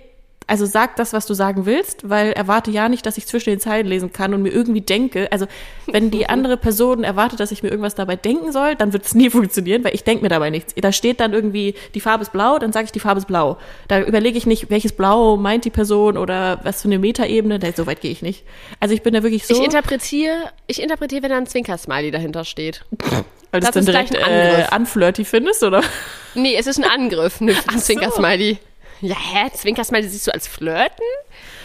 also 0.53 0.67
sag 0.67 0.97
das, 0.97 1.15
was 1.15 1.25
du 1.25 1.33
sagen 1.33 1.65
willst, 1.65 2.11
weil 2.11 2.33
erwarte 2.33 2.71
ja 2.71 2.91
nicht, 2.91 3.07
dass 3.07 3.17
ich 3.17 3.25
zwischen 3.25 3.49
den 3.49 3.59
Zeilen 3.59 3.87
lesen 3.87 4.13
kann 4.13 4.35
und 4.35 4.43
mir 4.43 4.51
irgendwie 4.51 4.83
denke. 4.83 5.33
Also 5.33 5.47
wenn 5.87 6.11
die 6.11 6.27
andere 6.29 6.59
Person 6.59 7.05
erwartet, 7.05 7.41
dass 7.41 7.53
ich 7.53 7.63
mir 7.63 7.71
irgendwas 7.71 7.95
dabei 7.95 8.17
denken 8.17 8.53
soll, 8.53 8.75
dann 8.75 8.93
wird 8.93 9.07
es 9.07 9.15
nie 9.15 9.31
funktionieren, 9.31 9.83
weil 9.83 9.95
ich 9.95 10.05
denke 10.05 10.23
mir 10.23 10.29
dabei 10.29 10.51
nichts. 10.51 10.75
Da 10.77 10.93
steht 10.93 11.21
dann 11.21 11.33
irgendwie, 11.33 11.75
die 11.95 12.01
Farbe 12.01 12.21
ist 12.21 12.33
blau, 12.33 12.59
dann 12.59 12.71
sage 12.71 12.85
ich, 12.85 12.93
die 12.93 13.01
Farbe 13.01 13.21
ist 13.21 13.29
blau. 13.29 13.57
Da 13.89 14.03
überlege 14.03 14.37
ich 14.37 14.45
nicht, 14.45 14.69
welches 14.69 14.93
Blau 14.93 15.39
meint 15.39 15.65
die 15.65 15.71
Person 15.71 16.19
oder 16.19 16.61
was 16.65 16.83
für 16.83 16.89
eine 16.89 16.99
Metaebene. 16.99 17.59
Da, 17.59 17.73
so 17.73 17.87
weit 17.87 18.03
gehe 18.03 18.11
ich 18.11 18.21
nicht. 18.21 18.45
Also 18.79 18.95
ich 18.95 19.01
bin 19.01 19.15
da 19.15 19.23
wirklich 19.23 19.47
so, 19.47 19.55
Ich 19.55 19.65
interpretiere, 19.65 20.51
ich 20.67 20.83
interpretiere, 20.83 21.23
wenn 21.23 21.31
da 21.31 21.39
ein 21.39 21.47
Zwinker-Smiley 21.47 22.11
dahinter 22.11 22.45
steht. 22.45 22.85
weil 23.53 23.61
du 23.63 23.67
es 23.67 23.73
das 23.73 23.87
dann 23.87 23.87
direkt 23.87 24.15
ein 24.15 24.31
äh, 24.31 24.45
Angriff. 24.45 24.77
unflirty 24.77 25.25
findest, 25.25 25.63
oder? 25.63 25.83
Nee, 26.35 26.57
es 26.57 26.67
ist 26.67 26.79
ein 26.79 26.85
Angriff, 26.85 27.41
ne, 27.41 27.55
ein 27.69 27.79
so. 27.79 28.59
Ja, 29.03 29.17
hä? 29.17 29.51
Zwinker-Smiley 29.53 30.09
siehst 30.09 30.29
du 30.29 30.33
als 30.33 30.47
Flirten? 30.47 31.05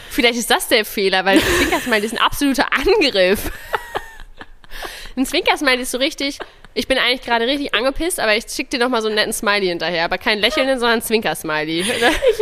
Vielleicht 0.09 0.39
ist 0.39 0.49
das 0.49 0.67
der 0.67 0.83
Fehler, 0.85 1.23
weil 1.23 1.39
Zwinker-Smiley 1.39 2.05
ist 2.05 2.13
ein 2.13 2.21
absoluter 2.21 2.67
Angriff. 2.73 3.51
Ein 5.15 5.25
Zwinker-Smiley 5.25 5.83
ist 5.83 5.91
so 5.91 5.99
richtig, 5.99 6.39
ich 6.73 6.87
bin 6.87 6.97
eigentlich 6.97 7.21
gerade 7.21 7.45
richtig 7.45 7.75
angepisst, 7.75 8.19
aber 8.19 8.35
ich 8.35 8.45
schick 8.49 8.71
dir 8.71 8.79
noch 8.79 8.89
mal 8.89 9.01
so 9.01 9.07
einen 9.07 9.15
netten 9.15 9.33
Smiley 9.33 9.67
hinterher. 9.67 10.05
Aber 10.05 10.17
kein 10.17 10.39
lächelnden, 10.39 10.79
sondern 10.79 11.01
Zwinker-Smiley. 11.01 11.85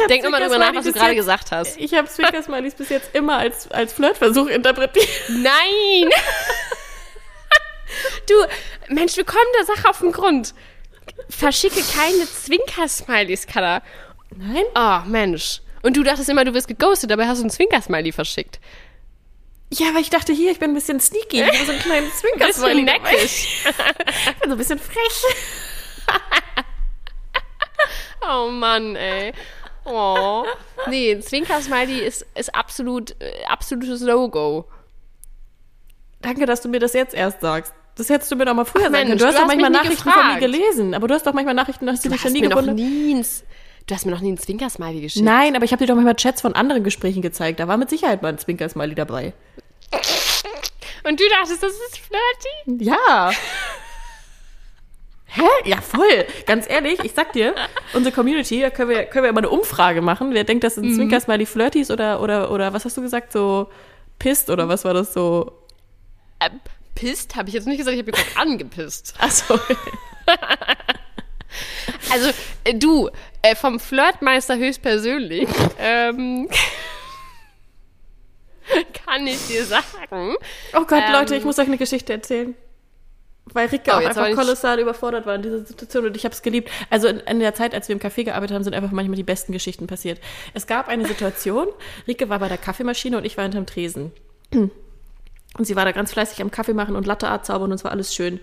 Denk 0.10 0.24
nochmal 0.24 0.42
drüber 0.42 0.58
nach, 0.58 0.74
was 0.74 0.86
du 0.86 0.94
gerade 0.94 1.16
gesagt 1.16 1.52
hast. 1.52 1.78
Ich 1.78 1.94
habe 1.94 2.08
Zwinker-Smileys 2.08 2.76
bis 2.76 2.90
jetzt 2.90 3.14
immer 3.14 3.38
als, 3.38 3.70
als 3.72 3.94
Flirtversuch 3.94 4.48
interpretiert. 4.48 5.08
Nein! 5.30 6.10
Du, 8.28 8.34
Mensch, 8.94 9.16
wir 9.16 9.24
kommen 9.24 9.46
der 9.58 9.66
Sache 9.66 9.88
auf 9.88 10.00
den 10.00 10.12
Grund. 10.12 10.54
Verschicke 11.30 11.82
keine 11.96 12.26
Zwinker-Smileys, 12.26 13.48
Kada. 13.48 13.82
Nein? 14.36 14.64
Oh, 14.76 15.00
Mensch. 15.10 15.62
Und 15.82 15.98
du 15.98 16.04
dachtest 16.04 16.30
immer, 16.30 16.46
du 16.46 16.54
wirst 16.54 16.68
geghostet, 16.68 17.12
dabei 17.12 17.28
hast 17.28 17.38
du 17.40 17.44
einen 17.44 17.50
Zwinker-Smiley 17.52 18.12
verschickt. 18.12 18.60
Ja, 19.72 19.90
aber 19.90 20.00
ich 20.00 20.10
dachte 20.10 20.32
hier, 20.34 20.52
ich 20.52 20.60
bin 20.60 20.72
ein 20.72 20.74
bisschen 20.76 21.00
sneaky. 21.00 21.42
Ich 21.42 21.48
habe 21.48 21.66
so 21.66 21.72
einen 21.72 21.82
kleinen 21.82 22.12
zwinker 22.20 22.48
Bisschen 22.48 22.86
neckisch. 22.86 23.66
Ich 24.28 24.36
bin 24.40 24.50
so 24.50 24.56
ein 24.56 24.58
bisschen 24.58 24.80
frech. 24.80 25.24
Oh 28.28 28.50
Mann, 28.50 28.96
ey. 28.96 29.34
Oh. 29.86 30.46
Nee, 30.88 31.12
ein 31.12 31.22
Zwinker-Smiley 31.22 32.00
ist, 32.00 32.26
ist 32.34 32.54
absolut, 32.56 33.12
äh, 33.22 33.44
absolutes 33.48 34.02
No-Go. 34.02 34.66
Danke, 36.22 36.48
dass 36.48 36.62
du 36.62 36.70
mir 36.70 36.80
das 36.80 36.94
jetzt 36.94 37.14
erst 37.14 37.42
sagst. 37.42 37.72
Das 37.96 38.10
hättest 38.10 38.32
du 38.32 38.36
mir 38.36 38.46
doch 38.46 38.56
mal 38.56 38.66
früher 38.66 38.84
sagen 38.90 38.94
Mensch, 38.94 39.08
können. 39.10 39.20
Du 39.20 39.26
hast 39.26 39.34
du 39.36 39.42
doch 39.42 39.48
hast 39.48 39.56
manchmal 39.56 39.70
mich 39.70 39.80
nie 39.80 39.86
Nachrichten 39.88 40.10
von 40.12 40.14
mir 40.28 40.40
gefragt. 40.40 40.40
gelesen. 40.42 40.94
Aber 40.96 41.08
du 41.08 41.14
hast 41.14 41.28
doch 41.28 41.34
manchmal 41.34 41.54
Nachrichten, 41.54 41.88
hast 41.90 42.04
du 42.04 42.10
Du 42.10 42.16
dich 42.16 42.24
hast 42.24 42.32
schon 42.32 42.34
nie 42.34 42.42
mir 42.42 42.50
noch 42.50 42.58
gewundert. 42.62 42.76
nie 42.84 43.14
ein, 43.14 43.26
du 43.88 43.94
hast 43.96 44.06
mir 44.06 44.12
noch 44.12 44.22
nie 44.22 44.30
einen 44.30 44.38
Zwinker-Smiley 44.38 45.02
geschickt. 45.02 45.26
Nein, 45.26 45.56
aber 45.56 45.66
ich 45.66 45.72
habe 45.72 45.84
dir 45.84 45.88
doch 45.88 45.96
manchmal 45.96 46.16
Chats 46.16 46.42
von 46.42 46.54
anderen 46.54 46.84
Gesprächen 46.84 47.22
gezeigt. 47.22 47.60
Da 47.60 47.68
war 47.68 47.78
mit 47.78 47.90
Sicherheit 47.90 48.22
mal 48.22 48.30
ein 48.30 48.38
Zwinker-Smiley 48.38 48.96
dabei. 48.96 49.34
Und 51.08 51.20
du 51.20 51.24
dachtest, 51.30 51.62
das 51.62 51.72
ist 51.74 52.00
flirty? 52.00 52.84
Ja. 52.84 53.32
Hä? 55.28 55.44
Ja, 55.66 55.82
voll. 55.82 56.26
Ganz 56.46 56.68
ehrlich, 56.70 57.00
ich 57.04 57.12
sag 57.14 57.34
dir, 57.34 57.54
unsere 57.94 58.14
Community, 58.16 58.62
da 58.62 58.70
können 58.70 58.90
wir, 58.90 59.04
können 59.06 59.26
wir 59.26 59.34
mal 59.34 59.40
eine 59.40 59.50
Umfrage 59.50 60.02
machen. 60.02 60.34
Wer 60.34 60.46
denkt, 60.46 60.64
dass 60.64 60.78
ein 60.78 60.86
Mhm. 60.86 60.96
Zwinker-Smiley 60.96 61.46
flirty 61.46 61.82
ist 61.82 61.92
oder, 61.92 62.22
oder, 62.22 62.52
oder 62.52 62.74
was 62.74 62.86
hast 62.86 62.98
du 62.98 63.02
gesagt? 63.02 63.34
So 63.34 63.70
pisst 64.18 64.50
oder 64.50 64.68
was 64.70 64.86
war 64.86 64.94
das 64.94 65.14
so? 65.14 65.52
Äh, 66.40 66.50
pisst? 66.96 67.36
Habe 67.36 67.50
ich 67.50 67.54
jetzt 67.56 67.68
nicht 67.68 67.78
gesagt, 67.78 67.96
ich 67.98 68.02
habe 68.02 68.12
gerade 68.12 68.36
angepisst. 68.50 69.14
Achso. 69.20 69.60
Also, 72.12 72.30
äh, 72.64 72.74
du, 72.74 73.10
äh, 73.42 73.56
vom 73.56 73.80
Flirtmeister 73.80 74.58
höchstpersönlich, 74.58 75.48
ähm, 75.80 76.50
kann 79.06 79.28
ich 79.28 79.48
dir 79.48 79.66
sagen. 79.66 80.36
Oh 80.74 80.86
Gott, 80.86 81.04
Ähm. 81.06 81.14
Leute, 81.14 81.36
ich 81.36 81.44
muss 81.44 81.60
euch 81.60 81.68
eine 81.68 81.78
Geschichte 81.78 82.14
erzählen. 82.14 82.56
Weil 83.54 83.68
Ricke 83.68 83.92
Oh, 83.92 83.98
auch 83.98 84.06
einfach 84.06 84.34
kolossal 84.34 84.80
überfordert 84.80 85.28
war 85.28 85.36
in 85.36 85.44
dieser 85.44 85.64
Situation 85.64 86.08
und 86.08 86.18
ich 86.18 86.26
habe 86.26 86.34
es 86.34 86.42
geliebt. 86.42 86.72
Also 86.90 87.08
in, 87.08 87.20
in 87.20 87.40
der 87.40 87.54
Zeit, 87.54 87.76
als 87.76 87.88
wir 87.88 87.94
im 87.94 88.00
Café 88.00 88.24
gearbeitet 88.24 88.56
haben, 88.56 88.64
sind 88.64 88.74
einfach 88.74 88.92
manchmal 88.92 89.18
die 89.18 89.24
besten 89.24 89.52
Geschichten 89.52 89.86
passiert. 89.86 90.20
Es 90.56 90.66
gab 90.66 90.88
eine 90.88 91.06
Situation, 91.06 91.68
Rike 92.08 92.28
war 92.30 92.40
bei 92.40 92.48
der 92.48 92.58
Kaffeemaschine 92.58 93.18
und 93.18 93.26
ich 93.26 93.38
war 93.38 93.44
hinterm 93.44 93.68
Tresen. 93.68 94.12
Und 95.58 95.64
sie 95.64 95.78
war 95.78 95.86
da 95.86 95.94
ganz 95.94 96.12
fleißig 96.12 96.42
am 96.42 96.52
Kaffee 96.52 96.74
machen 96.74 96.98
und 96.98 97.08
Latte 97.08 97.30
Art 97.30 97.46
zaubern 97.46 97.72
und 97.72 97.76
es 97.76 97.86
war 97.86 97.92
alles 97.92 98.14
schön. 98.14 98.42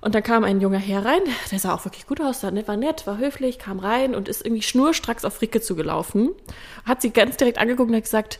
Und 0.00 0.14
dann 0.14 0.22
kam 0.22 0.44
ein 0.44 0.60
junger 0.60 0.78
Herr 0.78 1.04
rein, 1.04 1.22
der 1.50 1.58
sah 1.58 1.74
auch 1.74 1.84
wirklich 1.84 2.06
gut 2.06 2.20
aus, 2.20 2.42
war 2.42 2.50
nett, 2.50 2.68
war 2.68 2.76
nett, 2.76 3.06
war 3.06 3.18
höflich, 3.18 3.58
kam 3.58 3.78
rein 3.80 4.14
und 4.14 4.28
ist 4.28 4.44
irgendwie 4.44 4.62
schnurstracks 4.62 5.24
auf 5.24 5.40
Ricke 5.42 5.60
zugelaufen. 5.60 6.30
Hat 6.84 7.02
sie 7.02 7.10
ganz 7.10 7.36
direkt 7.36 7.58
angeguckt 7.58 7.90
und 7.90 7.96
hat 7.96 8.04
gesagt, 8.04 8.38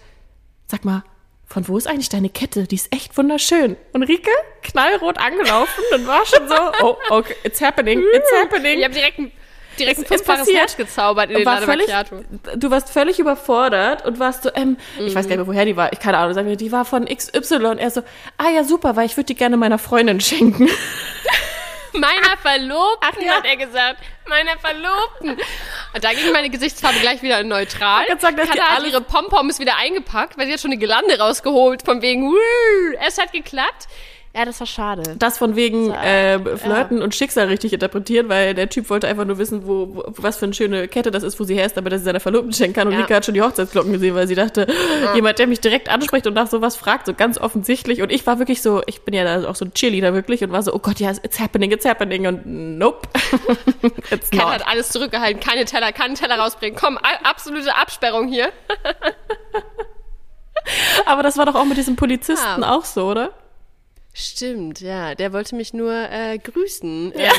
sag 0.67 0.85
mal, 0.85 1.03
von 1.47 1.67
wo 1.67 1.79
ist 1.79 1.89
eigentlich 1.89 2.11
deine 2.11 2.29
Kette? 2.29 2.65
Die 2.65 2.75
ist 2.75 2.93
echt 2.95 3.17
wunderschön. 3.17 3.77
Und 3.93 4.03
Rike, 4.03 4.31
knallrot 4.63 5.19
angelaufen 5.19 5.83
und 5.95 6.07
war 6.07 6.25
schon 6.27 6.47
so, 6.47 6.55
oh, 6.83 6.97
okay, 7.09 7.35
it's 7.43 7.61
happening, 7.61 8.03
it's 8.13 8.31
happening. 8.41 8.79
Ich 8.79 8.85
habe 8.85 8.95
direkt 8.95 9.19
ein, 9.19 9.33
direkt 9.79 10.11
ein. 10.11 10.47
Herz 10.55 10.77
gezaubert 10.77 11.31
in 11.31 11.37
den 11.39 11.47
war 11.47 11.61
völlig, 11.63 11.89
du 12.57 12.71
warst 12.71 12.91
völlig 12.91 13.19
überfordert 13.19 14.05
und 14.07 14.19
warst 14.19 14.43
so, 14.43 14.51
ähm, 14.55 14.77
ich 14.99 15.15
weiß 15.15 15.27
gar 15.27 15.37
nicht 15.37 15.37
mehr, 15.39 15.47
woher 15.47 15.65
die 15.65 15.77
war, 15.77 15.93
ich 15.93 15.99
keine 16.01 16.19
Ahnung, 16.19 16.35
sagen 16.35 16.49
wir, 16.49 16.57
die 16.57 16.73
war 16.73 16.85
von 16.85 17.05
XY. 17.07 17.67
Und 17.67 17.79
er 17.79 17.91
so, 17.91 18.03
ah 18.37 18.51
ja, 18.55 18.65
super, 18.65 18.97
weil 18.97 19.07
ich 19.07 19.17
würde 19.17 19.27
die 19.27 19.35
gerne 19.35 19.57
meiner 19.57 19.79
Freundin 19.79 20.21
schenken. 20.21 20.69
Meiner 21.95 22.37
Verlobten, 22.43 23.25
ja. 23.25 23.33
hat 23.33 23.45
er 23.45 23.57
gesagt. 23.57 23.99
Meiner 24.29 24.57
Verlobten. 24.59 25.31
Und 25.95 26.05
da 26.05 26.13
ging 26.13 26.31
meine 26.33 26.51
Gesichtsfarbe 26.51 26.99
gleich 27.01 27.23
wieder 27.23 27.43
neutral. 27.43 28.05
Ich 28.07 28.15
gesagt, 28.15 28.39
dass 28.39 28.49
Katha 28.51 28.63
hat 28.63 28.79
alles- 28.79 28.91
ihre 28.93 29.01
Pompoms 29.01 29.59
wieder 29.59 29.77
eingepackt, 29.77 30.37
weil 30.39 30.47
sie 30.47 30.53
hat 30.53 30.61
schon 30.61 30.71
eine 30.71 30.79
Gelande 30.79 31.19
rausgeholt, 31.19 31.83
von 31.83 32.03
wegen, 32.03 32.31
"Wuh, 32.31 32.97
es 33.07 33.19
hat 33.19 33.33
geklappt. 33.33 33.89
Ja, 34.37 34.45
das 34.45 34.61
war 34.61 34.67
schade. 34.67 35.17
Das 35.19 35.39
von 35.39 35.57
wegen 35.57 35.91
äh, 35.91 36.39
Flirten 36.59 37.03
und 37.03 37.15
Schicksal 37.15 37.47
richtig 37.49 37.73
interpretieren, 37.73 38.29
weil 38.29 38.55
der 38.55 38.69
Typ 38.69 38.89
wollte 38.91 39.09
einfach 39.09 39.25
nur 39.25 39.39
wissen, 39.39 39.67
wo, 39.67 39.97
wo 39.97 40.05
was 40.19 40.37
für 40.37 40.45
eine 40.45 40.55
schöne 40.55 40.87
Kette 40.87 41.11
das 41.11 41.23
ist, 41.23 41.41
wo 41.41 41.45
sie 41.45 41.55
her 41.55 41.65
ist, 41.67 41.77
damit 41.77 41.93
er 41.93 41.99
sie 41.99 42.05
seiner 42.05 42.21
Verlobten 42.21 42.53
schenken 42.53 42.75
kann. 42.75 42.87
Und 42.89 42.95
Ja. 42.95 43.01
Rika 43.01 43.17
hat 43.17 43.25
schon 43.25 43.35
die 43.35 43.43
Hochzeitsglocken 43.43 43.93
gesehen, 43.93 44.15
weil 44.15 44.29
sie 44.29 44.35
dachte, 44.37 44.67
jemand, 45.15 45.39
der 45.39 45.47
mich 45.49 45.61
direkt 45.61 45.89
anspricht 45.89 46.27
und 46.27 46.35
nach 46.35 46.47
sowas 46.47 46.77
fragt, 46.77 47.07
so 47.07 47.15
ganz 47.15 47.39
offensichtlich. 47.39 48.03
Und 48.03 48.13
ich 48.13 48.27
war 48.27 48.39
wirklich 48.39 48.61
so, 48.63 48.83
ich 48.87 49.01
bin 49.03 49.15
ja 49.15 49.25
da 49.25 49.49
auch 49.49 49.57
so 49.57 49.65
ein 49.65 49.73
Cheerleader 49.75 50.13
wirklich 50.15 50.45
und 50.45 50.53
war 50.53 50.63
so, 50.63 50.73
oh 50.75 50.79
Gott, 50.79 51.01
ja, 51.01 51.11
it's 51.11 51.41
happening, 51.41 51.73
it's 51.73 51.87
happening. 51.87 52.27
Und 52.27 52.47
nope, 52.79 53.09
it's 54.11 54.31
Kat 54.31 54.41
not. 54.41 54.53
hat 54.53 54.67
alles 54.69 54.91
zurückgehalten, 54.91 55.41
keine 55.41 55.65
Teller, 55.65 55.91
keinen 55.93 56.15
Teller 56.15 56.39
rausbringen. 56.39 56.79
Komm, 56.79 56.99
absolute 57.25 57.75
Absperrung 57.75 58.29
hier. 58.29 58.51
Aber 61.07 61.23
das 61.23 61.39
war 61.39 61.47
doch 61.47 61.55
auch 61.55 61.65
mit 61.65 61.79
diesem 61.79 61.97
Polizisten 61.97 62.61
Ja. 62.63 62.77
auch 62.77 62.85
so, 62.85 63.07
oder? 63.07 63.31
Stimmt, 64.21 64.81
ja. 64.81 65.15
Der 65.15 65.33
wollte 65.33 65.55
mich 65.55 65.73
nur 65.73 65.93
äh, 65.93 66.39
grüßen, 66.39 67.13
ähm, 67.15 67.31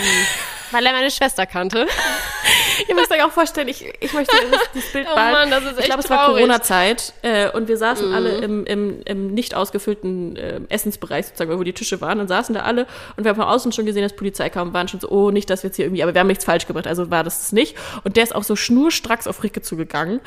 weil 0.71 0.85
er 0.85 0.93
meine 0.93 1.11
Schwester 1.11 1.45
kannte. 1.45 1.85
Ihr 2.87 2.95
müsst 2.95 3.11
euch 3.11 3.21
auch 3.21 3.31
vorstellen, 3.31 3.67
ich, 3.67 3.85
ich 3.99 4.13
möchte 4.13 4.33
das, 4.49 4.61
das 4.73 4.91
Bild 4.93 5.05
Oh 5.11 5.15
malen. 5.15 5.33
Mann, 5.33 5.51
das 5.51 5.63
ist 5.63 5.71
ich 5.73 5.77
echt 5.79 5.85
glaube, 5.87 6.03
es 6.03 6.09
war. 6.09 6.29
Mhm. 6.29 6.35
Corona-Zeit 6.35 7.13
äh, 7.21 7.49
und 7.49 7.67
wir 7.67 7.75
saßen 7.75 8.13
alle 8.13 8.37
im, 8.37 8.65
im, 8.65 9.01
im 9.03 9.33
nicht 9.33 9.55
ausgefüllten 9.55 10.37
äh, 10.37 10.61
Essensbereich 10.69 11.25
sozusagen, 11.25 11.59
wo 11.59 11.63
die 11.63 11.73
Tische 11.73 11.99
waren 11.99 12.21
und 12.21 12.29
saßen 12.29 12.55
da 12.55 12.61
alle 12.61 12.87
und 13.17 13.25
wir 13.25 13.29
haben 13.29 13.37
von 13.37 13.45
außen 13.45 13.73
schon 13.73 13.85
gesehen, 13.85 14.03
dass 14.03 14.15
Polizei 14.15 14.49
kam 14.49 14.69
und 14.69 14.73
waren 14.73 14.87
schon 14.87 15.01
so, 15.01 15.09
oh, 15.09 15.31
nicht, 15.31 15.49
dass 15.49 15.63
wir 15.63 15.69
jetzt 15.69 15.75
hier 15.75 15.85
irgendwie, 15.85 16.03
aber 16.03 16.13
wir 16.13 16.21
haben 16.21 16.27
nichts 16.27 16.45
falsch 16.45 16.65
gemacht, 16.65 16.87
also 16.87 17.11
war 17.11 17.25
das 17.25 17.39
das 17.39 17.51
nicht. 17.51 17.75
Und 18.05 18.15
der 18.15 18.23
ist 18.23 18.33
auch 18.33 18.43
so 18.43 18.55
schnurstracks 18.55 19.27
auf 19.27 19.43
Ricke 19.43 19.61
zugegangen 19.61 20.21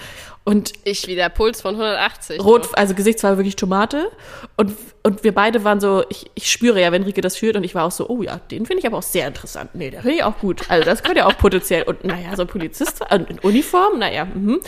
und 0.45 0.73
Ich 0.85 1.07
wieder, 1.07 1.31
Puls 1.31 1.63
von 1.63 1.75
180. 1.77 2.45
rot, 2.45 2.69
also 2.75 2.95
Gesichtsfarbe 2.95 3.39
wirklich 3.39 3.57
Tomate 3.57 4.11
und, 4.57 4.73
und 5.05 5.25
wir 5.25 5.35
beide 5.35 5.65
waren 5.65 5.81
so, 5.81 6.05
ich, 6.09 6.31
ich 6.35 6.51
spüre 6.51 6.81
ja, 6.81 6.93
wenn 6.93 7.03
Rike 7.03 7.21
das 7.21 7.37
führt 7.37 7.57
und 7.57 7.65
ich 7.65 7.75
war 7.75 7.85
auch 7.85 7.91
so, 7.91 8.09
oh 8.09 8.23
ja, 8.23 8.39
den 8.51 8.67
finde 8.67 8.81
ich 8.81 8.87
aber 8.87 8.99
auch 8.99 9.03
sehr 9.03 9.27
interessant. 9.27 9.75
Nee, 9.75 9.91
der 9.91 10.03
finde 10.03 10.17
ich 10.19 10.23
auch 10.25 10.39
gut. 10.39 10.63
Also 10.71 10.85
das 10.85 11.03
könnte 11.03 11.19
ja 11.21 11.27
auch 11.27 11.37
potenziell 11.37 11.83
und 11.83 12.05
naja, 12.05 12.37
so 12.37 12.43
ein 12.43 12.49
Polizist 12.49 13.01
äh, 13.11 13.17
in 13.17 13.39
Uniform, 13.41 13.99
naja. 13.99 14.25
Mhm. 14.27 14.61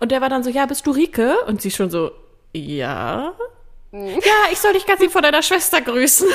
Und 0.00 0.10
der 0.10 0.20
war 0.20 0.28
dann 0.28 0.42
so, 0.42 0.50
ja, 0.50 0.64
bist 0.66 0.86
du 0.86 0.90
Rike? 0.90 1.36
Und 1.46 1.60
sie 1.60 1.70
schon 1.70 1.90
so, 1.90 2.12
ja. 2.52 3.34
Ja, 3.92 4.50
ich 4.50 4.58
soll 4.58 4.72
dich 4.72 4.86
ganz 4.86 5.00
lieb 5.00 5.12
von 5.12 5.22
deiner 5.22 5.42
Schwester 5.42 5.80
grüßen. 5.80 6.26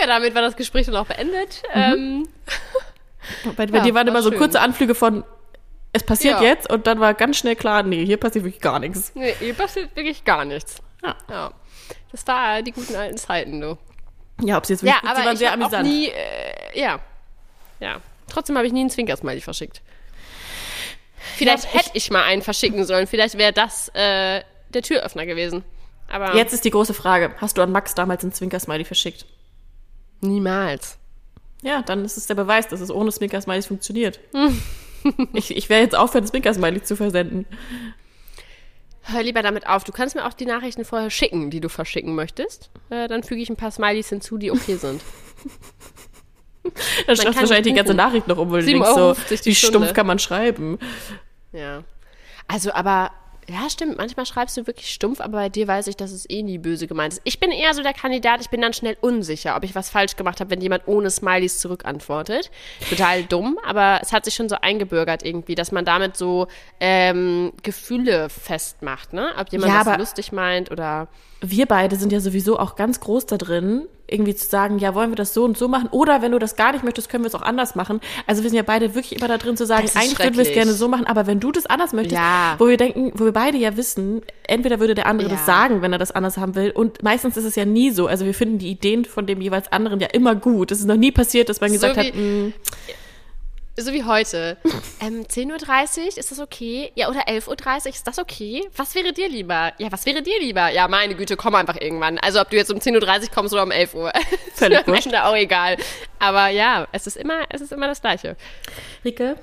Ja, 0.00 0.06
damit 0.06 0.34
war 0.34 0.42
das 0.42 0.56
Gespräch 0.56 0.86
dann 0.86 0.96
auch 0.96 1.06
beendet. 1.06 1.62
Ähm, 1.72 2.28
Bei, 3.56 3.66
bei 3.66 3.78
Ja, 3.78 3.84
dir 3.84 3.94
waren 3.94 4.06
war 4.06 4.12
immer 4.14 4.22
so 4.22 4.30
schön. 4.30 4.38
kurze 4.38 4.60
Anflüge 4.60 4.94
von, 4.94 5.24
es 5.96 6.04
passiert 6.04 6.40
Ja. 6.40 6.46
jetzt 6.46 6.70
und 6.70 6.86
dann 6.86 7.00
war 7.00 7.14
ganz 7.14 7.36
schnell 7.38 7.56
klar, 7.56 7.82
nee, 7.82 8.04
hier 8.04 8.16
passiert 8.18 8.44
wirklich 8.44 8.62
gar 8.62 8.78
nichts. 8.78 9.12
nee, 9.14 9.34
hier 9.38 9.54
passiert 9.54 9.94
wirklich 9.96 10.24
gar 10.24 10.44
nichts. 10.44 10.76
Ja. 11.02 11.16
Ja. 11.30 11.52
Das 12.12 12.26
war 12.26 12.62
die 12.62 12.72
guten 12.72 12.94
alten 12.94 13.16
Zeiten, 13.16 13.60
du. 13.60 13.78
Ja, 14.42 14.58
ob 14.58 14.66
sie 14.66 14.74
jetzt 14.74 14.82
Ja, 14.82 14.94
wirklich 14.94 15.02
gut, 15.02 15.16
sie 15.16 15.22
aber 15.22 15.32
ich 15.32 15.38
sehr 15.38 15.50
habe 15.52 15.62
auch 15.64 15.72
amüsant. 15.72 15.88
nie, 15.88 16.08
äh, 16.08 16.80
ja. 16.80 17.00
Ja. 17.80 18.00
Trotzdem 18.28 18.56
habe 18.56 18.66
ich 18.66 18.72
nie 18.72 18.80
einen 18.80 18.90
Zwinkersmiley 18.90 19.40
verschickt. 19.40 19.82
Vielleicht 21.36 21.64
Ja, 21.64 21.70
hätte 21.80 21.90
ich 21.94 22.10
mal 22.10 22.22
einen 22.24 22.42
verschicken 22.42 22.84
sollen. 22.84 23.06
Vielleicht 23.06 23.36
wäre 23.38 23.52
das 23.52 23.88
äh, 23.94 24.42
der 24.70 24.82
Türöffner 24.82 25.26
gewesen. 25.26 25.64
Aber 26.08 26.34
Jetzt 26.36 26.52
ist 26.52 26.64
die 26.64 26.70
große 26.70 26.94
Frage, 26.94 27.34
hast 27.38 27.58
du 27.58 27.62
an 27.62 27.72
Max 27.72 27.94
damals 27.94 28.22
einen 28.22 28.32
Zwinker-Smiley 28.32 28.84
verschickt? 28.84 29.26
niemals. 30.20 30.98
Ja, 31.62 31.82
dann 31.82 32.04
ist 32.04 32.16
es 32.16 32.26
der 32.26 32.34
Beweis, 32.34 32.68
dass 32.68 32.80
es 32.80 32.90
ohne 32.90 33.10
Sminkers-Smileys 33.10 33.66
funktioniert. 33.66 34.20
Ich 35.32 35.56
ich 35.56 35.68
werde 35.68 35.84
jetzt 35.84 35.96
aufhören, 35.96 36.26
Sminkers-Smiley 36.26 36.82
zu 36.82 36.96
versenden. 36.96 37.46
Hör 39.02 39.22
lieber 39.22 39.42
damit 39.42 39.68
auf. 39.68 39.84
Du 39.84 39.92
kannst 39.92 40.16
mir 40.16 40.26
auch 40.26 40.32
die 40.32 40.46
Nachrichten 40.46 40.84
vorher 40.84 41.10
schicken, 41.10 41.50
die 41.50 41.60
du 41.60 41.68
verschicken 41.68 42.14
möchtest. 42.16 42.70
Äh, 42.90 43.06
dann 43.06 43.22
füge 43.22 43.40
ich 43.40 43.48
ein 43.48 43.56
paar 43.56 43.70
Smileys 43.70 44.08
hinzu, 44.08 44.36
die 44.36 44.50
okay 44.50 44.74
sind. 44.80 45.00
Dann 47.06 47.16
schreibst 47.16 47.38
wahrscheinlich 47.38 47.72
die 47.72 47.74
ganze. 47.74 47.94
Nachricht 47.94 48.26
noch 48.26 48.38
um, 48.38 48.50
weil 48.50 48.62
du 48.62 48.68
7,50 48.68 49.28
denkst 49.28 49.42
so, 49.42 49.44
wie 49.44 49.54
stumpf 49.54 49.92
kann 49.92 50.06
man 50.06 50.18
schreiben. 50.18 50.78
Ja. 51.52 51.84
Also, 52.48 52.72
aber, 52.72 53.12
ja, 53.48 53.70
stimmt, 53.70 53.96
manchmal 53.96 54.26
schreibst 54.26 54.56
du 54.56 54.66
wirklich 54.66 54.90
stumpf, 54.90 55.20
aber 55.20 55.38
bei 55.38 55.48
dir 55.48 55.68
weiß 55.68 55.86
ich, 55.86 55.96
dass 55.96 56.10
es 56.10 56.28
eh 56.28 56.42
nie 56.42 56.58
böse 56.58 56.86
gemeint 56.86 57.14
ist. 57.14 57.22
Ich 57.24 57.38
bin 57.38 57.50
eher 57.50 57.74
so 57.74 57.82
der 57.82 57.92
Kandidat, 57.92 58.40
ich 58.40 58.50
bin 58.50 58.60
dann 58.60 58.72
schnell 58.72 58.96
unsicher, 59.00 59.56
ob 59.56 59.64
ich 59.64 59.74
was 59.74 59.88
falsch 59.88 60.16
gemacht 60.16 60.40
habe, 60.40 60.50
wenn 60.50 60.60
jemand 60.60 60.86
ohne 60.86 61.10
Smileys 61.10 61.58
zurückantwortet. 61.58 62.50
Total 62.88 63.22
dumm, 63.28 63.58
aber 63.64 64.00
es 64.02 64.12
hat 64.12 64.24
sich 64.24 64.34
schon 64.34 64.48
so 64.48 64.56
eingebürgert 64.60 65.24
irgendwie, 65.24 65.54
dass 65.54 65.70
man 65.70 65.84
damit 65.84 66.16
so 66.16 66.48
ähm, 66.80 67.52
Gefühle 67.62 68.28
festmacht, 68.28 69.12
ne? 69.12 69.32
Ob 69.38 69.52
jemand 69.52 69.72
Ja, 69.72 69.84
das 69.84 69.98
lustig 69.98 70.32
meint 70.32 70.70
oder. 70.70 71.08
Wir 71.40 71.66
beide 71.66 71.96
sind 71.96 72.12
ja 72.12 72.20
sowieso 72.20 72.58
auch 72.58 72.76
ganz 72.76 73.00
groß 73.00 73.26
da 73.26 73.36
drin, 73.36 73.86
irgendwie 74.08 74.34
zu 74.34 74.46
sagen, 74.46 74.78
ja, 74.78 74.94
wollen 74.94 75.10
wir 75.10 75.16
das 75.16 75.34
so 75.34 75.44
und 75.44 75.58
so 75.58 75.68
machen? 75.68 75.88
Oder 75.90 76.22
wenn 76.22 76.32
du 76.32 76.38
das 76.38 76.54
gar 76.56 76.72
nicht 76.72 76.84
möchtest, 76.84 77.08
können 77.08 77.24
wir 77.24 77.28
es 77.28 77.34
auch 77.34 77.42
anders 77.42 77.74
machen. 77.74 78.00
Also 78.26 78.42
wir 78.42 78.50
sind 78.50 78.56
ja 78.56 78.62
beide 78.62 78.94
wirklich 78.94 79.16
immer 79.18 79.28
da 79.28 79.36
drin 79.38 79.56
zu 79.56 79.66
sagen, 79.66 79.88
eigentlich 79.94 80.18
würden 80.18 80.36
wir 80.36 80.42
es 80.44 80.52
gerne 80.52 80.72
so 80.72 80.88
machen, 80.88 81.06
aber 81.06 81.26
wenn 81.26 81.40
du 81.40 81.50
das 81.52 81.66
anders 81.66 81.92
möchtest, 81.92 82.14
Ja. 82.16 82.54
wo 82.58 82.68
wir 82.68 82.76
denken, 82.76 83.12
wo 83.14 83.24
wir 83.24 83.32
beide 83.32 83.58
ja 83.58 83.76
wissen, 83.76 84.22
entweder 84.46 84.78
würde 84.80 84.94
der 84.94 85.06
andere 85.06 85.28
Ja. 85.28 85.34
das 85.36 85.46
sagen, 85.46 85.82
wenn 85.82 85.92
er 85.92 85.98
das 85.98 86.12
anders 86.12 86.36
haben 86.36 86.54
will. 86.54 86.70
Und 86.70 87.02
meistens 87.02 87.36
ist 87.36 87.44
es 87.44 87.56
ja 87.56 87.64
nie 87.64 87.90
so. 87.90 88.06
Also 88.06 88.24
wir 88.24 88.34
finden 88.34 88.58
die 88.58 88.70
Ideen 88.70 89.04
von 89.04 89.26
dem 89.26 89.40
jeweils 89.40 89.70
anderen 89.72 89.98
ja 90.00 90.08
immer 90.12 90.34
gut. 90.34 90.70
Es 90.70 90.78
ist 90.80 90.86
noch 90.86 90.96
nie 90.96 91.10
passiert, 91.10 91.48
dass 91.48 91.60
man 91.60 91.72
gesagt 91.72 91.96
hat, 91.96 92.14
"Mm, 92.14 92.52
So 93.78 93.92
wie 93.92 94.04
heute. 94.04 94.56
Ähm, 94.98 95.24
10.30 95.24 95.98
Uhr, 96.00 96.08
ist 96.16 96.30
das 96.30 96.40
okay? 96.40 96.90
Ja, 96.94 97.10
oder 97.10 97.28
11.30 97.28 97.48
Uhr, 97.84 97.86
ist 97.90 98.06
das 98.06 98.18
okay? 98.18 98.66
Was 98.76 98.94
wäre 98.94 99.12
dir 99.12 99.28
lieber? 99.28 99.72
Ja, 99.76 99.92
was 99.92 100.06
wäre 100.06 100.22
dir 100.22 100.40
lieber? 100.40 100.70
Ja, 100.70 100.88
meine 100.88 101.14
Güte, 101.14 101.36
komm 101.36 101.54
einfach 101.54 101.78
irgendwann. 101.78 102.16
Also 102.18 102.40
ob 102.40 102.48
du 102.48 102.56
jetzt 102.56 102.72
um 102.72 102.78
10.30 102.78 103.24
Uhr 103.24 103.28
kommst 103.34 103.52
oder 103.52 103.62
um 103.62 103.70
11 103.70 103.94
Uhr. 103.94 104.10
Völlig 104.54 104.78
ist 104.80 104.86
mir 104.86 104.92
am 104.92 104.94
wurscht. 104.94 105.06
Ende 105.06 105.24
auch 105.26 105.36
egal. 105.36 105.76
Aber 106.18 106.48
ja, 106.48 106.88
es 106.92 107.06
ist 107.06 107.18
immer, 107.18 107.40
es 107.50 107.60
ist 107.60 107.72
immer 107.72 107.88
das 107.88 108.00
Gleiche. 108.00 108.36
Rike, 109.04 109.36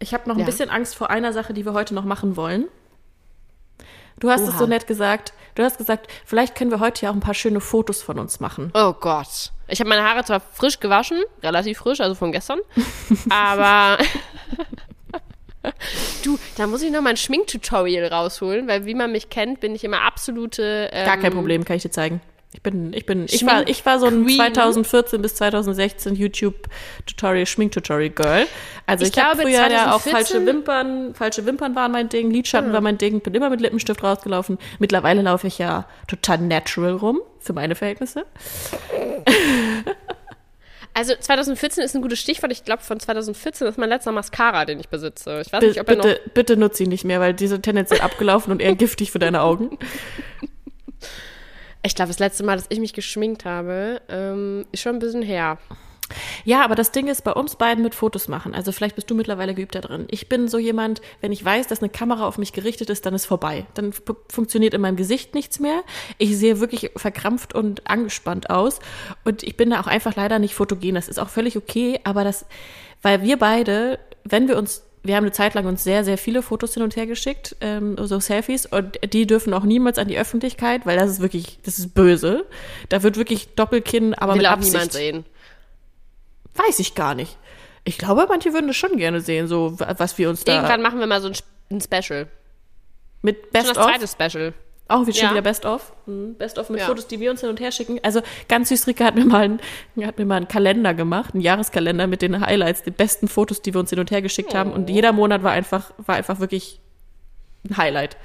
ich 0.00 0.12
habe 0.12 0.28
noch 0.28 0.36
ein 0.36 0.40
Ja. 0.40 0.46
bisschen 0.46 0.68
Angst 0.68 0.94
vor 0.94 1.08
einer 1.08 1.32
Sache, 1.32 1.54
die 1.54 1.64
wir 1.64 1.72
heute 1.72 1.94
noch 1.94 2.04
machen 2.04 2.36
wollen. 2.36 2.68
Du 4.24 4.30
hast 4.30 4.40
es 4.40 4.48
Oha. 4.48 4.58
so 4.58 4.66
nett 4.66 4.86
gesagt. 4.86 5.34
Du 5.54 5.62
hast 5.62 5.76
gesagt, 5.76 6.08
vielleicht 6.24 6.54
können 6.54 6.70
wir 6.70 6.80
heute 6.80 7.02
ja 7.04 7.10
auch 7.10 7.14
ein 7.14 7.20
paar 7.20 7.34
schöne 7.34 7.60
Fotos 7.60 8.00
von 8.00 8.18
uns 8.18 8.40
machen. 8.40 8.70
Oh 8.72 8.94
Gott. 8.94 9.52
Ich 9.68 9.80
habe 9.80 9.90
meine 9.90 10.02
Haare 10.02 10.24
zwar 10.24 10.40
frisch 10.40 10.80
gewaschen, 10.80 11.22
relativ 11.42 11.76
frisch, 11.76 12.00
also 12.00 12.14
von 12.14 12.32
gestern, 12.32 12.60
aber 13.28 13.98
du, 16.24 16.38
da 16.56 16.66
muss 16.66 16.80
ich 16.80 16.90
noch 16.90 17.02
mal 17.02 17.10
ein 17.10 17.18
Schminktutorial 17.18 18.06
rausholen, 18.06 18.66
weil 18.66 18.86
wie 18.86 18.94
man 18.94 19.12
mich 19.12 19.28
kennt, 19.28 19.60
bin 19.60 19.74
ich 19.74 19.84
immer 19.84 20.00
absolute 20.00 20.88
ähm, 20.90 21.04
Gar 21.04 21.18
kein 21.18 21.32
Problem, 21.34 21.66
kann 21.66 21.76
ich 21.76 21.82
dir 21.82 21.90
zeigen. 21.90 22.22
Ich 22.54 22.62
bin, 22.62 22.92
ich 22.94 23.04
bin, 23.04 23.26
ich 23.28 23.44
war, 23.44 23.68
ich 23.68 23.84
war 23.84 23.98
so 23.98 24.06
ein 24.06 24.24
Queen. 24.24 24.36
2014 24.36 25.20
bis 25.20 25.34
2016 25.34 26.14
YouTube-Tutorial, 26.14 27.44
Schminktutorial-Girl. 27.46 28.46
Also 28.86 29.04
ich, 29.04 29.10
Ich 29.14 29.22
habe 29.22 29.36
glaube, 29.42 29.50
früher 29.50 29.70
ja 29.70 29.92
auch 29.94 30.00
2014 30.00 30.12
falsche 30.12 30.46
Wimpern, 30.46 31.14
falsche 31.14 31.46
Wimpern 31.46 31.74
waren 31.74 31.90
mein 31.92 32.08
Ding, 32.08 32.30
Lidschatten 32.30 32.72
war 32.72 32.80
mein 32.80 32.96
Ding, 32.96 33.20
bin 33.20 33.34
immer 33.34 33.50
mit 33.50 33.60
Lippenstift 33.60 34.02
rausgelaufen. 34.02 34.58
Mittlerweile 34.78 35.20
laufe 35.22 35.46
ich 35.48 35.58
ja 35.58 35.86
total 36.06 36.38
natural 36.38 36.92
rum, 36.92 37.20
für 37.40 37.52
meine 37.52 37.74
Verhältnisse. 37.74 38.24
Also 40.96 41.12
2014 41.18 41.82
ist 41.82 41.96
ein 41.96 42.02
gutes 42.02 42.20
Stichwort. 42.20 42.52
Ich 42.52 42.64
glaube, 42.64 42.82
von 42.82 43.00
2014 43.00 43.66
ist 43.66 43.78
mein 43.78 43.88
letzter 43.88 44.12
Mascara, 44.12 44.64
den 44.64 44.78
ich 44.78 44.88
besitze. 44.88 45.42
Ich 45.44 45.52
weiß 45.52 45.58
Bi- 45.60 45.66
nicht, 45.66 45.80
ob 45.80 45.88
er 45.88 45.96
noch. 45.96 46.04
bitte, 46.04 46.20
bitte 46.34 46.56
nutze 46.56 46.84
ihn 46.84 46.88
nicht 46.90 47.04
mehr, 47.04 47.18
weil 47.18 47.34
die 47.34 47.48
sind 47.48 47.62
tendenziell 47.64 48.00
abgelaufen 48.00 48.52
und 48.52 48.62
eher 48.62 48.76
giftig 48.76 49.10
für 49.10 49.18
deine 49.18 49.42
Augen. 49.42 49.76
Ich 51.86 51.94
glaube, 51.94 52.08
das 52.08 52.18
letzte 52.18 52.44
Mal, 52.44 52.56
dass 52.56 52.66
ich 52.70 52.80
mich 52.80 52.94
geschminkt 52.94 53.44
habe, 53.44 54.00
ähm, 54.08 54.64
ist 54.72 54.80
schon 54.80 54.96
ein 54.96 55.00
bisschen 55.00 55.22
her. 55.22 55.58
Ja, 56.44 56.64
aber 56.64 56.74
das 56.74 56.92
Ding 56.92 57.08
ist 57.08 57.24
bei 57.24 57.32
uns 57.32 57.56
beiden 57.56 57.82
mit 57.82 57.94
Fotos 57.94 58.28
machen. 58.28 58.54
Also 58.54 58.72
vielleicht 58.72 58.94
bist 58.94 59.10
du 59.10 59.14
mittlerweile 59.14 59.54
geübt 59.54 59.74
da 59.74 59.80
drin. 59.80 60.06
Ich 60.10 60.28
bin 60.28 60.48
so 60.48 60.58
jemand, 60.58 61.00
wenn 61.20 61.32
ich 61.32 61.44
weiß, 61.44 61.66
dass 61.66 61.80
eine 61.80 61.88
Kamera 61.90 62.26
auf 62.26 62.38
mich 62.38 62.52
gerichtet 62.52 62.90
ist, 62.90 63.04
dann 63.04 63.14
ist 63.14 63.26
vorbei. 63.26 63.66
Dann 63.74 63.92
funktioniert 64.30 64.74
in 64.74 64.80
meinem 64.80 64.96
Gesicht 64.96 65.34
nichts 65.34 65.60
mehr. 65.60 65.82
Ich 66.18 66.36
sehe 66.36 66.60
wirklich 66.60 66.90
verkrampft 66.96 67.54
und 67.54 67.88
angespannt 67.88 68.50
aus. 68.50 68.80
Und 69.24 69.42
ich 69.42 69.56
bin 69.56 69.70
da 69.70 69.80
auch 69.80 69.86
einfach 69.86 70.16
leider 70.16 70.38
nicht 70.38 70.54
fotogen. 70.54 70.94
Das 70.94 71.08
ist 71.08 71.18
auch 71.18 71.28
völlig 71.28 71.56
okay. 71.56 72.00
Aber 72.04 72.24
das, 72.24 72.46
weil 73.02 73.22
wir 73.22 73.38
beide, 73.38 73.98
wenn 74.24 74.48
wir 74.48 74.58
uns 74.58 74.82
wir 75.04 75.16
haben 75.16 75.24
eine 75.24 75.32
Zeit 75.32 75.54
lang 75.54 75.66
uns 75.66 75.84
sehr, 75.84 76.02
sehr 76.02 76.16
viele 76.18 76.42
Fotos 76.42 76.74
hin 76.74 76.82
und 76.82 76.96
her 76.96 77.06
geschickt, 77.06 77.54
ähm, 77.60 77.96
so 78.00 78.18
Selfies, 78.18 78.64
und 78.66 78.98
die 79.12 79.26
dürfen 79.26 79.52
auch 79.54 79.62
niemals 79.64 79.98
an 79.98 80.08
die 80.08 80.18
Öffentlichkeit, 80.18 80.86
weil 80.86 80.98
das 80.98 81.10
ist 81.10 81.20
wirklich, 81.20 81.58
das 81.62 81.78
ist 81.78 81.94
böse. 81.94 82.46
Da 82.88 83.02
wird 83.02 83.16
wirklich 83.18 83.54
Doppelkinn, 83.54 84.14
aber 84.14 84.32
Will 84.32 84.38
mit 84.38 84.46
Absicht. 84.46 84.72
niemand 84.72 84.92
sehen. 84.92 85.24
Weiß 86.54 86.78
ich 86.78 86.94
gar 86.94 87.14
nicht. 87.14 87.36
Ich 87.84 87.98
glaube, 87.98 88.24
manche 88.28 88.54
würden 88.54 88.66
das 88.68 88.76
schon 88.76 88.96
gerne 88.96 89.20
sehen, 89.20 89.46
so 89.46 89.76
was 89.78 90.16
wir 90.16 90.30
uns 90.30 90.42
da 90.44 90.54
Irgendwann 90.54 90.80
machen 90.80 90.98
wir 91.00 91.06
mal 91.06 91.20
so 91.20 91.28
ein, 91.28 91.34
ein 91.70 91.80
Special. 91.82 92.26
mit 93.20 93.36
Schon 93.42 93.50
Best 93.52 93.70
das 93.70 93.76
of. 93.78 93.84
zweite 93.84 94.08
Special. 94.08 94.54
Auch 94.86 95.06
wieder 95.06 95.14
schon 95.16 95.24
Ja. 95.26 95.30
wieder 95.32 95.42
Best 95.42 95.64
of. 95.64 95.92
Mhm. 96.06 96.34
Best 96.34 96.58
of 96.58 96.68
mit 96.68 96.80
Ja. 96.80 96.86
Fotos, 96.86 97.06
die 97.06 97.18
wir 97.18 97.30
uns 97.30 97.40
hin 97.40 97.48
und 97.48 97.58
her 97.60 97.72
schicken. 97.72 97.98
Also 98.02 98.20
ganz 98.48 98.68
süß, 98.68 98.86
Rika 98.86 99.04
hat 99.06 99.14
mir 99.14 99.24
mal 99.24 99.42
einen, 99.42 99.60
hat 100.06 100.18
mir 100.18 100.26
mal 100.26 100.36
einen 100.36 100.48
Kalender 100.48 100.92
gemacht, 100.92 101.32
einen 101.34 101.40
Jahreskalender 101.42 102.06
mit 102.06 102.20
den 102.20 102.40
Highlights, 102.44 102.82
den 102.82 102.92
besten 102.94 103.26
Fotos, 103.28 103.62
die 103.62 103.72
wir 103.72 103.80
uns 103.80 103.90
hin 103.90 103.98
und 103.98 104.10
her 104.10 104.20
geschickt 104.20 104.54
haben. 104.54 104.72
Oh. 104.72 104.74
Und 104.74 104.90
jeder 104.90 105.12
Monat 105.12 105.42
war 105.42 105.52
einfach, 105.52 105.92
war 105.98 106.16
einfach 106.16 106.38
wirklich 106.38 106.80
ein 107.68 107.76
Highlight. 107.78 108.16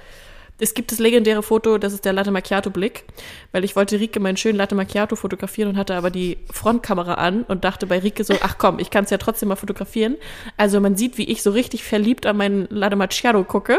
Es 0.61 0.73
gibt 0.73 0.91
das 0.91 0.99
legendäre 0.99 1.41
Foto, 1.41 1.77
das 1.77 1.93
ist 1.93 2.03
der 2.03 2.11
Latte 2.11 2.31
Macchiato 2.31 2.69
Blick, 2.69 3.05
weil 3.53 3.63
ich 3.63 3.77
wollte 3.77 3.97
Rike 3.97 4.19
meinen 4.19 4.35
schönen 4.35 4.57
Latte 4.57 4.75
Macchiato 4.75 5.15
fotografieren 5.15 5.69
und 5.69 5.77
hatte 5.77 5.95
aber 5.95 6.09
die 6.09 6.37
Frontkamera 6.51 7.13
an 7.13 7.43
und 7.43 7.63
dachte 7.63 7.87
bei 7.87 7.99
Rike 7.99 8.25
so, 8.25 8.35
ach 8.41 8.57
komm, 8.57 8.79
ich 8.79 8.89
kann 8.89 9.05
es 9.05 9.09
ja 9.09 9.17
trotzdem 9.17 9.47
mal 9.47 9.55
fotografieren. 9.55 10.17
Also 10.57 10.81
man 10.81 10.97
sieht, 10.97 11.17
wie 11.17 11.29
ich 11.29 11.41
so 11.43 11.51
richtig 11.51 11.85
verliebt 11.85 12.25
an 12.25 12.35
meinen 12.35 12.67
Latte 12.69 12.97
Macchiato 12.97 13.41
gucke. 13.45 13.77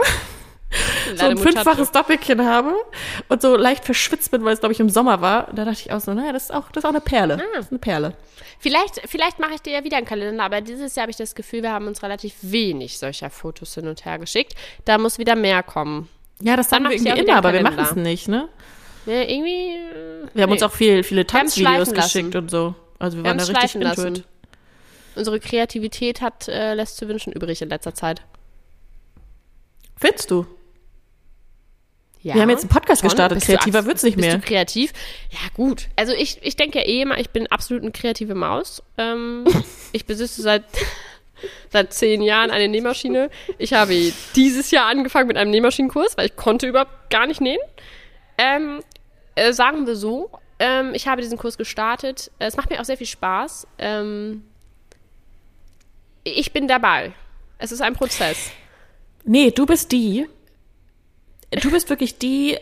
So 1.16 1.24
ein 1.26 1.36
fünffaches 1.38 1.90
Doppelkinn 1.90 2.44
habe 2.44 2.74
und 3.28 3.42
so 3.42 3.56
leicht 3.56 3.84
verschwitzt 3.84 4.30
bin, 4.30 4.44
weil 4.44 4.54
es, 4.54 4.60
glaube 4.60 4.72
ich, 4.72 4.80
im 4.80 4.88
Sommer 4.88 5.20
war. 5.20 5.48
Da 5.52 5.64
dachte 5.64 5.80
ich 5.84 5.92
auch 5.92 6.00
so, 6.00 6.14
naja, 6.14 6.32
das 6.32 6.44
ist 6.44 6.54
auch, 6.54 6.70
das 6.70 6.84
ist 6.84 6.84
auch 6.84 6.90
eine 6.90 7.00
Perle. 7.00 7.34
Ah. 7.34 7.42
Das 7.54 7.66
ist 7.66 7.72
eine 7.72 7.78
Perle. 7.80 8.14
Vielleicht, 8.58 9.00
vielleicht 9.06 9.38
mache 9.38 9.54
ich 9.54 9.62
dir 9.62 9.72
ja 9.72 9.84
wieder 9.84 9.96
einen 9.96 10.06
Kalender, 10.06 10.44
aber 10.44 10.60
dieses 10.60 10.94
Jahr 10.94 11.04
habe 11.04 11.10
ich 11.10 11.16
das 11.16 11.34
Gefühl, 11.34 11.62
wir 11.62 11.72
haben 11.72 11.86
uns 11.86 12.02
relativ 12.02 12.34
wenig 12.42 12.98
solcher 12.98 13.30
Fotos 13.30 13.74
hin 13.74 13.88
und 13.88 14.04
her 14.04 14.18
geschickt. 14.18 14.54
Da 14.84 14.98
muss 14.98 15.18
wieder 15.18 15.34
mehr 15.34 15.62
kommen. 15.62 16.08
Ja, 16.42 16.56
das 16.56 16.68
Dann 16.68 16.84
haben 16.84 16.90
wir 16.90 16.96
irgendwie 16.98 17.22
immer, 17.22 17.36
aber 17.36 17.52
wir 17.52 17.62
machen 17.62 17.80
es 17.80 17.96
nicht, 17.96 18.28
ne? 18.28 18.48
Ja, 19.06 19.22
irgendwie. 19.22 19.76
äh, 19.76 20.28
Wir 20.34 20.42
haben 20.42 20.52
uns 20.52 20.60
nee. 20.60 20.66
auch 20.66 20.72
viel, 20.72 21.02
viele 21.02 21.26
Tanzvideos 21.26 21.92
geschickt 21.92 22.36
und 22.36 22.50
so. 22.50 22.74
Also 22.98 23.16
wir 23.16 23.24
Wir 23.24 23.30
waren 23.30 23.38
da 23.38 23.44
richtig 23.44 23.58
schleifen 23.58 23.82
into 23.82 24.02
lassen. 24.02 24.16
it. 24.16 24.24
Unsere 25.16 25.40
Kreativität 25.40 26.20
hat, 26.20 26.48
äh, 26.48 26.74
lässt 26.74 26.96
zu 26.98 27.08
wünschen 27.08 27.32
übrig 27.32 27.60
in 27.62 27.68
letzter 27.70 27.94
Zeit. 27.94 28.22
Findest 29.96 30.30
du? 30.30 30.46
Ja, 32.22 32.34
Wir 32.34 32.42
haben 32.42 32.50
jetzt 32.50 32.62
einen 32.62 32.68
Podcast 32.68 33.00
schon. 33.00 33.08
gestartet, 33.08 33.36
Bist 33.38 33.46
kreativer 33.46 33.86
wird's 33.86 34.02
nicht 34.02 34.16
bist 34.16 34.28
mehr. 34.28 34.38
Du 34.38 34.46
kreativ? 34.46 34.92
Ja, 35.30 35.38
gut. 35.54 35.88
Also 35.96 36.12
ich, 36.12 36.38
ich 36.42 36.54
denke 36.54 36.78
ja 36.80 36.84
eh 36.86 37.02
immer, 37.02 37.18
ich 37.18 37.30
bin 37.30 37.46
absolut 37.46 37.82
eine 37.82 37.92
kreative 37.92 38.34
Maus. 38.34 38.82
Ähm, 38.98 39.44
ich 39.92 40.04
besitze 40.04 40.42
seit, 40.42 40.64
seit 41.70 41.94
zehn 41.94 42.20
Jahren 42.20 42.50
eine 42.50 42.68
Nähmaschine. 42.68 43.30
Ich 43.56 43.72
habe 43.72 44.12
dieses 44.36 44.70
Jahr 44.70 44.86
angefangen 44.86 45.28
mit 45.28 45.38
einem 45.38 45.50
Nähmaschinenkurs, 45.50 46.18
weil 46.18 46.26
ich 46.26 46.36
konnte 46.36 46.66
überhaupt 46.66 47.08
gar 47.08 47.26
nicht 47.26 47.40
nähen. 47.40 47.60
Ähm, 48.36 48.82
äh, 49.34 49.54
sagen 49.54 49.86
wir 49.86 49.96
so, 49.96 50.30
ähm, 50.58 50.92
ich 50.94 51.08
habe 51.08 51.22
diesen 51.22 51.38
Kurs 51.38 51.56
gestartet. 51.56 52.30
Es 52.38 52.56
macht 52.56 52.68
mir 52.68 52.80
auch 52.80 52.84
sehr 52.84 52.98
viel 52.98 53.06
Spaß. 53.06 53.66
Ähm, 53.78 54.44
ich 56.22 56.52
bin 56.52 56.68
dabei. 56.68 57.12
Es 57.56 57.72
ist 57.72 57.80
ein 57.80 57.94
Prozess. 57.94 58.50
Nee, 59.24 59.50
du 59.50 59.64
bist 59.64 59.90
die, 59.92 60.26
du 61.50 61.70
bist 61.70 61.90
wirklich 61.90 62.18
die, 62.18 62.56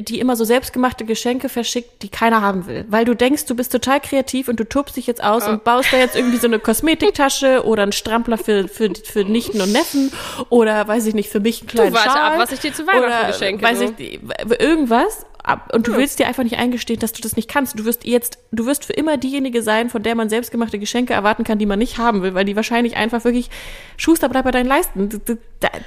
die 0.00 0.18
immer 0.18 0.36
so 0.36 0.44
selbstgemachte 0.44 1.04
Geschenke 1.04 1.48
verschickt, 1.48 2.02
die 2.02 2.08
keiner 2.08 2.42
haben 2.42 2.66
will. 2.66 2.84
Weil 2.88 3.04
du 3.04 3.14
denkst, 3.14 3.46
du 3.46 3.54
bist 3.54 3.72
total 3.72 4.00
kreativ 4.00 4.48
und 4.48 4.58
du 4.60 4.64
tobst 4.64 4.96
dich 4.96 5.06
jetzt 5.06 5.22
aus 5.22 5.46
und 5.46 5.64
baust 5.64 5.92
da 5.92 5.96
jetzt 5.98 6.16
irgendwie 6.16 6.38
so 6.38 6.46
eine 6.46 6.58
Kosmetiktasche 6.58 7.64
oder 7.64 7.82
einen 7.82 7.92
Strampler 7.92 8.38
für, 8.38 8.68
für, 8.68 8.92
für 8.94 9.24
Nichten 9.24 9.60
und 9.60 9.72
Neffen 9.72 10.12
oder 10.48 10.86
weiß 10.86 11.06
ich 11.06 11.14
nicht, 11.14 11.30
für 11.30 11.40
mich 11.40 11.60
einen 11.60 11.68
kleinen 11.68 11.94
warte 11.94 12.10
Schal. 12.10 12.32
ab, 12.32 12.38
was 12.38 12.52
ich 12.52 12.60
dir 12.60 12.72
zu 12.72 12.86
Weihnachten 12.86 13.04
oder, 13.04 13.26
geschenke, 13.28 13.64
Weiß 13.64 13.78
du. 13.78 13.84
ich, 13.84 13.98
nicht, 13.98 14.60
irgendwas. 14.60 15.26
Und 15.72 15.86
du 15.88 15.96
willst 15.96 16.18
dir 16.18 16.26
einfach 16.26 16.42
nicht 16.42 16.58
eingestehen, 16.58 16.98
dass 17.00 17.12
du 17.12 17.22
das 17.22 17.36
nicht 17.36 17.48
kannst. 17.48 17.78
Du 17.78 17.84
wirst 17.84 18.04
jetzt, 18.04 18.38
du 18.52 18.66
wirst 18.66 18.84
für 18.84 18.92
immer 18.92 19.16
diejenige 19.16 19.62
sein, 19.62 19.88
von 19.90 20.02
der 20.02 20.14
man 20.14 20.28
selbstgemachte 20.28 20.78
Geschenke 20.78 21.12
erwarten 21.14 21.44
kann, 21.44 21.58
die 21.58 21.66
man 21.66 21.78
nicht 21.78 21.98
haben 21.98 22.22
will, 22.22 22.34
weil 22.34 22.44
die 22.44 22.54
wahrscheinlich 22.56 22.96
einfach 22.96 23.24
wirklich 23.24 23.48
Schuster 23.96 24.28
bleibt 24.28 24.44
bei 24.44 24.50
deinen 24.50 24.66
Leisten. 24.66 25.08
Du, 25.08 25.18
du, 25.18 25.36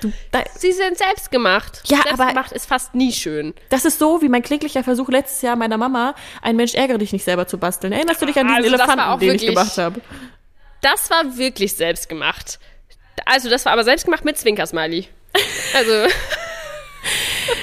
du, 0.01 0.11
Sie 0.57 0.71
sind 0.71 0.97
selbst 0.97 1.31
gemacht. 1.31 1.83
Ja, 1.85 1.97
selbst 2.03 2.19
aber- 2.19 2.55
ist 2.55 2.65
fast 2.65 2.95
nie 2.95 3.11
schön. 3.11 3.53
das 3.69 3.85
ist 3.85 3.99
so 3.99 4.21
wie 4.21 4.29
mein 4.29 4.41
kläglicher 4.41 4.83
Versuch 4.83 5.09
letztes 5.09 5.41
Jahr 5.41 5.55
meiner 5.55 5.77
Mama, 5.77 6.15
ein 6.41 6.55
Mensch 6.55 6.73
ärgere 6.73 6.97
dich 6.97 7.13
nicht 7.13 7.23
selber 7.25 7.47
zu 7.47 7.57
basteln. 7.57 7.93
Erinnerst 7.93 8.21
du 8.21 8.25
dich 8.25 8.37
an 8.37 8.47
diesen 8.47 8.63
Also 8.63 8.75
Elefanten, 8.75 8.99
auch 9.03 9.19
den 9.19 9.35
ich 9.35 9.41
wirklich- 9.41 9.49
gemacht 9.55 9.77
habe? 9.77 10.01
Das 10.81 11.09
war 11.11 11.37
wirklich 11.37 11.75
selbst 11.75 12.09
gemacht. 12.09 12.59
Also 13.25 13.49
das 13.49 13.65
war 13.65 13.73
aber 13.73 13.83
selbst 13.83 14.05
gemacht 14.05 14.25
mit 14.25 14.37
Zwinkersmiley. 14.37 15.07
Also 15.75 15.91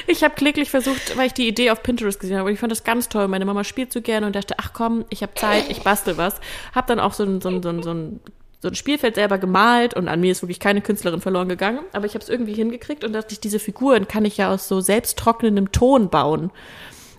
Ich 0.07 0.25
habe 0.25 0.35
kläglich 0.35 0.71
versucht, 0.71 1.17
weil 1.17 1.27
ich 1.27 1.35
die 1.35 1.47
Idee 1.47 1.71
auf 1.71 1.83
Pinterest 1.83 2.19
gesehen 2.19 2.39
habe. 2.39 2.49
Und 2.49 2.55
ich 2.55 2.61
fand 2.61 2.73
das 2.73 2.85
ganz 2.85 3.09
toll. 3.09 3.29
Meine 3.29 3.45
Mama 3.45 3.65
spielt 3.65 3.93
so 3.93 4.01
gerne 4.01 4.27
und 4.27 4.35
dachte, 4.35 4.55
ach 4.59 4.73
komm, 4.73 5.05
ich 5.11 5.23
habe 5.23 5.35
Zeit, 5.35 5.71
ich 5.71 5.83
bastel 5.83 6.17
was. 6.17 6.41
Hab 6.75 6.87
dann 6.87 6.99
auch 6.99 7.13
so 7.13 7.25
ein, 7.25 7.41
so 7.41 7.49
ein, 7.49 7.63
so 7.63 7.69
ein, 7.69 7.83
so 7.83 7.91
ein 7.93 8.21
so 8.61 8.69
ein 8.69 8.75
Spielfeld 8.75 9.15
selber 9.15 9.39
gemalt 9.39 9.95
und 9.95 10.09
an 10.09 10.21
mir 10.21 10.33
ist 10.33 10.43
wirklich 10.43 10.59
keine 10.59 10.81
Künstlerin 10.81 11.21
verloren 11.21 11.49
gegangen, 11.49 11.81
aber 11.93 12.07
ich 12.07 12.15
habe 12.15 12.25
es 12.25 12.29
irgendwie 12.29 12.55
hingekriegt 12.55 13.05
und 13.05 13.13
dachte 13.13 13.33
ich, 13.33 13.41
diese 13.41 13.61
Figuren 13.61 14.09
kann 14.09 14.25
ich 14.25 14.37
ja 14.37 14.53
aus 14.53 14.67
so 14.67 14.81
selbst 14.81 15.17
trocknendem 15.17 15.71
Ton 15.71 16.11
bauen. 16.11 16.51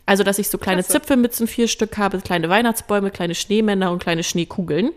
Also, 0.05 0.23
dass 0.23 0.39
ich 0.39 0.49
so 0.49 0.57
kleine 0.57 0.81
Klasse. 0.81 0.99
Zipfelmützen, 0.99 1.47
vier 1.47 1.67
Stück 1.67 1.97
habe, 1.97 2.19
kleine 2.19 2.49
Weihnachtsbäume, 2.49 3.11
kleine 3.11 3.35
Schneemänner 3.35 3.91
und 3.91 4.01
kleine 4.01 4.23
Schneekugeln. 4.23 4.91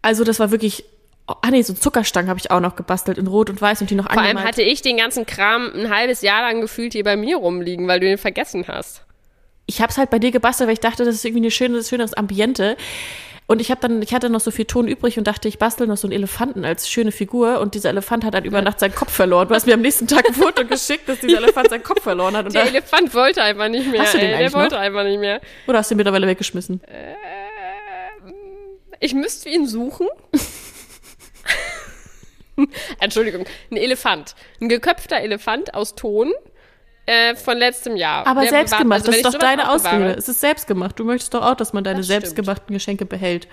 Also, 0.00 0.24
das 0.24 0.40
war 0.40 0.50
wirklich, 0.50 0.84
ah 1.42 1.50
nee, 1.50 1.62
so 1.62 1.72
Zuckerstangen 1.74 2.28
habe 2.28 2.38
ich 2.40 2.50
auch 2.50 2.60
noch 2.60 2.76
gebastelt 2.76 3.18
in 3.18 3.26
Rot 3.26 3.50
und 3.50 3.60
Weiß 3.60 3.80
und 3.80 3.90
die 3.90 3.94
noch 3.94 4.04
vor 4.04 4.12
allem 4.12 4.20
angemalt. 4.30 4.46
hatte 4.48 4.62
ich 4.62 4.82
den 4.82 4.96
ganzen 4.96 5.26
Kram 5.26 5.70
ein 5.74 5.90
halbes 5.94 6.22
Jahr 6.22 6.42
lang 6.42 6.60
gefühlt 6.60 6.92
hier 6.92 7.04
bei 7.04 7.16
mir 7.16 7.36
rumliegen, 7.36 7.86
weil 7.88 8.00
du 8.00 8.10
ihn 8.10 8.18
vergessen 8.18 8.64
hast. 8.68 9.02
ich 9.66 9.80
habe 9.80 9.90
es 9.90 9.98
halt 9.98 10.10
bei 10.10 10.18
dir 10.18 10.30
gebastelt, 10.30 10.66
weil 10.68 10.74
ich 10.74 10.80
dachte, 10.80 11.04
das 11.04 11.14
ist 11.14 11.24
irgendwie 11.24 11.46
ein 11.46 11.50
schönes, 11.50 11.88
schönes 11.88 12.14
Ambiente. 12.14 12.76
Und 13.46 13.60
ich 13.60 13.72
habe 13.72 13.80
dann, 13.80 14.00
ich 14.00 14.14
hatte 14.14 14.30
noch 14.30 14.38
so 14.38 14.52
viel 14.52 14.64
Ton 14.64 14.86
übrig 14.86 15.18
und 15.18 15.26
dachte, 15.26 15.48
ich 15.48 15.58
bastel 15.58 15.88
noch 15.88 15.96
so 15.96 16.06
einen 16.06 16.12
Elefanten 16.12 16.64
als 16.64 16.88
schöne 16.88 17.10
Figur. 17.10 17.58
Und 17.58 17.74
dieser 17.74 17.88
Elefant 17.88 18.24
hat 18.24 18.34
dann 18.34 18.44
über 18.44 18.62
Nacht 18.62 18.78
seinen 18.78 18.94
Kopf 18.94 19.10
verloren. 19.12 19.48
Du 19.48 19.54
hast 19.56 19.66
mir 19.66 19.74
am 19.74 19.80
nächsten 19.80 20.06
Tag 20.06 20.24
ein 20.28 20.34
Foto 20.34 20.64
geschickt, 20.64 21.08
dass 21.08 21.18
dieser 21.18 21.38
Elefant 21.42 21.68
seinen 21.68 21.82
Kopf 21.82 22.00
verloren 22.02 22.36
hat. 22.36 22.46
Und 22.46 22.54
Der 22.54 22.66
Elefant 22.66 23.12
wollte 23.12 23.42
einfach 23.42 23.68
nicht 23.68 23.90
mehr. 23.90 24.02
Hast 24.02 24.14
du 24.14 24.18
den 24.18 24.28
ey. 24.28 24.34
eigentlich 24.36 24.52
Der 24.52 24.60
wollte 24.60 24.74
noch? 24.76 24.82
einfach 24.82 25.02
nicht 25.02 25.18
mehr. 25.18 25.40
oder 25.66 25.78
hast 25.78 25.90
du 25.90 25.94
ihn 25.94 25.96
mittlerweile 25.96 26.28
weggeschmissen? 26.28 26.80
Ich 29.00 29.14
müsste 29.14 29.48
ihn 29.48 29.66
suchen. 29.66 30.06
Entschuldigung, 33.00 33.44
ein 33.70 33.76
Elefant. 33.76 34.34
Ein 34.60 34.68
geköpfter 34.68 35.18
Elefant 35.20 35.74
aus 35.74 35.94
Ton 35.94 36.32
äh, 37.06 37.34
von 37.34 37.58
letztem 37.58 37.96
Jahr. 37.96 38.26
Aber 38.26 38.42
Der 38.42 38.50
selbst 38.50 38.72
bewahrt- 38.74 38.82
gemacht, 38.82 38.98
also 39.00 39.10
das 39.10 39.16
ist 39.20 39.24
doch 39.34 39.38
deine 39.38 39.70
Ausrede. 39.70 40.14
Es 40.18 40.28
ist 40.28 40.40
selbst 40.40 40.66
gemacht. 40.66 40.98
Du 40.98 41.04
möchtest 41.04 41.34
doch 41.34 41.42
auch, 41.44 41.54
dass 41.54 41.72
man 41.72 41.84
deine 41.84 41.98
Das 41.98 42.06
selbstgemachten 42.06 42.72
Geschenke 42.72 43.04
behält. 43.06 43.48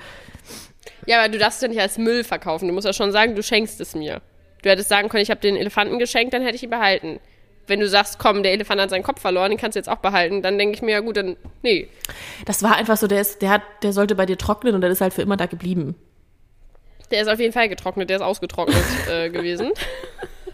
Ja, 1.05 1.19
aber 1.19 1.29
du 1.29 1.37
darfst 1.37 1.57
es 1.57 1.61
ja 1.61 1.67
nicht 1.69 1.79
als 1.81 1.97
Müll 1.97 2.23
verkaufen. 2.23 2.67
Du 2.67 2.73
musst 2.73 2.85
ja 2.85 2.93
schon 2.93 3.11
sagen, 3.11 3.35
du 3.35 3.43
schenkst 3.43 3.79
es 3.81 3.95
mir. 3.95 4.21
Du 4.61 4.69
hättest 4.69 4.89
sagen 4.89 5.09
können, 5.09 5.23
ich 5.23 5.29
habe 5.29 5.39
den 5.39 5.55
Elefanten 5.55 5.99
geschenkt, 5.99 6.33
dann 6.33 6.41
hätte 6.41 6.55
ich 6.55 6.63
ihn 6.63 6.69
behalten. 6.69 7.19
Wenn 7.67 7.79
du 7.79 7.87
sagst, 7.87 8.17
komm, 8.17 8.43
der 8.43 8.53
Elefant 8.53 8.79
hat 8.81 8.89
seinen 8.89 9.03
Kopf 9.03 9.21
verloren, 9.21 9.49
den 9.51 9.57
kannst 9.59 9.75
du 9.75 9.79
jetzt 9.79 9.89
auch 9.89 9.97
behalten, 9.97 10.41
dann 10.41 10.57
denke 10.57 10.75
ich 10.75 10.81
mir, 10.81 10.91
ja 10.91 10.99
gut, 11.01 11.17
dann, 11.17 11.35
nee. 11.63 11.89
Das 12.45 12.63
war 12.63 12.75
einfach 12.77 12.95
so, 12.97 13.07
der 13.07 13.19
ist, 13.21 13.41
der 13.41 13.49
hat, 13.49 13.61
der 13.83 13.91
sollte 13.91 14.15
bei 14.15 14.25
dir 14.25 14.37
trocknen 14.37 14.73
und 14.73 14.81
der 14.81 14.89
ist 14.89 15.01
halt 15.01 15.13
für 15.13 15.21
immer 15.21 15.35
da 15.37 15.45
geblieben. 15.47 15.95
Der 17.11 17.21
ist 17.21 17.27
auf 17.27 17.39
jeden 17.39 17.53
Fall 17.53 17.69
getrocknet, 17.69 18.09
der 18.09 18.17
ist 18.17 18.21
ausgetrocknet 18.23 18.83
äh, 19.11 19.29
gewesen. 19.29 19.71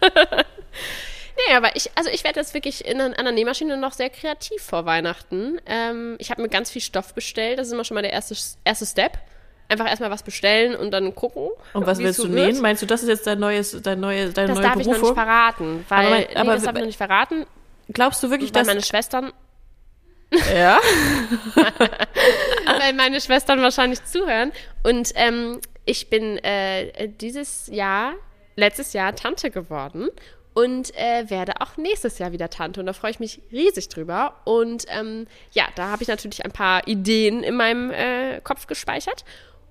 nee, 0.00 1.54
aber 1.56 1.74
ich, 1.76 1.90
also 1.96 2.10
ich 2.10 2.24
werde 2.24 2.40
jetzt 2.40 2.54
wirklich 2.54 2.84
in, 2.84 3.00
an 3.00 3.12
der 3.16 3.32
Nähmaschine 3.32 3.76
noch 3.76 3.92
sehr 3.92 4.10
kreativ 4.10 4.62
vor 4.62 4.86
Weihnachten. 4.86 5.60
Ähm, 5.66 6.16
ich 6.18 6.30
habe 6.30 6.42
mir 6.42 6.48
ganz 6.48 6.70
viel 6.70 6.82
Stoff 6.82 7.14
bestellt, 7.14 7.58
das 7.58 7.68
ist 7.68 7.72
immer 7.72 7.84
schon 7.84 7.94
mal 7.96 8.02
der 8.02 8.12
erste, 8.12 8.36
erste 8.64 8.86
Step. 8.86 9.18
Einfach 9.66 9.88
erstmal 9.88 10.10
was 10.10 10.22
bestellen 10.22 10.76
und 10.76 10.90
dann 10.90 11.14
gucken. 11.14 11.48
Und 11.72 11.86
was 11.86 11.98
willst 11.98 12.18
du 12.18 12.24
wird. 12.30 12.52
nähen? 12.52 12.60
Meinst 12.60 12.82
du, 12.82 12.86
das 12.86 13.02
ist 13.02 13.08
jetzt 13.08 13.26
dein 13.26 13.38
neues, 13.38 13.74
dein 13.82 13.98
neue, 13.98 14.28
deine 14.30 14.48
Das 14.48 14.58
neue 14.58 14.62
darf 14.66 14.76
ich 14.78 14.86
noch 14.86 14.92
nicht 14.92 15.00
Berufung? 15.00 15.14
verraten, 15.16 15.86
weil 15.88 16.06
Aber 16.06 16.16
nee, 16.16 16.26
mein- 16.28 16.36
aber 16.36 16.52
das 16.54 16.62
darf 16.64 16.74
ich 16.74 16.80
noch 16.80 16.86
nicht 16.86 16.96
verraten, 16.98 17.46
Glaubst 17.92 18.22
du 18.22 18.30
wirklich, 18.30 18.54
weil 18.54 18.60
dass 18.62 18.66
meine 18.66 18.82
Schwestern, 18.82 19.32
ja? 20.54 20.78
weil 22.78 22.92
meine 22.94 23.20
Schwestern 23.20 23.60
wahrscheinlich 23.62 24.02
zuhören. 24.04 24.52
Und 24.82 25.12
ähm, 25.16 25.60
ich 25.84 26.10
bin 26.10 26.38
äh, 26.38 27.08
dieses 27.08 27.66
Jahr, 27.68 28.14
letztes 28.56 28.92
Jahr 28.92 29.14
Tante 29.14 29.50
geworden 29.50 30.08
und 30.54 30.94
äh, 30.96 31.28
werde 31.28 31.60
auch 31.60 31.76
nächstes 31.76 32.18
Jahr 32.18 32.32
wieder 32.32 32.48
Tante. 32.48 32.80
Und 32.80 32.86
da 32.86 32.92
freue 32.92 33.10
ich 33.10 33.20
mich 33.20 33.42
riesig 33.50 33.88
drüber. 33.88 34.36
Und 34.44 34.86
ähm, 34.88 35.26
ja, 35.52 35.64
da 35.74 35.88
habe 35.88 36.02
ich 36.02 36.08
natürlich 36.08 36.44
ein 36.44 36.52
paar 36.52 36.86
Ideen 36.86 37.42
in 37.42 37.56
meinem 37.56 37.90
äh, 37.90 38.40
Kopf 38.42 38.66
gespeichert. 38.66 39.24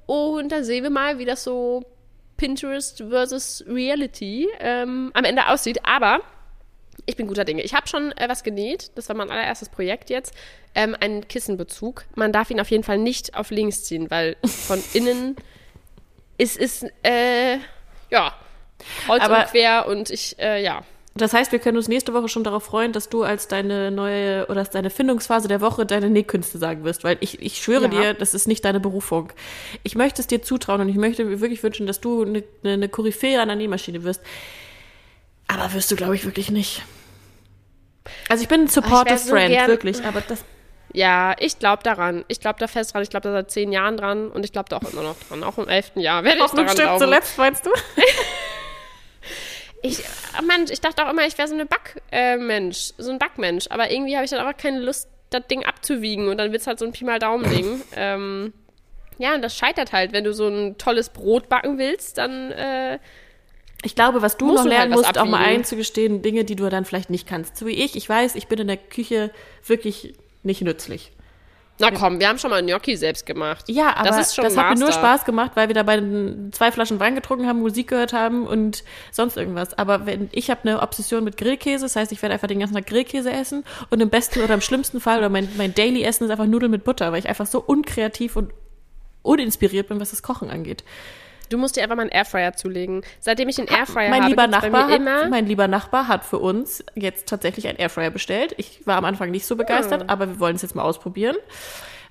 Und 0.05 0.51
da 0.51 0.64
sehen 0.64 0.84
wir 0.84 0.89
mal, 0.89 1.18
wie 1.18 1.26
das 1.26 1.43
so 1.43 1.84
Pinterest 2.36 3.03
versus 3.09 3.64
Reality 3.68 4.49
ähm, 4.59 5.11
am 5.14 5.24
Ende 5.24 5.47
aussieht. 5.47 5.80
Aber 5.86 6.20
ich 7.05 7.16
bin 7.16 7.28
guter 7.28 7.45
Dinge. 7.45 7.64
Ich 7.64 7.74
habe 7.74 7.88
schon 7.88 8.11
äh, 8.14 8.28
was 8.28 8.43
genäht. 8.43 8.91
Das 8.95 9.07
war 9.07 9.16
mein 9.16 9.32
allererstes 9.32 9.70
Projekt 9.70 10.09
jetzt. 10.09 10.34
Ähm, 10.76 10.97
einen 10.99 11.28
Kissenbezug. 11.28 12.03
Man 12.16 12.34
darf 12.34 12.51
ihn 12.51 12.59
auf 12.59 12.70
jeden 12.70 12.84
Fall 12.84 12.97
nicht 12.97 13.36
auf 13.36 13.51
links 13.51 13.86
ziehen, 13.86 14.11
weil 14.11 14.36
von 14.43 14.84
innen 14.93 15.38
ist 16.43 16.57
es, 16.57 16.85
äh, 17.03 17.57
ja, 18.11 18.33
kreuz 19.05 19.21
Aber- 19.23 19.39
und 19.39 19.45
quer 19.47 19.87
und 19.87 20.09
ich, 20.09 20.37
äh, 20.39 20.61
ja. 20.63 20.83
Das 21.15 21.31
heißt, 21.31 21.51
wir 21.51 21.59
können 21.59 21.77
uns 21.77 21.87
nächste 21.87 22.11
Woche 22.15 22.27
schon 22.27 22.43
darauf 22.43 22.63
freuen, 22.63 22.91
dass 22.91 23.07
du 23.07 23.21
als 23.23 23.47
deine 23.47 23.91
neue 23.91 24.47
oder 24.47 24.61
als 24.61 24.71
deine 24.71 24.89
Findungsphase 24.89 25.47
der 25.47 25.61
Woche 25.61 25.85
deine 25.85 26.09
Nähkünste 26.09 26.57
sagen 26.57 26.83
wirst, 26.85 27.03
weil 27.03 27.17
ich, 27.19 27.39
ich 27.39 27.61
schwöre 27.61 27.83
Ja. 27.83 27.89
dir, 27.89 28.13
das 28.15 28.33
ist 28.33 28.47
nicht 28.47 28.65
deine 28.65 28.79
Berufung. 28.79 29.31
Ich 29.83 29.93
möchte 29.95 30.21
es 30.21 30.27
dir 30.27 30.41
zutrauen 30.41 30.81
und 30.81 30.89
ich 30.89 30.95
möchte 30.95 31.23
mir 31.23 31.39
wirklich 31.39 31.61
wünschen, 31.61 31.85
dass 31.85 32.01
du 32.01 32.23
eine, 32.23 32.43
eine 32.63 32.89
Koryphäe 32.89 33.39
an 33.39 33.47
der 33.47 33.57
Nähmaschine 33.57 34.03
wirst. 34.03 34.21
Aber 35.47 35.71
wirst 35.73 35.91
du, 35.91 35.95
glaube 35.95 36.15
ich, 36.15 36.25
wirklich 36.25 36.49
nicht. 36.49 36.81
Also 38.27 38.41
ich 38.41 38.49
bin 38.49 38.61
ein 38.61 38.67
supportive 38.67 39.11
wär 39.11 39.17
so 39.19 39.29
Friend, 39.29 39.67
wirklich, 39.67 40.03
aber 40.03 40.21
das 40.21 40.43
Ja, 40.93 41.35
ich 41.39 41.59
glaube 41.59 41.83
daran. 41.83 42.23
Ich 42.27 42.39
glaube 42.39 42.59
da 42.59 42.67
fest 42.67 42.93
dran. 42.93 43.01
Ich 43.01 43.09
glaube 43.09 43.27
da 43.27 43.33
seit 43.33 43.51
zehn 43.51 43.71
Jahren 43.71 43.97
dran 43.97 44.29
und 44.29 44.45
ich 44.45 44.51
glaube 44.51 44.69
da 44.69 44.77
auch 44.77 44.91
immer 44.93 45.01
noch 45.01 45.15
dran. 45.27 45.43
Auch 45.43 45.57
im 45.57 45.67
elften 45.67 45.99
Jahr 45.99 46.23
werde 46.23 46.37
ich 46.37 46.43
Hoffnung 46.43 46.65
daran 46.65 46.77
stirbt 46.77 46.99
zuletzt, 46.99 47.37
meinst 47.37 47.65
du? 47.65 47.71
Ich, 49.85 49.99
ah, 50.37 50.41
Mensch, 50.41 50.71
ich 50.71 50.79
dachte 50.79 51.05
auch 51.05 51.11
immer, 51.11 51.27
ich 51.27 51.37
wäre 51.37 51.47
so 51.49 51.53
eine 51.53 51.65
Backmensch, 51.65 52.03
äh, 52.09 52.37
Mensch, 52.37 52.93
so 52.97 53.11
ein 53.11 53.19
Backmensch. 53.19 53.65
Aber 53.69 53.91
irgendwie 53.91 54.15
habe 54.15 54.23
ich 54.23 54.31
dann 54.31 54.39
einfach 54.39 54.55
keine 54.55 54.79
Lust, 54.79 55.09
das 55.29 55.45
Ding 55.47 55.65
abzuwiegen 55.65 56.29
und 56.29 56.37
dann 56.37 56.53
wird 56.53 56.61
es 56.61 56.67
halt 56.67 56.79
so 56.79 56.85
ein 56.85 56.93
Pi 56.93 57.03
mal 57.03 57.19
Daumen-Ding. 57.19 57.81
ähm, 57.97 58.53
ja, 59.17 59.35
und 59.35 59.41
das 59.41 59.57
scheitert 59.57 59.91
halt. 59.91 60.13
Wenn 60.13 60.23
du 60.23 60.33
so 60.33 60.47
ein 60.47 60.77
tolles 60.77 61.09
Brot 61.09 61.49
backen 61.49 61.77
willst, 61.77 62.17
dann 62.17 62.51
äh, 62.51 62.97
Ich 63.83 63.93
glaube, 63.95 64.21
was 64.21 64.37
du 64.37 64.53
noch 64.53 64.63
du 64.63 64.69
lernen 64.69 64.93
halt 64.93 65.05
musst, 65.05 65.17
auch 65.17 65.25
mal 65.25 65.41
abwiegen. 65.41 65.57
einzugestehen, 65.57 66.21
Dinge, 66.21 66.45
die 66.45 66.55
du 66.55 66.69
dann 66.69 66.85
vielleicht 66.85 67.09
nicht 67.09 67.27
kannst. 67.27 67.57
So 67.57 67.65
wie 67.65 67.83
ich, 67.83 67.97
ich 67.97 68.07
weiß, 68.07 68.35
ich 68.35 68.47
bin 68.47 68.59
in 68.59 68.67
der 68.67 68.77
Küche 68.77 69.31
wirklich 69.65 70.13
nicht 70.43 70.61
nützlich. 70.61 71.11
na 71.79 71.91
komm, 71.91 72.19
wir 72.19 72.27
haben 72.27 72.37
schon 72.37 72.51
mal 72.51 72.61
Gnocchi 72.61 72.95
selbst 72.95 73.25
gemacht. 73.25 73.65
Ja, 73.67 73.95
aber 73.95 74.09
das, 74.09 74.17
das, 74.17 74.27
ist 74.27 74.35
schon 74.35 74.45
hat 74.45 74.77
mir 74.77 74.79
nur. 74.79 74.91
Spaß 74.91 75.25
gemacht, 75.25 75.51
weil 75.55 75.67
wir 75.67 75.75
dabei 75.75 76.01
zwei 76.51 76.71
Flaschen 76.71 76.99
Wein 76.99 77.15
getrunken 77.15 77.47
haben, 77.47 77.59
Musik 77.59 77.87
gehört 77.87 78.13
haben 78.13 78.45
und 78.45 78.83
sonst 79.11 79.37
irgendwas. 79.37 79.77
Aber 79.77 80.05
wenn 80.05 80.29
ich 80.31 80.49
habe 80.49 80.61
eine 80.63 80.81
Obsession 80.81 81.23
mit 81.23 81.37
Grillkäse, 81.37 81.85
das 81.85 81.95
heißt, 81.95 82.11
ich 82.11 82.21
werde 82.21 82.33
einfach 82.33 82.47
den 82.47 82.59
ganzen 82.59 82.75
Tag 82.75 82.85
Grillkäse 82.85 83.31
essen 83.31 83.63
und 83.89 84.01
im 84.01 84.09
besten 84.09 84.41
oder 84.41 84.53
im 84.53 84.61
schlimmsten 84.61 84.99
Fall 84.99 85.17
oder 85.17 85.29
mein, 85.29 85.49
mein 85.57 85.73
Daily 85.73 86.03
Essen 86.03 86.25
ist 86.25 86.31
einfach 86.31 86.45
Nudeln 86.45 86.71
mit 86.71 86.83
Butter, 86.83 87.11
weil 87.11 87.19
ich 87.19 87.29
einfach 87.29 87.47
so 87.47 87.59
unkreativ 87.59 88.35
und 88.35 88.51
uninspiriert 89.23 89.87
bin, 89.87 89.99
was 89.99 90.11
das 90.11 90.21
Kochen 90.21 90.49
angeht. 90.49 90.83
Du 91.53 91.59
musst 91.59 91.75
dir 91.75 91.83
einfach 91.83 91.95
mal 91.95 92.01
einen 92.01 92.11
Airfryer 92.11 92.53
zulegen. 92.53 93.03
Seitdem 93.19 93.47
ich 93.47 93.59
einen 93.59 93.67
Airfryer 93.67 94.09
mein 94.09 94.23
habe, 94.23 94.31
lieber 94.31 94.47
Nachbar 94.47 94.87
hat, 94.87 94.99
immer 94.99 95.29
mein 95.29 95.45
lieber 95.45 95.67
Nachbar 95.67 96.07
hat 96.07 96.25
für 96.25 96.39
uns 96.39 96.83
jetzt 96.95 97.27
tatsächlich 97.27 97.67
einen 97.67 97.77
Airfryer 97.77 98.09
bestellt. 98.09 98.55
Ich 98.57 98.87
war 98.87 98.97
am 98.97 99.05
Anfang 99.05 99.29
nicht 99.29 99.45
so 99.45 99.55
begeistert, 99.55 100.09
aber 100.09 100.27
wir 100.27 100.39
wollen 100.39 100.55
es 100.55 100.63
jetzt 100.63 100.73
mal 100.73 100.81
ausprobieren. 100.81 101.35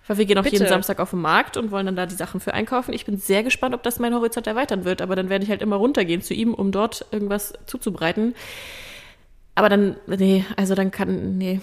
Weil 0.07 0.19
wir 0.19 0.27
gehen 0.27 0.39
auch 0.39 0.45
Bitte. 0.45 0.59
jeden 0.59 0.69
Samstag 0.69 1.01
auf 1.01 1.11
den 1.11 1.21
Markt 1.21 1.57
und 1.57 1.73
wollen 1.73 1.87
dann 1.87 1.97
da 1.97 2.07
die 2.07 2.15
Sachen 2.15 2.39
für 2.39 2.55
einkaufen. 2.55 2.93
Ich 2.93 3.05
bin 3.05 3.17
sehr 3.17 3.43
gespannt, 3.43 3.75
ob 3.75 3.83
das 3.83 3.99
mein 3.99 4.15
Horizont 4.15 4.47
erweitern 4.47 4.85
wird. 4.85 5.03
Aber 5.03 5.17
dann 5.17 5.29
werde 5.29 5.45
ich 5.45 5.51
halt 5.51 5.61
immer 5.61 5.75
runtergehen 5.75 6.23
zu 6.23 6.35
ihm, 6.35 6.55
um 6.55 6.71
dort 6.71 7.05
irgendwas 7.11 7.53
zuzubereiten. 7.67 8.37
Aber 9.57 9.69
dann, 9.69 9.97
nee, 10.07 10.45
also 10.57 10.77
dann 10.77 10.93
kann, 10.93 11.37
nee. 11.37 11.61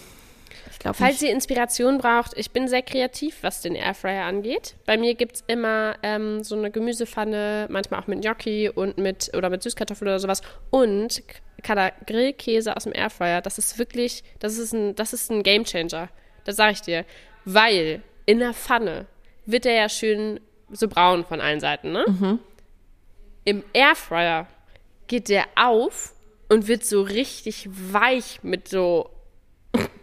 Falls 0.84 1.22
nicht. 1.22 1.30
ihr 1.30 1.32
Inspiration 1.32 1.98
braucht, 1.98 2.38
ich 2.38 2.52
bin 2.52 2.68
sehr 2.68 2.82
kreativ, 2.82 3.38
was 3.42 3.62
den 3.62 3.76
Airfryer 3.76 4.26
angeht. 4.26 4.76
Bei 4.86 4.98
mir 4.98 5.16
gibt 5.16 5.38
es 5.38 5.44
immer 5.48 5.96
ähm, 6.04 6.44
so 6.44 6.56
eine 6.56 6.72
Gemüsepfanne, 6.72 7.68
manchmal 7.70 8.02
auch 8.02 8.08
mit 8.08 8.22
Gnocchi 8.22 8.70
und 8.70 8.98
mit 8.98 9.32
oder 9.36 9.50
mit 9.50 9.64
Süßkartoffeln 9.64 10.08
oder 10.10 10.20
sowas. 10.20 10.42
Und 10.70 11.22
Kada 11.64 11.92
Grillkäse 12.06 12.76
aus 12.76 12.84
dem 12.84 12.94
Airfryer, 12.94 13.42
das 13.42 13.58
ist 13.58 13.78
wirklich, 13.78 14.24
das 14.40 14.58
ist 14.58 14.74
ein, 14.74 14.96
das 14.96 15.14
ist 15.14 15.30
ein 15.32 15.44
Gamechanger. 15.44 16.10
Das 16.46 16.56
sage 16.56 16.74
ich 16.74 16.82
dir. 16.82 17.06
Weil 17.46 18.02
in 18.26 18.40
der 18.40 18.54
Pfanne 18.54 19.08
wird 19.46 19.66
der 19.66 19.74
ja 19.74 19.90
schön 19.90 20.40
so 20.72 20.88
braun 20.88 21.26
von 21.26 21.42
allen 21.42 21.60
Seiten, 21.60 21.92
ne? 21.92 22.06
Im 23.46 23.64
Airfryer 23.74 24.48
geht 25.08 25.30
der 25.30 25.46
auf 25.56 26.14
und 26.50 26.68
wird 26.68 26.86
so 26.86 27.02
richtig 27.02 27.68
weich 27.72 28.40
mit 28.44 28.68
so 28.68 29.10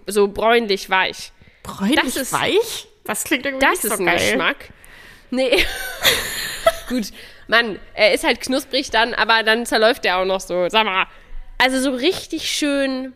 so 0.07 0.29
bräunlich 0.29 0.89
weich. 0.91 1.33
Bräunlich 1.63 2.01
das 2.01 2.17
ist- 2.17 2.33
weich? 2.33 2.89
Das 3.05 3.23
klingt 3.25 3.47
irgendwie 3.47 3.65
Das 3.65 3.83
nicht 3.83 3.85
ist 3.85 3.97
so 3.99 4.03
ein 4.03 4.07
geil. 4.07 4.19
Geschmack. 4.19 4.57
Nee. 5.31 5.65
Gut, 6.89 7.13
Mann, 7.49 7.79
er 7.95 8.13
ist 8.15 8.25
halt 8.25 8.41
knusprig 8.41 8.91
dann, 8.91 9.15
aber 9.15 9.43
dann 9.43 9.67
zerläuft 9.67 10.05
der 10.05 10.19
auch 10.19 10.25
noch 10.25 10.41
so. 10.41 10.69
Sag 10.69 10.85
mal. 10.85 11.07
Also 11.59 11.81
so 11.81 11.91
richtig 11.97 12.51
schön 12.51 13.13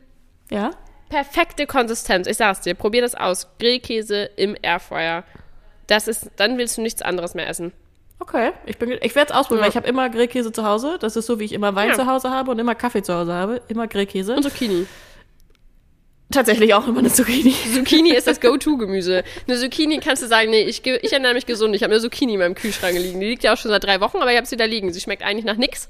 Ja? 0.51 0.71
perfekte 1.09 1.67
Konsistenz. 1.67 2.27
Ich 2.27 2.37
sag's 2.37 2.61
dir, 2.61 2.75
probier 2.75 3.03
das 3.03 3.15
aus. 3.15 3.49
Grillkäse 3.59 4.31
im 4.37 4.57
Airfryer. 4.63 5.25
Das 5.89 6.07
ist, 6.09 6.31
dann 6.37 6.57
willst 6.57 6.77
du 6.79 6.83
nichts 6.83 7.03
anderes 7.03 7.35
mehr 7.35 7.49
essen. 7.49 7.73
Okay, 8.21 8.53
ich, 8.67 8.79
bin, 8.79 8.91
ich 9.03 9.15
werde 9.15 9.33
es 9.33 9.37
ausprobieren, 9.37 9.61
Ja. 9.61 9.65
weil 9.65 9.71
ich 9.71 9.77
habe 9.77 9.89
immer 9.89 10.09
Grillkäse 10.11 10.53
zu 10.53 10.65
Hause. 10.65 10.99
Das 11.01 11.17
ist 11.17 11.27
so, 11.27 11.41
wie 11.41 11.45
ich 11.45 11.53
immer 11.53 11.75
Wein 11.75 11.89
Ja. 11.89 11.95
zu 11.95 12.07
Hause 12.07 12.31
habe 12.31 12.51
und 12.51 12.59
immer 12.59 12.75
Kaffee 12.75 13.03
zu 13.03 13.15
Hause 13.15 13.33
habe. 13.33 13.61
Immer 13.69 13.89
Grillkäse. 13.89 14.35
Und 14.37 14.43
Zucchini. 14.43 14.87
Tatsächlich 16.33 16.75
auch 16.75 16.87
immer 16.87 17.01
eine 17.01 17.13
Zucchini. 17.13 17.55
Zucchini 17.75 18.11
ist 18.13 18.27
das 18.27 18.41
Go-To-Gemüse. 18.41 19.25
Eine 19.49 19.59
Zucchini 19.59 19.99
kannst 19.99 20.23
du 20.23 20.27
sagen, 20.29 20.51
nee, 20.51 20.63
ich, 20.63 20.87
ich 20.87 21.13
ernähre 21.13 21.35
mich 21.35 21.47
gesund. 21.47 21.75
Ich 21.75 21.83
habe 21.83 21.93
eine 21.93 22.01
Zucchini 22.01 22.35
in 22.35 22.39
meinem 22.39 22.55
Kühlschrank 22.55 22.97
liegen. 22.97 23.19
Die 23.21 23.27
liegt 23.27 23.43
ja 23.43 23.53
auch 23.53 23.57
schon 23.57 23.71
seit 23.71 23.83
drei 23.85 24.01
Wochen, 24.01 24.19
aber 24.19 24.31
ich 24.31 24.37
habe 24.37 24.47
sie 24.47 24.57
da 24.57 24.65
liegen. 24.65 24.93
Sie 24.93 25.01
schmeckt 25.01 25.23
eigentlich 25.25 25.45
nach 25.45 25.57
nix. 25.57 25.89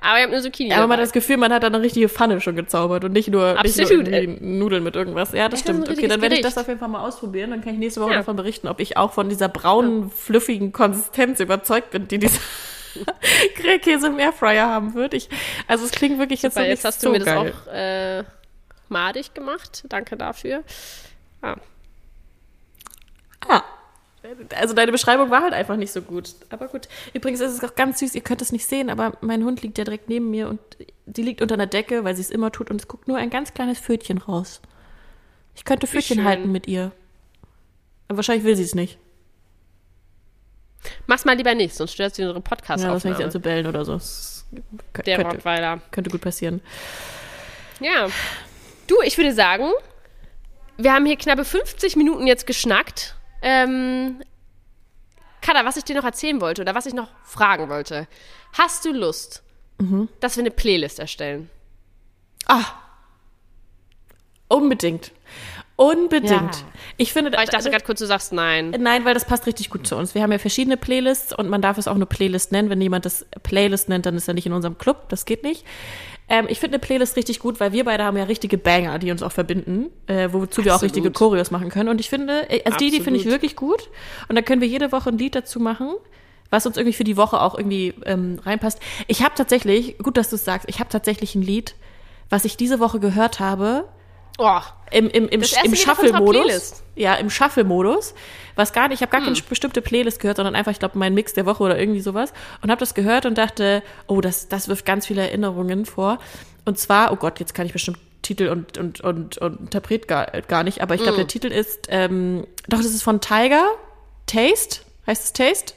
Aber 0.00 0.18
ich 0.18 0.24
habe 0.24 0.32
eine 0.34 0.42
Zucchini. 0.42 0.72
Aber 0.74 0.86
man 0.88 0.98
hat 0.98 1.04
das 1.04 1.12
Gefühl, 1.12 1.36
man 1.36 1.52
hat 1.52 1.62
da 1.62 1.68
eine 1.68 1.80
richtige 1.80 2.08
Pfanne 2.08 2.40
schon 2.40 2.56
gezaubert 2.56 3.04
und 3.04 3.12
nicht 3.12 3.28
nur, 3.28 3.60
nicht 3.62 3.76
nur 3.78 3.84
Absolut. 3.86 4.40
Nudeln 4.42 4.82
mit 4.82 4.94
irgendwas. 4.96 5.32
Ja, 5.32 5.48
das 5.48 5.60
stimmt. 5.60 5.88
Okay, 5.88 6.06
dann 6.08 6.20
werde 6.20 6.34
ich 6.34 6.42
das 6.42 6.58
auf 6.58 6.66
jeden 6.68 6.78
Fall 6.80 6.88
mal 6.88 7.00
ausprobieren. 7.06 7.50
Dann 7.50 7.62
kann 7.62 7.72
ich 7.74 7.78
nächste 7.78 8.00
Woche 8.00 8.10
Ja. 8.10 8.18
davon 8.18 8.36
berichten, 8.36 8.68
ob 8.68 8.80
ich 8.80 8.96
auch 8.96 9.12
von 9.12 9.28
dieser 9.28 9.48
braunen, 9.48 10.10
fluffigen 10.10 10.72
Konsistenz 10.72 11.40
überzeugt 11.40 11.90
bin, 11.90 12.08
die 12.08 12.18
dieser 12.18 12.38
Grillkäse 13.56 14.08
im 14.08 14.18
Airfryer 14.18 14.66
haben 14.66 14.94
wird. 14.94 15.14
Ich, 15.14 15.28
also 15.66 15.84
es 15.84 15.92
klingt 15.92 16.18
wirklich 16.18 16.42
jetzt, 16.42 16.54
so 16.54 16.60
Weil 16.60 16.70
nicht 16.70 16.78
jetzt 16.78 16.84
hast 16.84 17.00
so 17.00 17.08
du 17.12 17.18
mir 17.18 17.24
geil. 17.24 17.54
das 17.66 17.68
auch 17.68 17.72
äh, 17.72 18.24
madig 18.88 19.34
gemacht. 19.34 19.84
Danke 19.88 20.16
dafür. 20.16 20.62
Ah. 21.42 21.56
Ah. 23.48 23.62
Also 24.56 24.74
deine 24.74 24.90
Beschreibung 24.90 25.30
war 25.30 25.42
halt 25.42 25.52
einfach 25.52 25.76
nicht 25.76 25.92
so 25.92 26.02
gut. 26.02 26.34
Aber 26.50 26.66
gut. 26.68 26.88
Übrigens 27.14 27.40
ist 27.40 27.52
es 27.52 27.64
auch 27.64 27.76
ganz 27.76 28.00
süß, 28.00 28.14
ihr 28.14 28.22
könnt 28.22 28.42
es 28.42 28.50
nicht 28.50 28.66
sehen, 28.66 28.90
aber 28.90 29.16
mein 29.20 29.44
Hund 29.44 29.62
liegt 29.62 29.78
ja 29.78 29.84
direkt 29.84 30.08
neben 30.08 30.30
mir 30.30 30.48
und 30.48 30.58
die 31.06 31.22
liegt 31.22 31.42
unter 31.42 31.54
einer 31.54 31.66
Decke, 31.68 32.02
weil 32.02 32.16
sie 32.16 32.22
es 32.22 32.30
immer 32.30 32.50
tut 32.50 32.70
und 32.70 32.80
es 32.80 32.88
guckt 32.88 33.06
nur 33.06 33.18
ein 33.18 33.30
ganz 33.30 33.54
kleines 33.54 33.78
Pfötchen 33.78 34.18
raus. 34.18 34.60
Ich 35.54 35.64
könnte 35.64 35.86
Pfötchen 35.86 36.24
halten 36.24 36.50
mit 36.50 36.66
ihr. 36.66 36.90
Aber 38.08 38.18
wahrscheinlich 38.18 38.44
will 38.44 38.56
sie 38.56 38.64
es 38.64 38.74
nicht. 38.74 38.98
Mach's 41.06 41.24
mal 41.24 41.36
lieber 41.36 41.54
nicht, 41.54 41.74
sonst 41.74 41.92
stört 41.92 42.14
sie 42.14 42.22
unsere 42.22 42.38
Ja, 42.38 42.44
fängt 42.44 42.58
sie 42.58 42.66
Podcast-Aufnahme. 42.66 43.24
an 43.24 43.30
zu 43.30 43.40
bellen 43.40 43.66
oder 43.66 43.84
so. 43.84 44.00
Der 44.52 44.62
könnte, 45.16 45.22
Rottweiler. 45.36 45.80
könnte 45.90 46.10
gut 46.10 46.20
passieren. 46.20 46.60
Ja. 47.80 48.08
Du, 48.86 48.96
ich 49.04 49.16
würde 49.18 49.32
sagen, 49.32 49.70
wir 50.76 50.92
haben 50.92 51.06
hier 51.06 51.16
knappe 51.16 51.44
50 51.44 51.96
Minuten 51.96 52.26
jetzt 52.26 52.46
geschnackt. 52.46 53.16
Ähm, 53.42 54.22
Kada, 55.40 55.64
was 55.64 55.76
ich 55.76 55.84
dir 55.84 55.94
noch 55.96 56.04
erzählen 56.04 56.40
wollte 56.40 56.62
oder 56.62 56.74
was 56.74 56.86
ich 56.86 56.94
noch 56.94 57.08
fragen 57.22 57.68
wollte. 57.68 58.08
Hast 58.54 58.84
du 58.84 58.92
Lust, 58.92 59.42
Mhm. 59.78 60.08
dass 60.20 60.36
wir 60.36 60.42
eine 60.42 60.50
Playlist 60.50 60.98
erstellen? 60.98 61.50
Ah. 62.46 62.64
Unbedingt. 64.48 65.12
Unbedingt. 65.76 66.30
Ja. 66.30 66.50
Ich 66.96 67.12
finde, 67.12 67.32
Aber 67.34 67.42
ich 67.44 67.50
dachte 67.50 67.68
gerade 67.70 67.84
kurz, 67.84 67.98
du 67.98 68.06
sagst 68.06 68.32
nein. 68.32 68.70
Nein, 68.78 69.04
weil 69.04 69.12
das 69.12 69.26
passt 69.26 69.46
richtig 69.46 69.68
gut 69.68 69.86
zu 69.86 69.96
uns. 69.96 70.14
Wir 70.14 70.22
haben 70.22 70.32
ja 70.32 70.38
verschiedene 70.38 70.76
Playlists 70.78 71.36
und 71.36 71.50
man 71.50 71.60
darf 71.60 71.76
es 71.76 71.86
auch 71.86 71.94
eine 71.94 72.06
Playlist 72.06 72.50
nennen. 72.52 72.70
Wenn 72.70 72.80
jemand 72.80 73.04
das 73.04 73.26
Playlist 73.42 73.88
nennt, 73.90 74.06
dann 74.06 74.16
ist 74.16 74.26
er 74.28 74.34
nicht 74.34 74.46
in 74.46 74.52
unserem 74.52 74.78
Club. 74.78 75.08
Das 75.10 75.26
geht 75.26 75.42
nicht. 75.42 75.64
Ähm, 76.28 76.46
ich 76.48 76.58
finde 76.58 76.74
eine 76.74 76.80
Playlist 76.80 77.16
richtig 77.16 77.38
gut, 77.38 77.60
weil 77.60 77.72
wir 77.72 77.84
beide 77.84 78.04
haben 78.04 78.16
ja 78.16 78.24
richtige 78.24 78.58
Banger, 78.58 78.98
die 78.98 79.10
uns 79.10 79.22
auch 79.22 79.32
verbinden, 79.32 79.86
äh, 80.06 80.28
wozu 80.32 80.64
wir 80.64 80.72
auch 80.72 80.76
Absolut. 80.76 80.96
richtige 80.96 81.12
Choreos 81.12 81.50
machen 81.50 81.68
können. 81.68 81.88
Und 81.88 82.00
ich 82.00 82.10
finde, 82.10 82.50
äh, 82.50 82.62
also 82.64 82.78
die, 82.78 82.90
die 82.90 83.00
finde 83.00 83.20
ich 83.20 83.26
Absolut. 83.26 83.34
wirklich 83.34 83.56
gut. 83.56 83.90
Und 84.28 84.36
da 84.36 84.42
können 84.42 84.60
wir 84.60 84.68
jede 84.68 84.90
Woche 84.90 85.10
ein 85.10 85.18
Lied 85.18 85.34
dazu 85.36 85.60
machen, 85.60 85.94
was 86.50 86.66
uns 86.66 86.76
irgendwie 86.76 86.96
für 86.96 87.04
die 87.04 87.16
Woche 87.16 87.40
auch 87.40 87.56
irgendwie 87.56 87.94
ähm, 88.04 88.40
reinpasst. 88.44 88.80
Ich 89.06 89.22
habe 89.22 89.34
tatsächlich, 89.36 89.98
gut, 89.98 90.16
dass 90.16 90.30
du 90.30 90.36
es 90.36 90.44
sagst, 90.44 90.68
ich 90.68 90.80
habe 90.80 90.90
tatsächlich 90.90 91.34
ein 91.34 91.42
Lied, 91.42 91.76
was 92.28 92.44
ich 92.44 92.56
diese 92.56 92.80
Woche 92.80 92.98
gehört 92.98 93.38
habe, 93.38 93.84
Oh, 94.38 94.60
im, 94.90 95.08
im, 95.08 95.28
im, 95.28 95.42
im 95.42 95.74
Shuffle-Modus. 95.74 96.82
Ja, 96.94 97.14
im 97.14 97.30
Shuffle-Modus. 97.30 98.14
Was 98.54 98.72
gar 98.72 98.88
nicht, 98.88 98.96
ich 98.98 99.02
habe 99.02 99.10
gar 99.10 99.20
Hm. 99.26 99.34
keine 99.34 99.46
bestimmte 99.48 99.82
Playlist 99.82 100.20
gehört, 100.20 100.36
sondern 100.36 100.54
einfach, 100.54 100.72
ich 100.72 100.78
glaube, 100.78 100.98
mein 100.98 101.14
Mix 101.14 101.32
der 101.34 101.46
Woche 101.46 101.62
oder 101.62 101.78
irgendwie 101.78 102.00
sowas. 102.00 102.32
Und 102.62 102.70
habe 102.70 102.78
das 102.80 102.94
gehört 102.94 103.26
und 103.26 103.36
dachte, 103.38 103.82
oh, 104.06 104.20
das, 104.20 104.48
das 104.48 104.68
wirft 104.68 104.84
ganz 104.86 105.06
viele 105.06 105.22
Erinnerungen 105.22 105.86
vor. 105.86 106.18
Und 106.64 106.78
zwar, 106.78 107.12
oh 107.12 107.16
Gott, 107.16 107.40
jetzt 107.40 107.54
kann 107.54 107.66
ich 107.66 107.72
bestimmt 107.72 107.98
Titel 108.22 108.48
und, 108.48 108.76
und, 108.78 109.00
und, 109.02 109.38
und 109.38 109.60
Interpret 109.60 110.08
gar, 110.08 110.26
gar 110.42 110.64
nicht, 110.64 110.80
aber 110.82 110.94
ich 110.94 111.00
glaube, 111.02 111.16
Hm. 111.18 111.24
der 111.24 111.28
Titel 111.28 111.48
ist, 111.48 111.86
ähm, 111.90 112.46
doch, 112.68 112.78
das 112.78 112.86
ist 112.86 113.02
von 113.02 113.20
Tiger. 113.20 113.66
Taste? 114.26 114.80
Heißt 115.06 115.24
es 115.24 115.32
Taste? 115.32 115.74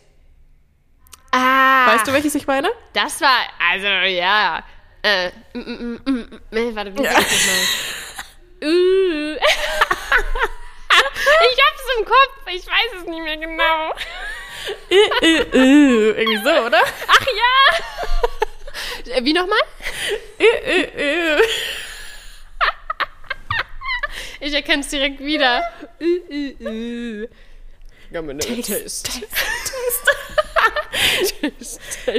ah, 1.32 1.93
Weißt 1.93 2.07
du, 2.07 2.14
welches 2.14 2.36
ich 2.36 2.47
meine? 2.47 2.70
das 2.93 3.22
war, 3.22 3.38
also, 3.72 3.88
ja. 3.88 4.64
Äh, 5.01 5.30
mm, 5.53 5.60
mm, 5.60 5.99
mm, 6.05 6.12
mm, 6.51 6.57
äh, 6.57 6.76
warte, 6.76 6.93
wie 6.97 7.03
ja. 7.03 7.14
das 7.14 7.22
mal? 7.22 7.24
Uh. 8.62 9.36
ich 11.51 11.60
hab's 11.66 11.86
im 11.97 12.05
Kopf, 12.05 12.47
ich 12.47 12.68
weiß 12.68 13.01
es 13.01 13.05
nicht 13.05 13.24
mehr 13.24 13.38
genau. 13.38 13.93
Äh, 14.89 14.95
äh, 15.26 15.41
äh, 15.53 16.12
irgendwie 16.12 16.43
so, 16.43 16.66
oder? 16.66 16.82
Ach 17.07 17.26
ja! 17.26 19.16
Äh, 19.16 19.24
Wie 19.24 19.34
nochmal? 19.34 19.60
Äh, 20.38 20.45
äh, 20.45 21.38
äh. 21.38 21.41
Ich 24.41 24.53
erkenne 24.53 24.82
es 24.82 24.88
direkt 24.89 25.20
wieder. 25.20 25.64
Uh, 25.99 26.20
uh. 26.64 27.28
Taste. 28.62 29.22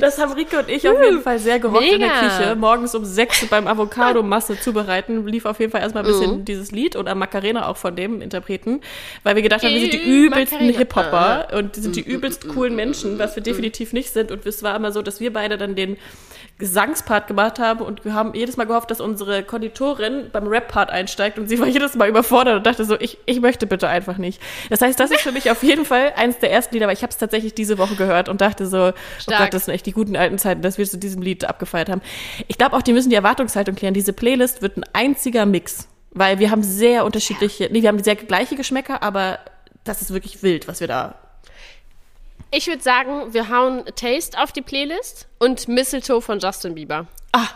Das 0.00 0.18
haben 0.18 0.32
Rike 0.32 0.58
und 0.60 0.68
ich 0.68 0.88
auf 0.88 1.02
jeden 1.02 1.22
Fall 1.22 1.38
sehr 1.38 1.58
gehofft 1.58 1.82
in 1.90 2.00
der. 2.00 2.10
Küche. 2.10 2.54
Morgens 2.56 2.94
um 2.94 3.04
sechs 3.04 3.44
beim 3.46 3.66
Avocado-Masse 3.66 4.58
zubereiten, 4.60 5.26
lief 5.26 5.44
auf 5.46 5.58
jeden 5.60 5.72
Fall 5.72 5.80
erstmal 5.80 6.04
ein 6.04 6.10
bisschen 6.10 6.38
Mhm. 6.38 6.44
dieses 6.44 6.70
Lied 6.70 6.96
oder 6.96 7.14
Macarena 7.14 7.66
auch 7.68 7.76
von 7.76 7.96
dem 7.96 8.20
Interpreten, 8.20 8.80
weil 9.22 9.34
wir 9.34 9.42
gedacht 9.42 9.62
haben, 9.62 9.72
wir 9.72 9.80
sind 9.80 9.92
die 9.94 10.02
übelsten. 10.02 10.68
Hip-Hopper 10.70 11.48
und 11.56 11.76
die 11.76 11.80
sind 11.80 11.96
die 11.96 12.00
übelst 12.02 12.48
coolen 12.48 12.76
Menschen, 12.76 13.18
was 13.18 13.36
wir 13.36 13.42
definitiv 13.42 13.92
nicht 13.92 14.10
sind. 14.10 14.30
Und 14.30 14.46
es 14.46 14.62
war 14.62 14.76
immer 14.76 14.92
so, 14.92 15.02
dass 15.02 15.20
wir 15.20 15.32
beide 15.32 15.56
dann 15.58 15.74
den 15.74 15.96
Gesangspart 16.60 17.26
gemacht 17.26 17.58
haben 17.58 17.80
und 17.80 18.04
wir 18.04 18.14
haben 18.14 18.34
jedes 18.34 18.56
Mal 18.56 18.66
gehofft, 18.66 18.90
dass 18.90 19.00
unsere 19.00 19.42
Konditorin 19.42 20.30
beim 20.30 20.46
Rap-Part 20.46 20.90
einsteigt 20.90 21.38
und 21.38 21.48
sie 21.48 21.58
war 21.58 21.66
jedes 21.66 21.96
Mal 21.96 22.08
überfordert 22.08 22.58
und 22.58 22.66
dachte 22.66 22.84
so, 22.84 22.96
ich, 23.00 23.18
ich 23.26 23.40
möchte 23.40 23.66
bitte 23.66 23.88
einfach 23.88 24.18
nicht. 24.18 24.40
Das 24.68 24.80
heißt, 24.80 25.00
das 25.00 25.10
ist 25.10 25.22
für 25.22 25.32
mich 25.32 25.50
auf 25.50 25.64
jeden 25.64 25.84
Fall 25.84 26.12
eins 26.16 26.38
der 26.38 26.52
ersten 26.52 26.74
Lieder, 26.74 26.86
aber 26.86 26.92
ich 26.92 27.02
habe 27.02 27.10
es 27.10 27.16
tatsächlich 27.16 27.54
diese 27.54 27.78
Woche 27.78 27.96
gehört 27.96 28.28
und 28.28 28.40
dachte 28.40 28.66
so, 28.66 28.88
oh 28.88 28.92
Stark. 29.18 29.40
Gott, 29.40 29.54
das 29.54 29.64
sind 29.64 29.74
echt 29.74 29.86
die 29.86 29.92
guten 29.92 30.14
alten 30.14 30.38
Zeiten, 30.38 30.62
dass 30.62 30.78
wir 30.78 30.86
zu 30.86 30.98
diesem 30.98 31.22
Lied 31.22 31.44
abgefeiert 31.44 31.88
haben. 31.88 32.02
Ich 32.46 32.58
glaube 32.58 32.76
auch, 32.76 32.82
die 32.82 32.92
müssen 32.92 33.10
die 33.10 33.16
Erwartungshaltung 33.16 33.74
klären. 33.74 33.94
Diese 33.94 34.12
Playlist 34.12 34.62
wird 34.62 34.76
ein 34.76 34.84
einziger 34.92 35.46
Mix, 35.46 35.88
weil 36.12 36.38
wir 36.38 36.50
haben 36.50 36.62
sehr 36.62 37.04
unterschiedliche, 37.04 37.68
nee, 37.72 37.82
wir 37.82 37.88
haben 37.88 38.02
sehr 38.04 38.14
gleiche 38.16 38.54
Geschmäcker, 38.54 39.02
aber 39.02 39.40
das 39.82 40.02
ist 40.02 40.12
wirklich 40.12 40.42
wild, 40.42 40.68
was 40.68 40.80
wir 40.80 40.88
da 40.88 41.14
Ich 42.52 42.66
würde 42.66 42.82
sagen, 42.82 43.32
wir 43.32 43.48
hauen 43.48 43.84
Taste 43.94 44.36
auf 44.40 44.50
die 44.52 44.62
Playlist 44.62 45.28
und 45.38 45.68
Mistletoe 45.68 46.20
von 46.20 46.40
Justin 46.40 46.74
Bieber. 46.74 47.06
Ah, 47.32 47.46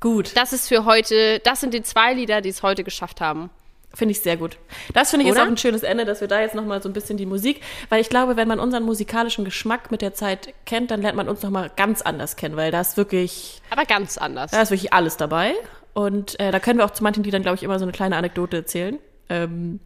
gut. 0.00 0.36
Das 0.36 0.52
ist 0.52 0.68
für 0.68 0.84
heute, 0.84 1.40
das 1.40 1.60
sind 1.60 1.72
die 1.72 1.82
zwei 1.82 2.12
Lieder, 2.12 2.42
die 2.42 2.50
es 2.50 2.62
heute 2.62 2.84
geschafft 2.84 3.22
haben. 3.22 3.48
Finde 3.94 4.12
ich 4.12 4.20
sehr 4.20 4.36
gut. 4.36 4.58
Das 4.92 5.08
finde 5.08 5.22
ich 5.22 5.28
jetzt 5.28 5.36
Oder? 5.36 5.46
auch 5.46 5.50
ein 5.50 5.56
schönes 5.56 5.82
Ende, 5.82 6.04
dass 6.04 6.20
wir 6.20 6.28
da 6.28 6.40
jetzt 6.40 6.54
nochmal 6.54 6.82
so 6.82 6.90
ein 6.90 6.92
bisschen 6.92 7.16
die 7.16 7.24
Musik, 7.24 7.62
weil 7.88 8.02
ich 8.02 8.10
glaube, 8.10 8.36
wenn 8.36 8.46
man 8.46 8.60
unseren 8.60 8.82
musikalischen 8.82 9.46
Geschmack 9.46 9.90
mit 9.90 10.02
der 10.02 10.12
Zeit 10.12 10.52
kennt, 10.66 10.90
dann 10.90 11.00
lernt 11.00 11.16
man 11.16 11.26
uns 11.26 11.42
nochmal 11.42 11.70
ganz 11.74 12.02
anders 12.02 12.36
kennen, 12.36 12.56
weil 12.56 12.70
da 12.70 12.82
ist 12.82 12.98
wirklich, 12.98 13.62
Aber 13.70 13.86
ganz 13.86 14.18
anders. 14.18 14.50
da 14.50 14.60
ist 14.60 14.70
wirklich 14.70 14.92
alles 14.92 15.16
dabei. 15.16 15.54
Und 15.94 16.38
äh, 16.38 16.52
da 16.52 16.60
können 16.60 16.78
wir 16.78 16.84
auch 16.84 16.90
zu 16.90 17.02
manchen 17.02 17.24
Liedern, 17.24 17.40
glaube 17.42 17.56
ich, 17.56 17.62
immer 17.62 17.78
so 17.78 17.86
eine 17.86 17.92
kleine 17.92 18.16
Anekdote 18.16 18.58
erzählen. 18.58 18.98
Ähm, 19.30 19.80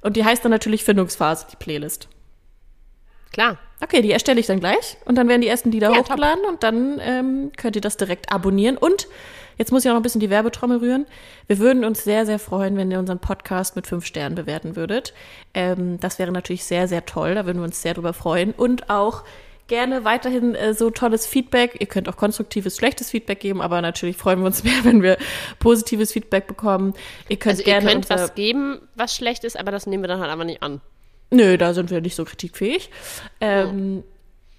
und 0.00 0.16
die 0.16 0.24
heißt 0.24 0.44
dann 0.44 0.50
natürlich 0.50 0.82
Findungsphase, 0.82 1.46
die 1.52 1.56
Playlist. 1.56 2.08
Klar. 3.34 3.58
Okay, 3.82 4.00
die 4.00 4.12
erstelle 4.12 4.38
ich 4.38 4.46
dann 4.46 4.60
gleich 4.60 4.96
und 5.06 5.16
dann 5.16 5.28
werden 5.28 5.40
die 5.40 5.48
ersten 5.48 5.72
Lieder 5.72 5.90
Ja, 5.90 5.98
hochgeladen 5.98 6.44
und 6.44 6.62
dann 6.62 7.00
ähm, 7.02 7.50
könnt 7.56 7.74
ihr 7.74 7.82
das 7.82 7.96
direkt 7.96 8.32
abonnieren. 8.32 8.76
Und 8.76 9.08
jetzt 9.58 9.72
muss 9.72 9.84
ich 9.84 9.90
auch 9.90 9.94
noch 9.94 10.00
ein 10.00 10.04
bisschen 10.04 10.20
die 10.20 10.30
Werbetrommel 10.30 10.78
rühren. 10.78 11.04
Wir 11.48 11.58
würden 11.58 11.84
uns 11.84 12.04
sehr, 12.04 12.26
sehr 12.26 12.38
freuen, 12.38 12.76
wenn 12.76 12.92
ihr 12.92 13.00
unseren 13.00 13.18
Podcast 13.18 13.74
mit 13.74 13.88
fünf 13.88 14.06
Sternen 14.06 14.36
bewerten 14.36 14.76
würdet. 14.76 15.14
Ähm, 15.52 15.98
das 15.98 16.20
wäre 16.20 16.30
natürlich 16.30 16.64
sehr, 16.64 16.86
sehr 16.86 17.06
toll. 17.06 17.34
Da 17.34 17.44
würden 17.44 17.58
wir 17.58 17.64
uns 17.64 17.82
sehr 17.82 17.94
drüber 17.94 18.12
freuen. 18.12 18.52
Und 18.52 18.88
auch 18.88 19.24
gerne 19.66 20.04
weiterhin 20.04 20.54
äh, 20.54 20.72
so 20.72 20.90
tolles 20.90 21.26
Feedback. 21.26 21.76
Ihr 21.80 21.88
könnt 21.88 22.08
auch 22.08 22.16
konstruktives, 22.16 22.76
schlechtes 22.76 23.10
Feedback 23.10 23.40
geben, 23.40 23.60
aber 23.60 23.82
natürlich 23.82 24.16
freuen 24.16 24.38
wir 24.40 24.46
uns 24.46 24.62
mehr, 24.64 24.84
wenn 24.84 25.02
wir 25.02 25.18
positives 25.58 26.12
Feedback 26.12 26.46
bekommen. 26.46 26.94
Ihr 27.28 27.36
könnt 27.36 27.58
Also 27.58 27.62
ihr 27.62 27.64
gerne 27.64 27.86
könnt 27.86 28.08
unser, 28.10 28.22
was 28.22 28.34
geben, 28.36 28.80
was 28.94 29.16
schlecht 29.16 29.42
ist, 29.42 29.58
aber 29.58 29.72
das 29.72 29.86
nehmen 29.86 30.04
wir 30.04 30.08
dann 30.08 30.20
halt 30.20 30.30
einfach 30.30 30.44
nicht 30.44 30.62
an. 30.62 30.80
Nö, 31.34 31.58
da 31.58 31.74
sind 31.74 31.90
wir 31.90 32.00
nicht 32.00 32.14
so 32.14 32.24
kritikfähig. 32.24 32.90
Ähm, 33.40 34.04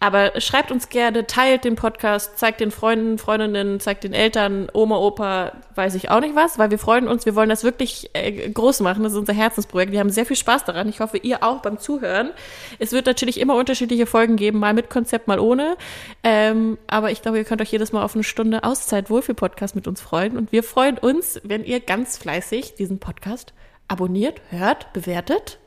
Aber 0.02 0.40
schreibt 0.42 0.72
uns 0.72 0.90
gerne, 0.90 1.26
teilt 1.26 1.64
den 1.64 1.76
Podcast, 1.76 2.38
zeigt 2.38 2.60
den 2.60 2.70
Freunden, 2.70 3.18
Freundinnen, 3.18 3.80
zeigt 3.80 4.04
den 4.04 4.14
Eltern, 4.14 4.68
Oma, 4.74 4.98
Opa, 4.98 5.54
weiß 5.74 5.96
ich 5.96 6.12
auch 6.12 6.20
nicht 6.20 6.36
was, 6.36 6.60
weil 6.60 6.70
wir 6.70 6.78
freuen 6.78 7.08
uns, 7.08 7.26
wir 7.26 7.34
wollen 7.34 7.48
das 7.50 7.64
wirklich 7.64 8.10
äh, 8.14 8.50
groß 8.50 8.82
machen. 8.82 9.04
Das 9.04 9.14
ist 9.14 9.18
unser 9.18 9.34
Herzensprojekt. 9.34 9.94
Wir 9.94 10.02
haben 10.02 10.10
sehr 10.10 10.26
viel 10.26 10.36
Spaß 10.36 10.66
daran. 10.66 10.90
Ich 10.90 11.00
hoffe, 11.00 11.18
ihr 11.18 11.44
auch 11.44 11.62
beim 11.62 11.80
Zuhören. 11.80 12.32
Es 12.78 12.92
wird 12.92 13.06
natürlich 13.06 13.40
immer 13.40 13.56
unterschiedliche 13.56 14.06
Folgen 14.06 14.36
geben, 14.36 14.60
mal 14.60 14.74
mit 14.74 14.90
Konzept, 14.90 15.28
mal 15.28 15.40
ohne. 15.40 15.78
Ähm, 16.24 16.78
aber 16.88 17.10
ich 17.10 17.22
glaube, 17.22 17.38
ihr 17.38 17.46
könnt 17.46 17.62
euch 17.62 17.72
jedes 17.72 17.94
Mal 17.94 18.04
auf 18.04 18.16
eine 18.16 18.24
Stunde 18.26 18.64
Auszeit 18.66 19.10
Wohlfühl-Podcast 19.10 19.76
mit 19.76 19.88
uns 19.88 20.02
freuen. 20.02 20.38
Und 20.38 20.52
wir 20.52 20.62
freuen 20.62 20.98
uns, 20.98 21.40
wenn 21.44 21.64
ihr 21.64 21.80
ganz 21.80 22.18
fleißig 22.18 22.76
diesen 22.76 23.00
Podcast 23.00 23.54
abonniert, 23.88 24.42
hört, 24.50 24.92
bewertet 24.94 25.58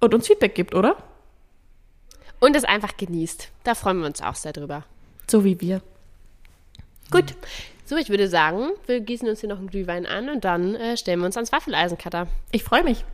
und 0.00 0.14
uns 0.14 0.26
Feedback 0.26 0.54
gibt, 0.54 0.74
oder? 0.74 0.96
Und 2.40 2.56
es 2.56 2.64
einfach 2.64 2.96
genießt. 2.96 3.50
Da 3.64 3.74
freuen 3.74 4.00
wir 4.00 4.06
uns 4.06 4.22
auch 4.22 4.34
sehr 4.34 4.52
drüber. 4.52 4.84
So 5.28 5.44
wie 5.44 5.60
wir. 5.60 5.82
Gut. 7.10 7.34
So, 7.84 7.96
ich 7.96 8.08
würde 8.08 8.28
sagen, 8.28 8.70
wir 8.86 9.00
gießen 9.00 9.28
uns 9.28 9.40
hier 9.40 9.48
noch 9.48 9.58
einen 9.58 9.68
Glühwein 9.68 10.06
an 10.06 10.28
und 10.28 10.44
dann 10.44 10.74
äh, 10.74 10.96
stellen 10.96 11.18
wir 11.20 11.26
uns 11.26 11.36
ans 11.36 11.52
Waffeleisencutter. 11.52 12.28
Ich 12.52 12.62
freue 12.62 12.84
mich. 12.84 13.04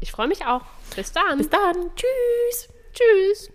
Ich 0.00 0.12
freue 0.12 0.28
mich 0.28 0.44
auch. 0.44 0.62
Bis 0.94 1.12
dann. 1.12 1.38
Bis 1.38 1.48
dann. 1.48 1.90
Tschüss. 1.94 2.68
Tschüss. 2.92 3.50